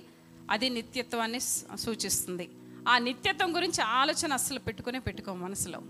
అది 0.51 0.69
నిత్యత్వాన్ని 0.69 1.41
స్- 1.41 1.77
సూచిస్తుంది 1.77 2.47
ఆ 2.89 2.99
నిత్యత్వం 2.99 3.57
గురించి 3.57 3.81
ఆలోచన 4.01 4.33
అస్సలు 4.33 4.59
పెట్టుకునే 4.59 4.99
పెట్టుకో 5.01 5.35
మనసులో 5.45 5.81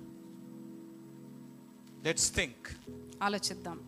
Let's 2.04 2.26
think. 2.30 2.56
ఆలోచిద్దాం 3.22 3.78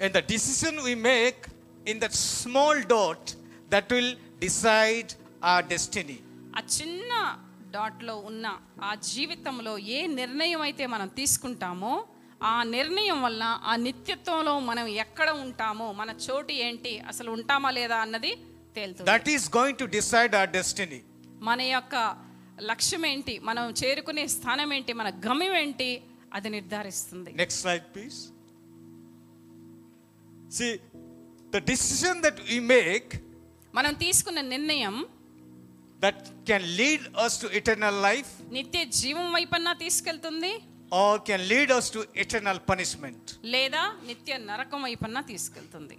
And 0.00 0.12
the 0.12 0.22
decision 0.30 0.74
we 0.82 0.94
make 1.06 1.40
in 1.86 1.98
that 1.98 2.14
small 2.36 2.76
dot 2.90 3.22
that 3.70 3.86
will 3.90 4.10
decide 4.40 5.10
our 5.42 5.62
destiny. 5.70 6.16
ఆ 6.56 6.62
చిన్న 6.76 7.12
డాట్లో 7.73 8.15
ఉన్న 8.29 8.45
ఆ 8.83 8.91
జీవితంలో 9.09 9.73
ఏ 9.97 10.01
నిర్ణయం 10.19 10.61
అయితే 10.67 10.83
మనం 10.93 11.07
తీసుకుంటామో 11.19 11.93
ఆ 12.51 12.55
నిర్ణయం 12.75 13.19
వల్ల 13.21 13.43
ఆ 13.63 13.73
నిత్యత్వంలో 13.85 14.53
మనం 14.69 14.85
ఎక్కడ 15.03 15.29
ఉంటామో 15.43 15.87
మన 15.99 16.09
చోటు 16.25 16.53
ఏంటి 16.67 16.93
అసలు 17.11 17.29
ఉంటామా 17.37 17.71
లేదా 17.79 17.97
అన్నది 18.05 18.31
తేలుతుంది 18.75 19.07
That 19.11 19.27
is 19.35 19.43
going 19.57 19.75
to 19.75 19.87
decide 19.97 20.33
our 20.39 20.49
destiny. 20.57 20.99
మన 21.49 21.61
యొక్క 21.75 21.95
లక్ష్యం 22.71 23.03
ఏంటి 23.11 23.33
మనం 23.49 23.65
చేరుకునే 23.81 24.23
స్థానం 24.35 24.69
ఏంటి 24.73 24.93
మన 24.93 25.09
గమ్యం 25.27 25.55
ఏంటి 25.63 25.89
అది 26.33 26.49
నిర్ధారిస్తుంది 26.57 27.31
Next 27.35 27.57
slide, 27.63 27.85
please. 27.95 28.19
See, 30.49 30.73
the 31.53 31.61
decision 31.63 32.15
that 32.21 32.37
we 32.49 32.57
make 32.75 33.11
మనం 33.73 33.93
తీసుకున్న 33.95 34.39
నిర్ణయం 34.47 34.95
that 36.01 36.21
can 36.49 36.67
lead 36.79 37.05
us 37.25 37.37
to 37.43 37.47
eternal 37.59 37.99
life 38.07 38.29
నిత్య 38.57 38.83
జీవం 38.99 39.27
వైపన్నా 39.37 39.73
తీసుకెళ్తుంది? 39.83 40.53
Or 41.01 41.19
can 41.27 41.43
lead 41.51 41.71
us 41.77 41.89
to 41.95 42.01
eternal 42.23 42.61
punishment 42.69 43.29
లేదా 43.55 43.83
నిత్య 44.09 44.37
నరకం 44.49 44.81
వైపన్నా 44.87 45.21
తీసుకెళ్తుంది. 45.31 45.97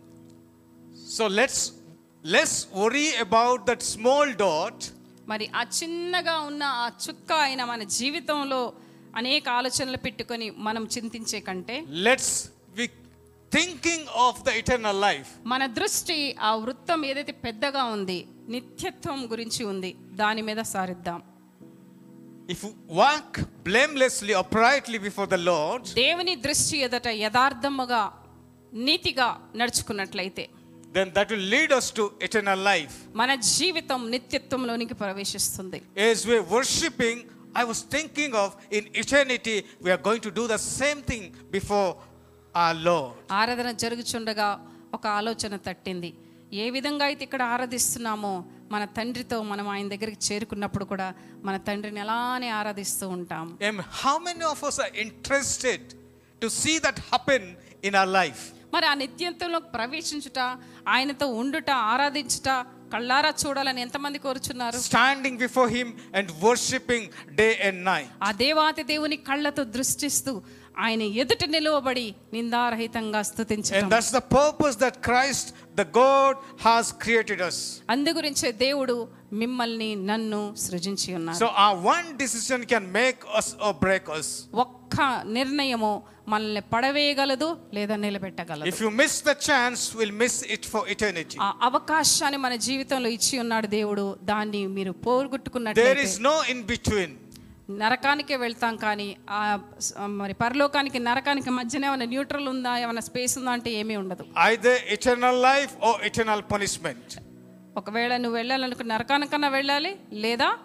So 1.17 1.25
let's 1.39 1.65
less 2.25 2.57
worry 2.75 3.07
about 3.27 3.63
that 3.71 3.85
small 3.93 4.33
dot 4.45 4.83
మరి 5.33 5.47
ఆ 5.55 5.63
చిన్నగా 5.79 6.37
ఉన్న 6.49 6.63
ఆ 6.85 6.87
చుక్క 7.05 7.33
అయిన 7.47 7.63
మన 7.65 7.83
జీవితంలో 7.99 8.63
అనేక 9.21 9.45
ఆలోచనలు 9.59 9.99
పెట్టుకొని 10.07 10.47
మనం 10.67 10.83
చింతించే 10.95 11.41
కంటే 11.49 11.77
let's 12.07 12.35
we 12.79 12.85
thinking 13.53 14.09
of 14.27 14.39
the 14.49 14.53
eternal 14.61 15.01
life 15.01 15.31
మన 15.47 15.63
దృష్టి 15.79 16.19
ఆ 16.41 16.51
వృత్తం 16.65 17.01
ఏదైతే 17.11 17.35
పెద్దగా 17.47 17.83
ఉంది 17.97 18.19
నిత్యత్వం 18.54 19.20
గురించి 19.32 19.64
ఉంది 19.72 19.91
దాని 20.22 20.41
మీద 20.50 20.62
సారిద్దాం 20.74 21.20
If 22.54 22.60
you 22.66 22.70
walk 23.02 23.30
blamelessly, 23.66 24.34
uprightly 24.43 25.00
before 25.08 25.28
the 25.28 25.41
Lord, 25.52 25.82
దేవుని 26.04 26.36
దృష్టి 26.45 26.78
ఎదుట 26.88 27.08
యథార్థముగా 27.24 28.04
నీతిగా 28.88 29.28
నడుచుకున్నట్లయితే 29.62 30.45
then 30.95 31.10
that 31.16 31.28
will 31.34 31.48
lead 31.56 31.72
us 31.80 31.88
to 31.91 32.04
eternal 32.28 32.60
life. 32.72 32.93
మన 33.22 33.32
జీవితం 33.56 34.02
నిత్యత్వంలోనికి 34.14 34.95
ప్రవేశిస్తుంది 35.04 35.80
As 36.10 36.20
we're 36.30 36.48
worshiping, 36.58 37.18
I 37.56 37.66
was 37.72 37.80
thinking 37.95 38.32
of 38.43 38.50
in 38.78 38.84
eternity, 39.04 39.58
we 39.84 39.89
are 39.95 40.02
going 40.08 40.22
to 40.22 40.32
do 40.39 40.43
the 40.48 40.62
same 40.80 41.00
thing 41.10 41.24
before 41.58 41.89
our 42.56 42.76
Lord. 42.89 43.14
ఆరాధన 43.41 43.72
జరుగుచుండగా 43.84 44.50
ఒక 44.93 45.06
ఆలోచన 45.20 45.56
తట్టింది 45.68 46.10
ఏ 46.53 46.67
విధంగా 46.71 47.05
అయితే 47.05 47.23
ఇక్కడ 47.25 47.43
ఆరాధిస్తున్నామో 47.55 48.33
మన 48.71 48.85
తండ్రితో 48.97 49.37
మనం 49.43 49.67
ఆయన 49.69 49.89
దగ్గరికి 49.89 50.21
చేరుకున్నప్పుడు 50.29 50.85
కూడా 50.85 51.07
మన 51.45 51.57
తండ్రిని 51.69 52.01
అలానే 52.01 52.51
ఆరాధిస్తూ 52.61 53.07
ఉంటాం 53.17 53.47
how 54.03 54.17
many 54.19 54.45
of 54.45 54.61
us 54.63 54.79
are 54.79 54.93
interested 55.07 55.81
to 56.43 56.49
see 56.61 56.77
that 56.79 56.99
happen 57.11 57.43
in 57.83 57.95
our 57.95 58.11
life? 58.21 58.43
మరి 58.75 58.87
ఆ 58.87 58.95
నిత్యంతో 58.95 59.59
ప్రవేశించుట 59.75 60.39
ఆయనతో 60.95 61.27
ఉండుట 61.41 61.71
ఆరాధించుట 61.93 62.49
కళ్ళారా 62.95 63.31
చూడాలని 63.43 63.81
ఎంతమంది 63.81 64.19
కోరుచున్నారు 64.19 64.79
Standing 64.89 65.37
before 65.39 65.69
Him 65.69 65.89
and 66.19 66.27
worshiping 66.43 67.05
day 67.41 67.53
and 67.69 67.79
night. 67.91 68.09
ఆ 68.27 68.31
దేవాతి 68.43 68.83
దేవుని 68.93 69.19
కళ్ళతో 69.29 69.65
దృష్టిస్తూ 69.77 70.33
ఆయన 70.77 71.03
ఎదుట 71.23 71.45
నిలవబడి 71.55 72.07
నిందారహితంగా 72.35 73.20
స్థుతించడం 73.23 73.91
that's 73.95 74.12
the 74.12 74.20
purpose 74.37 74.79
that 74.85 74.99
Christ 75.09 75.51
the 75.81 75.85
God 75.99 76.37
has 76.66 76.93
created 77.05 77.43
us. 77.49 77.59
అందుగురించే 77.95 78.49
దేవుడు 78.66 78.97
మిమ్మల్ని 79.33 79.91
నన్ను 80.11 80.41
సృజించి 80.64 81.11
ఉన్నారు. 81.18 81.39
So 81.43 81.47
a 81.66 81.68
one 81.91 82.09
decision 82.23 82.64
can 82.73 82.89
make 83.01 83.20
us 83.41 83.49
or 83.66 83.77
break 83.85 84.09
us. 84.18 84.29
ఒక్క 84.64 84.97
నిర్ణయము 85.39 85.93
మనల్ని 86.29 86.62
పడవేయగలదు 86.73 87.47
లేదా 87.77 87.95
నిలబెట్టగలదు. 87.97 88.66
If 88.73 88.81
you 88.83 88.91
miss 89.03 89.16
the 89.29 89.33
chance 89.49 89.83
will 90.01 90.16
miss 90.25 90.39
it 90.57 90.66
for 90.73 90.85
eternity 90.95 91.37
ఆ 91.47 91.49
అవకాశాన్ని 91.68 92.39
మన 92.47 92.55
జీవితంలో 92.68 93.09
ఇచ్చి 93.16 93.35
ఉన్నాడు 93.45 93.66
దేవుడు 93.79 94.05
దాన్ని 94.33 94.62
మీరు 94.77 94.93
పోగొట్టుకున్నట్లయితే 95.07 95.89
there 95.91 96.03
is 96.07 96.18
no 96.31 96.37
in 96.55 96.62
between 96.73 97.14
నరకానికే 97.71 98.37
వెళ్తాం 98.37 98.77
కానీ 98.77 99.17
మరి 100.07 100.35
పరలోకానికి 100.35 100.99
నరకానికి 100.99 101.51
మధ్యన 101.51 101.85
ఏమైనా 101.85 102.05
న్యూట్రల్ 102.05 102.49
ఉందా? 102.49 102.79
ఏమైనా 102.79 103.01
స్పేస్ 103.01 103.39
ఉందా? 103.39 103.51
అంటే 103.51 103.73
ఏమీ 103.73 103.97
ఉండదు. 103.97 104.25
Either 104.39 104.93
eternal 104.93 105.43
life 105.43 105.71
or 105.83 105.93
eternal 106.03 106.43
punishment 106.53 107.13
ఒకవేళ 107.77 108.17
నువ్వు 108.17 108.37
వెళ్ళాలనుకు 108.37 108.83
నరకానికన్నా 108.83 109.49
వెళ్ళాలి 109.49 109.97
లేదా 110.13 110.59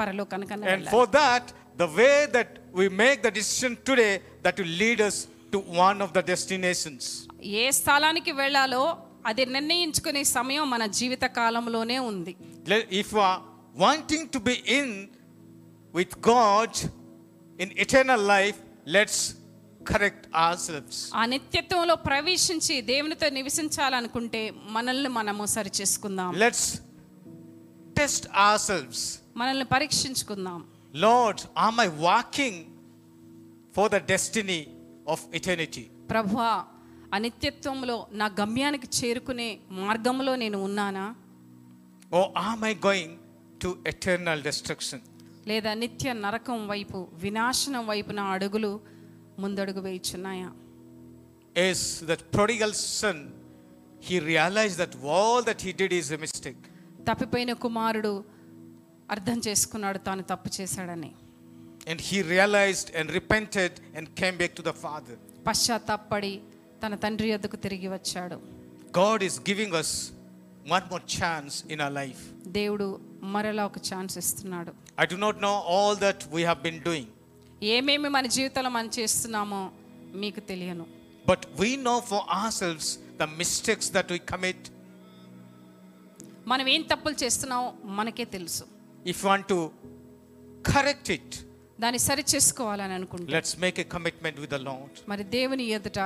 పరలోకానికన్నా 0.00 0.90
for 0.90 1.08
that 1.08 1.50
the 1.76 1.82
way 1.82 2.26
that 2.26 2.58
we 2.74 2.88
make 2.88 3.22
the 3.22 3.26
decision 3.26 3.76
today 3.76 4.20
that 4.42 4.60
will 4.60 4.78
lead 4.78 5.02
us 5.02 5.26
to 5.52 5.62
one 5.68 6.02
of 6.02 6.12
the 6.12 6.18
destinations 6.18 7.28
ఏ 7.42 7.70
స్థలానికి 7.70 8.32
వెళ్ళాలో 8.32 8.98
అది 9.26 9.46
నిర్ణయించుకునే 9.46 10.24
సమయం 10.24 10.70
మన 10.70 10.86
జీవిత 10.86 11.24
కాలంలోనే 11.24 11.98
ఉంది. 11.98 12.36
If 12.90 13.14
wanting 13.74 14.28
to 14.28 14.38
be 14.38 14.62
in 14.68 15.08
with 15.93 16.11
God 16.21 16.71
in 17.59 17.69
eternal 17.83 18.21
life, 18.35 18.57
let's 18.95 19.17
correct 19.83 20.23
ourselves. 20.43 20.95
ఆ 21.19 21.25
నిత్యత్వంలో 21.33 21.95
ప్రవేశించి 22.09 22.75
దేవునితో 22.91 23.29
నివసించాలనుకుంటే 23.37 24.41
మనల్ని 24.75 25.09
మనము 25.19 25.45
సరి 25.55 25.71
చేసుకుందాం 25.79 26.31
Let's 26.45 26.63
test 27.99 28.23
ourselves. 28.47 28.99
మనల్ని 29.41 29.67
పరీక్షించుకుందాం 29.75 30.59
Lord, 31.07 31.37
am 31.67 31.75
I 31.85 31.89
walking 32.07 32.55
for 33.75 33.87
the 33.95 34.01
destiny 34.13 34.61
of 35.13 35.19
eternity? 35.39 35.85
ప్రభువా 36.13 36.51
ఆ 37.13 37.17
నిత్యత్వంలో 37.25 37.97
నా 38.21 38.27
గమ్యానికి 38.39 38.87
చేరుకునే 38.99 39.49
మార్గంలో 39.81 40.35
నేను 40.43 40.57
ఉన్నానా 40.67 41.05
Or 42.11 42.25
am 42.49 42.59
I 42.63 42.73
going 42.87 43.09
to 43.63 43.69
eternal 43.91 44.37
destruction? 44.49 44.99
లేదా 45.49 45.71
నిత్య 45.81 46.13
నరకం 46.23 46.61
వైపు 46.71 46.99
వినాశనం 47.23 47.83
వైపు 47.91 48.11
నా 48.19 48.25
అడుగులు 48.35 48.71
ముందడుగు 49.43 49.83
వేయుచున్నాయా 49.87 50.49
As 51.55 51.79
that 52.01 52.21
prodigal 52.31 52.71
son, 52.99 53.17
he 54.07 54.15
realized 54.31 54.77
that 54.77 54.91
all 55.13 55.39
that 55.41 55.59
he 55.65 55.71
did 55.73 55.91
is 55.91 56.07
a 56.11 56.19
mistake. 56.25 56.63
తప్పిపోయిన 57.07 57.51
కుమారుడు 57.63 58.11
అర్థం 59.09 59.37
చేసుకున్నాడు 59.47 59.99
తాను 60.07 60.23
తప్పు 60.31 60.49
చేశాడని 60.57 61.11
And 61.87 61.99
he 62.01 62.17
realized 62.33 62.87
and 62.99 63.07
repented 63.11 63.73
and 63.95 64.05
came 64.21 64.37
back 64.41 64.53
to 64.55 64.65
the 64.69 64.75
Father. 64.83 65.15
పశ్చాత్తాపడి 65.47 66.33
తన 66.81 66.95
తండ్రి 67.05 67.29
యొద్దకు 67.31 67.57
తిరిగి 67.65 67.89
వచ్చాడు 67.95 68.37
God 69.01 69.19
is 69.29 69.35
giving 69.49 69.71
us 69.81 69.91
one 70.75 70.85
more 70.91 71.03
chance 71.17 71.53
in 71.73 71.77
our 71.85 71.93
life. 72.01 72.21
దేవుడు 72.57 72.87
మరలా 73.35 73.63
ఒక 73.69 73.79
ఛాన్స్ 73.89 74.15
ఇస్తున్నాడు 74.21 74.71
I 75.03 75.07
do 75.13 75.17
not 75.25 75.35
know 75.45 75.55
all 75.75 75.93
that 76.05 76.19
we 76.35 76.41
have 76.49 76.61
been 76.67 76.79
doing, 76.89 77.07
ఏమేమి 77.75 78.09
మన 78.17 78.25
జీవితంలో 78.37 78.69
మనం 78.77 78.89
చేస్తున్నామో 78.99 79.61
మీకు 80.23 80.41
తెలియను 80.51 80.85
but 81.31 81.41
we 81.61 81.69
know 81.85 81.97
for 82.11 82.21
ourselves 82.39 82.87
the 83.21 83.27
mistakes 83.41 83.87
that 83.97 84.07
we 84.15 84.19
commit. 84.31 84.59
మనం 86.51 86.65
ఏం 86.75 86.83
తప్పులు 86.91 87.15
చేస్తున్నామో 87.23 87.67
మనకే 87.99 88.25
తెలుసు 88.37 88.65
If 89.11 89.17
you 89.21 89.27
want 89.31 89.45
to 89.53 89.59
correct 90.71 91.09
it, 91.17 91.29
దాన్ని 91.83 91.99
సరి 92.07 92.23
చేసుకోవాలని 92.33 92.93
అనుకుంటే 92.99 93.31
let's 93.37 93.53
make 93.65 93.79
a 93.85 93.87
commitment 93.95 94.37
with 94.43 94.51
the 94.55 94.61
Lord. 94.69 94.93
మరి 95.11 95.23
దేవుని 95.37 95.65
ఎదుట 95.77 95.99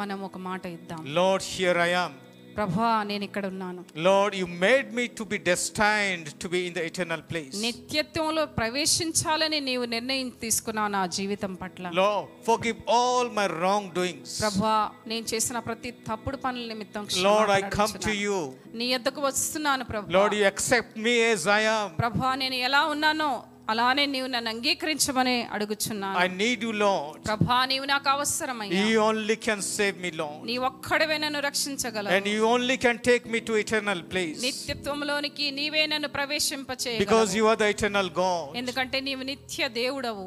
మనం 0.00 0.18
ఒక 0.28 0.38
మాట 0.48 0.64
ఇద్దాం 0.76 1.00
Lord, 1.20 1.42
here 1.56 1.76
I 1.88 1.92
am. 2.04 2.12
ప్రభా 2.57 2.91
నేను 3.09 3.23
ఇక్కడ 3.27 3.45
ఉన్నాను. 3.53 3.81
Lord 4.07 4.35
you 4.41 4.45
made 4.63 4.87
me 4.99 5.05
to 5.19 5.23
be 5.33 5.37
destined 5.49 6.29
to 6.43 6.47
be 6.53 6.59
in 6.67 6.75
the 6.77 6.83
eternal 6.89 7.23
place 7.31 7.55
నిత్యత్వంలో 7.65 8.43
ప్రవేశించాలని 8.59 9.59
నీవు 9.69 9.85
నిర్ణయం 9.95 10.29
తీసుకున్నావు 10.43 10.91
నా 10.97 11.03
జీవితం 11.17 11.53
పట్ల. 11.61 11.83
Lord 11.99 12.09
forgive 12.47 12.79
all 12.99 13.29
my 13.39 13.47
wrong 13.65 13.89
doings 13.97 14.35
ప్రభా 14.43 14.75
నేను 15.11 15.25
చేసిన 15.33 15.59
ప్రతి 15.67 15.91
తప్పుడు 16.09 16.39
పనుల 16.45 16.65
నిమిత్తం 16.73 17.05
Lord 17.27 17.53
I 17.59 17.61
come 17.77 17.93
to 18.07 18.15
you 18.25 18.39
నీ 18.79 18.87
యొద్దకు 18.93 19.21
వస్తున్నాను 19.29 19.85
ప్రభు. 19.91 20.11
Lord 20.17 20.35
you 20.39 20.43
accept 20.49 20.97
me 21.07 21.15
as 21.19 21.45
I 21.59 21.61
am 21.69 21.93
ప్రభువా 22.01 22.31
నేను 22.43 22.57
ఎలా 22.69 22.81
ఉన్నానో 22.95 23.29
అలానే 23.72 24.04
నీవు 24.12 24.28
నన్ను 24.34 24.50
అంగీకరించమని 24.54 25.34
అడుగుచున్నాను 25.54 26.16
I 26.24 26.28
need 26.42 26.60
you, 26.66 26.72
Lord. 26.86 27.18
ప్రభా 27.28 27.58
నీవు 27.72 27.86
నాకు 27.92 28.08
అవసరమయ్యా 28.14 28.82
You 28.86 28.98
only 29.10 29.36
can 29.46 29.60
save 29.76 29.96
me, 30.04 30.10
Lord. 30.22 30.40
నీ 30.50 30.56
ఒక్కడవే 30.68 31.16
నన్ను 31.24 31.40
And 31.40 31.46
రక్షించగలవు 31.48 32.32
you 32.36 32.44
only 32.54 32.76
can 32.86 32.98
take 33.10 33.24
me 33.34 33.40
to 33.48 33.54
eternal 33.64 34.00
place. 34.12 34.40
నిత్యత్వంలోనికి 34.48 35.46
నీవే 35.60 35.84
నన్ను 35.94 36.08
Because 36.08 36.16
ప్రవేశింపచేయగలవు 36.18 37.36
you 37.38 37.46
are 37.52 37.58
the 37.64 37.70
eternal 37.76 38.08
God. 38.22 38.48
ఎందుకంటే 38.62 39.00
నీవు 39.08 39.24
నిత్య 39.32 39.68
దేవుడవు 39.80 40.26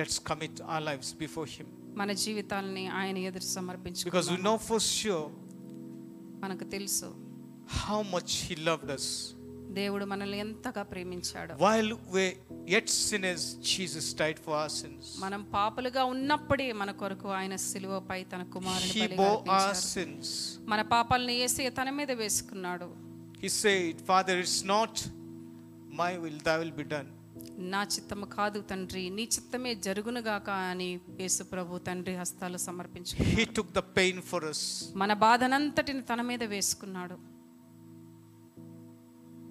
Let's 0.00 0.18
commit 0.18 0.54
our 0.72 0.82
lives 0.90 1.08
before 1.24 1.46
Him. 1.56 1.66
మన 2.00 2.12
జీవితాలని 2.24 2.84
ఆయన 3.00 3.16
ఎదురు 3.28 3.44
Because 3.44 3.50
we 3.50 3.56
సమర్పించుకున్నాం 3.58 4.42
know 4.46 4.56
for 4.70 4.80
sure 4.94 5.26
మనకు 6.44 6.64
తెలుసు 6.76 7.08
how 7.84 8.00
much 8.14 8.30
He 8.48 8.54
loved 8.70 8.90
us. 8.98 9.06
దేవుడు 9.77 10.05
మనల్ని 10.11 10.37
ఎంతగా 10.43 10.83
ప్రేమించాడు 10.91 11.53
While 11.65 11.89
we 12.15 12.23
yet 12.73 12.87
sinners, 13.01 13.43
Jesus 13.71 14.05
died 14.21 14.39
for 14.45 14.53
our 14.59 14.71
sins. 14.77 15.03
మనం 15.25 15.41
పాపులుగా 15.55 16.03
ఉన్నప్పుడే 16.13 16.67
మన 16.81 16.91
కొరకు 17.01 17.27
ఆయన 17.39 17.55
సిలువపై 17.67 18.19
తన 18.33 18.43
కుమారుని 18.55 18.93
బలిగా 19.03 19.29
our 19.59 19.75
sins. 19.93 20.25
మన 20.73 20.81
పాపాలను 20.95 21.35
వేసి 21.41 21.69
తన 21.79 21.89
మీద 21.99 22.11
వేసుకున్నాడు 22.23 22.89
He 23.43 23.49
said, 23.61 23.95
Father, 24.09 24.35
it's 24.43 24.59
not 24.73 24.93
my 25.99 26.11
will, 26.23 26.39
thy 26.47 26.57
will 26.61 26.75
be 26.81 26.87
done. 26.95 27.09
నా 27.73 27.81
చిత్తము 27.93 28.25
కాదు 28.35 28.59
తండ్రి 28.69 29.03
నీ 29.15 29.23
చిత్తమే 29.35 29.71
జరుగునుగాక 29.85 30.49
అని 30.71 30.87
యేసు 31.21 31.43
ప్రభు 31.51 31.79
తండ్రి 31.87 32.13
హస్తాలు 32.21 32.59
సమర్పించుకున్నాడు 32.67 33.37
He 33.39 33.45
took 33.57 33.69
the 33.79 33.85
pain 33.97 34.17
for 34.29 34.41
us 34.51 34.61
మన 35.01 35.13
బాధనంతటిని 35.25 36.03
తన 36.11 36.21
మీద 36.29 36.43
వేసుకున్నాడు 36.53 37.17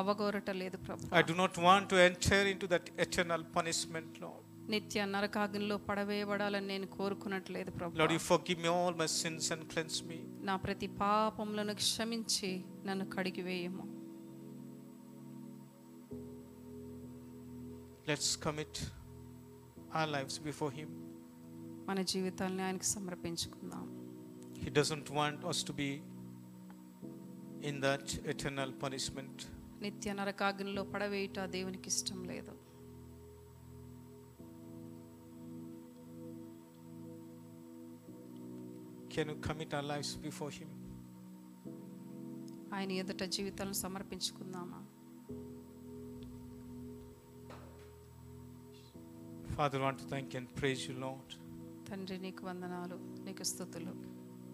అవగోరట 0.00 0.50
లేదు 0.62 0.78
ప్రభు 0.86 1.10
I 1.20 1.24
do 1.30 1.34
not 1.42 1.54
want 1.66 1.84
to 1.92 1.98
enter 2.08 2.40
into 2.52 2.66
that 2.74 2.86
eternal 3.06 3.42
punishment, 3.56 4.10
Lord. 4.24 4.40
నిత్య 4.72 5.04
నరకాగ్నిలో 5.14 5.76
పడవేయబడాలని 5.88 6.68
నేను 6.72 6.86
కోరుకున్నట్లేదు 6.96 7.70
ప్రభు 7.78 7.98
Lord, 8.02 8.12
you 8.16 8.22
forgive 8.32 8.58
me 8.64 8.70
all 8.76 8.94
my 9.02 9.08
sins 9.20 9.46
and 9.54 9.62
cleanse 9.72 9.98
me. 10.10 10.18
నా 10.48 10.54
ప్రతి 10.66 10.88
పాపములను 11.02 11.74
క్షమించి 11.82 12.50
నన్ను 12.88 13.06
కడిగి 13.16 13.44
వేయము 13.48 13.84
Let's 18.06 18.36
commit 18.36 18.74
our 19.92 20.06
lives 20.16 20.38
before 20.48 20.70
Him. 20.80 20.90
మన 21.88 22.00
జీవితాల్ని 22.12 22.62
ఆయనకు 22.68 22.88
సమర్పించుకుందాం 22.96 23.84
He 24.64 24.70
doesn't 24.80 25.08
want 25.20 25.40
us 25.52 25.58
to 25.68 25.72
be 25.82 25.90
in 27.68 27.76
that 27.86 28.06
eternal 28.32 28.70
punishment. 28.84 29.36
నిత్య 29.81 30.13
నరకాగ్నిలో 30.13 30.83
పడవేయుట 30.83 31.39
దేవునికి 31.49 31.87
ఇష్టం 31.87 32.19
లేదు 32.23 32.53
can 39.13 39.33
commit 39.41 39.73
our 39.73 39.87
lives 39.87 40.15
before 40.19 40.53
him 40.53 40.75
ఆయన 42.73 42.91
ఎదుట 42.93 43.23
జీవితాలను 43.35 43.77
సమర్పించుకుందామా? 43.79 44.79
Father 49.55 49.81
want 49.81 50.03
thank 50.09 50.35
and 50.35 50.49
praise 50.59 50.83
you 50.89 50.95
Lord 50.99 51.33
తండ్రి 51.89 52.17
నీకు 52.17 52.41
వందనాలు 52.45 52.97
నీకు 53.23 53.43
స్తుతులు 53.43 53.93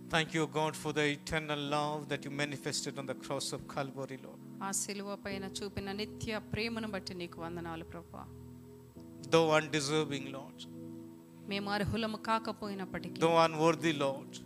thank 0.10 0.36
you 0.36 0.44
God 0.58 0.76
for 0.76 0.94
the 0.94 1.04
eternal 1.18 1.66
love 1.72 2.02
that 2.08 2.26
you 2.26 2.34
manifested 2.42 3.00
on 3.00 3.08
the 3.08 3.16
cross 3.26 3.54
of 3.54 3.66
Calvary 3.76 4.18
Lord 4.18 4.45
ఆ 4.62 4.72
సిలువ 4.72 5.16
పైన 5.16 5.46
చూపిన 5.58 5.92
నిత్య 5.92 6.40
ప్రేమను 6.52 6.88
బట్టి 6.88 7.14
నీకు 7.14 7.42
వందనాలు 7.42 7.86
ప్రభా. 7.86 8.24
దో 9.30 9.42
వన్ 9.48 9.68
డిజర్వింగ్ 9.70 10.30
లార్డ్ 10.36 10.64
మేము 11.50 11.70
అర్హులము 11.72 12.18
కాకపోయినప్పటికీ 12.28 13.18
దో 13.20 13.32
అన్ 13.38 13.56
వర్ది 13.56 13.94
లార్డ్ 13.94 14.38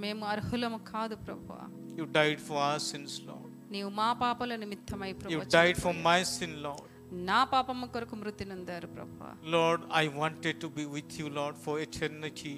మేము 0.00 0.24
అర్హులము 0.24 0.78
కాదు 0.92 1.16
ప్రభా. 1.16 1.60
You 1.98 2.04
died 2.18 2.40
for 2.40 2.60
our 2.64 2.84
sins 2.90 3.16
Lord 3.20 3.46
నీవు 3.72 3.90
మా 3.98 4.08
పాపల 4.22 4.56
నిమిత్తమై 4.56 5.12
ప్రభా 5.12 5.34
you 5.34 5.42
died 5.56 5.80
for 5.80 5.98
my 6.08 6.20
sin 6.34 6.56
Lord 6.62 6.86
నా 7.28 7.38
పాపము 7.52 7.86
కొరకు 7.86 8.16
మృతి 8.16 8.44
నందారు 8.44 8.88
ప్రభా. 8.88 9.30
Lord 9.54 9.84
I 9.94 10.06
wanted 10.20 10.60
to 10.60 10.70
be 10.78 10.84
with 10.96 11.16
you 11.20 11.28
Lord 11.38 11.58
for 11.64 11.80
eternity 11.80 12.54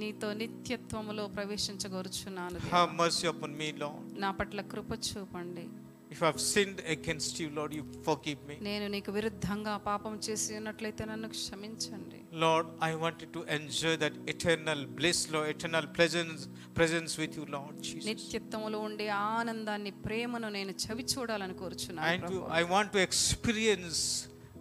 నీతో 0.00 0.28
నిత్యత్వములో 0.34 1.24
ప్రవేశించగోరుచున్నాను 1.36 2.58
have 2.72 2.90
mercy 3.00 3.26
upon 3.26 3.56
me 3.56 3.68
Lord 3.82 4.08
నా 4.18 4.30
పట్ల 4.32 4.60
కృప 4.72 4.90
చూపండి. 5.06 5.64
If 6.11 6.21
I've 6.27 6.41
sinned 6.53 6.79
against 6.87 7.39
you, 7.41 7.47
Lord, 7.49 7.71
you 7.73 7.83
forgive 8.07 8.39
me. 8.49 8.55
నేను 8.67 8.87
నీకు 8.95 9.11
విరుద్ధంగా 9.15 9.73
పాపం 9.87 10.13
చేసి 10.25 10.51
ఉన్నట్లయితే 10.59 11.03
నన్ను 11.11 11.29
క్షమించండి 11.35 12.19
Lord, 12.43 12.65
I 12.89 12.95
wanted 13.03 13.29
to 13.37 13.41
enjoy 13.57 13.93
that 14.03 14.13
eternal 14.33 14.79
bliss, 14.99 15.19
Lord, 15.33 15.47
eternal 15.55 15.85
presence, 15.97 16.41
presence 16.79 17.13
with 17.21 17.33
you, 17.39 17.45
Lord 17.55 17.73
Jesus. 17.87 18.05
నిత్యత్వములో 18.11 18.81
ఉండే 18.89 19.07
ఆనందాన్ని 19.37 19.93
ప్రేమను 20.05 20.51
నేను 20.57 20.75
చవి 20.85 21.05
చూడాలని 21.13 21.57
కోరుచున్నాను 21.63 22.11
And 22.11 22.21
to, 22.23 22.35
ప్రభా. 22.35 22.51
I 22.59 22.69
want 22.75 22.91
to 22.97 23.01
experience 23.09 24.01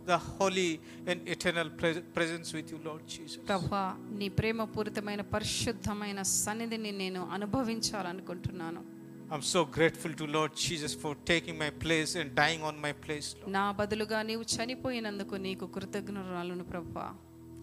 the 0.06 0.18
holy 0.30 0.70
and 1.10 1.20
eternal 1.34 1.68
pre- 1.80 2.02
presence 2.16 2.48
with 2.58 2.70
you, 2.74 2.80
Lord 2.88 3.04
Jesus. 3.16 3.38
ప్రభా 3.50 3.84
నీ 4.22 4.28
ప్రేమపూరితమైన 4.40 5.24
పరిశుద్ధమైన 5.36 6.20
సన్నిధిని 6.38 6.92
నేను 7.04 7.22
అనుభవించాలనుకుంటున్నాను 7.36 8.82
I'm 9.30 9.44
so 9.54 9.60
grateful 9.76 10.12
to 10.20 10.24
Lord 10.26 10.52
Jesus 10.64 10.92
for 11.02 11.12
taking 11.24 11.56
my 11.56 11.70
place 11.84 12.10
and 12.20 12.34
dying 12.34 12.62
on 12.70 12.74
my 12.86 12.92
place, 13.04 13.28
Lord. 13.38 13.50
నా 13.56 13.64
బదులుగా 13.78 14.18
నీవు 14.30 14.44
చనిపోయినందుకు 14.54 15.36
నీకు 15.46 15.66
కృతజ్ఞరాలను 15.76 16.64
ప్రభా 16.72 17.06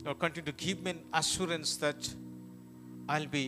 Lord, 0.06 0.18
continue 0.24 0.48
to 0.52 0.58
give 0.66 0.78
me 0.86 0.92
an 0.96 1.02
assurance 1.22 1.72
that 1.86 2.02
I'll 3.14 3.32
be 3.40 3.46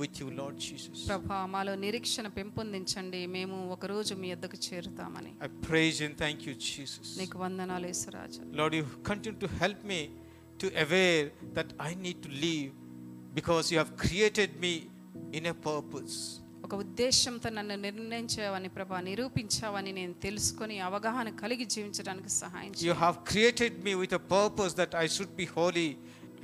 with 0.00 0.14
you, 0.20 0.28
Lord 0.40 0.56
Jesus. 0.66 0.96
ప్రభా 1.10 1.38
మాలో 1.54 1.74
నిరీక్షణ 1.84 2.26
పెంపొందించండి 2.38 3.20
మేము 3.36 3.56
ఒకరోజు 3.76 4.12
మీ 4.22 4.28
యొద్దకు 4.34 4.58
చేరుతామని 4.68 5.32
I 5.46 5.50
praise 5.68 5.96
you 6.00 6.06
and 6.10 6.18
thank 6.24 6.40
you, 6.48 6.54
Jesus. 6.68 7.06
నీకు 7.22 7.38
వందనాలు 7.44 7.88
Yesuraju 7.92 8.40
Lord, 8.60 8.74
you 8.80 8.84
continue 9.10 9.40
to 9.46 9.50
help 9.62 9.80
me 9.92 10.00
to 10.62 10.66
aware 10.84 11.24
that 11.58 11.70
I 11.88 11.94
need 12.06 12.18
to 12.26 12.32
live 12.46 12.70
because 13.40 13.64
you 13.72 13.78
have 13.82 13.92
created 14.06 14.50
me 14.64 14.74
in 15.38 15.46
a 15.54 15.56
purpose. 15.70 16.18
ఒక 16.69 16.77
ఉద్దేశంతో 16.81 17.49
నన్ను 17.49 17.75
నిర్ణయించావని 17.83 18.69
ప్రభా 18.69 18.97
నిరూపించావని 19.07 19.91
నేను 19.91 20.13
తెలుసుకొని 20.25 20.75
అవగాహన 20.87 21.29
కలిగి 21.39 21.65
జీవించడానికి 21.65 22.29
సహాయం 22.35 22.73
you 22.81 22.95
have 22.99 23.15
created 23.29 23.77
me 23.85 23.93
with 24.01 24.13
a 24.13 24.21
purpose 24.33 24.75
that 24.79 24.93
I 25.01 25.05
should 25.15 25.33
be 25.39 25.47
holy 25.55 25.87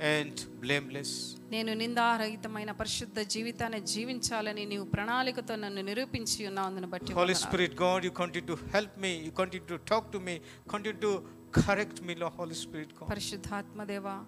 and 0.08 0.40
blameless 0.64 1.14
నేను 1.52 1.70
నిందారహితమైన 1.74 2.74
పరిశుద్ధ 2.80 3.18
జీవితాన్ని 3.34 3.80
జీవించాలని 3.92 4.64
నీవు 4.72 4.86
ప్రణాళికతో 4.94 5.56
నన్ను 5.56 5.84
నిరూపించి 5.90 6.40
ఉన్నావు 6.50 6.90
బట్టి 6.90 7.18
Holy 7.20 7.38
Spirit 7.44 7.78
God 7.84 8.04
you 8.04 8.14
continue 8.18 8.48
to 8.52 8.58
help 8.74 8.98
me 9.06 9.14
you 9.22 9.32
continue 9.40 9.68
to 9.72 9.80
talk 9.92 10.12
to 10.12 10.20
me 10.26 10.36
continue 10.74 10.98
to 11.06 11.12
correct 11.62 12.02
me 12.08 12.16
Lord 12.16 12.30
Holy 12.38 12.58
Spirit 12.64 12.94
God 12.94 13.10
పరిశుద్ధాత్మ 13.14 13.84
దేవా 13.86 14.18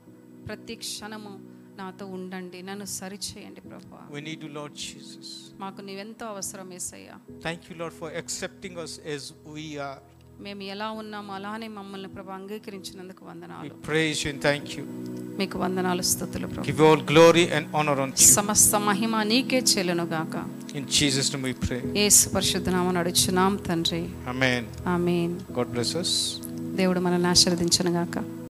ప్రతి 0.49 0.77
క్షణము 0.85 1.35
నాతో 1.81 2.05
ఉండండి 2.17 2.59
నన్ను 2.69 2.87
సరిచేయండి 2.99 3.61
ప్రభా. 3.71 4.01
We 4.15 4.21
need 4.29 4.45
you 4.45 4.51
Lord 4.59 4.77
Jesus 4.85 5.33
మాకు 5.65 5.81
నీవెంతో 5.89 6.27
అవసరం 6.35 6.69
యేసయ్యా 6.77 7.17
thank you 7.47 7.77
Lord 7.81 7.97
for 8.01 8.15
accepting 8.21 8.79
us 8.85 8.95
as 9.17 9.25
we 9.57 9.67
are. 9.89 9.99
మేము 10.47 10.63
ఎలా 10.73 10.89
ఉన్నామో 11.03 11.33
అలానే 11.37 11.69
మమ్మల్ని 11.77 12.09
ప్రభా 12.09 12.35
అంగీకరించినందుకు 12.35 13.23
వందనాలు. 13.29 13.71
ప్రైజ్ 13.89 14.21
యు 14.27 14.33
థాంక్ 14.47 14.75
మీకు 15.41 15.57
వందనాలు 15.63 16.03
స్తుతులు 16.11 16.47
ప్రభు. 16.47 16.67
Give 16.71 16.81
all 16.89 17.03
glory 17.11 17.45
and 17.57 17.69
honour 17.81 18.01
on 18.05 18.13
సమస్త 18.37 18.81
మహిమ 18.89 19.23
నీకే 19.33 19.61
చెల్లును 19.73 20.05
గాక. 20.15 20.37
In 20.77 20.89
Jesus 20.99 21.31
name 21.35 21.45
we 21.49 21.53
pray 21.65 21.79
Yesu 22.03 22.25
పరిశుద్ధ 22.29 22.69
నామమున 22.77 22.99
అడుచున్నాం 23.05 23.57
తండ్రి. 23.69 24.03
Amen 24.35 24.67
amen. 24.95 25.35
God 25.59 25.73
bless 25.77 25.95
us. 26.03 26.13
దేవుడు 26.81 27.01
మనల్ని 27.07 27.29
ఆశీర్వదించును 27.35 27.93
గాక. 27.99 28.17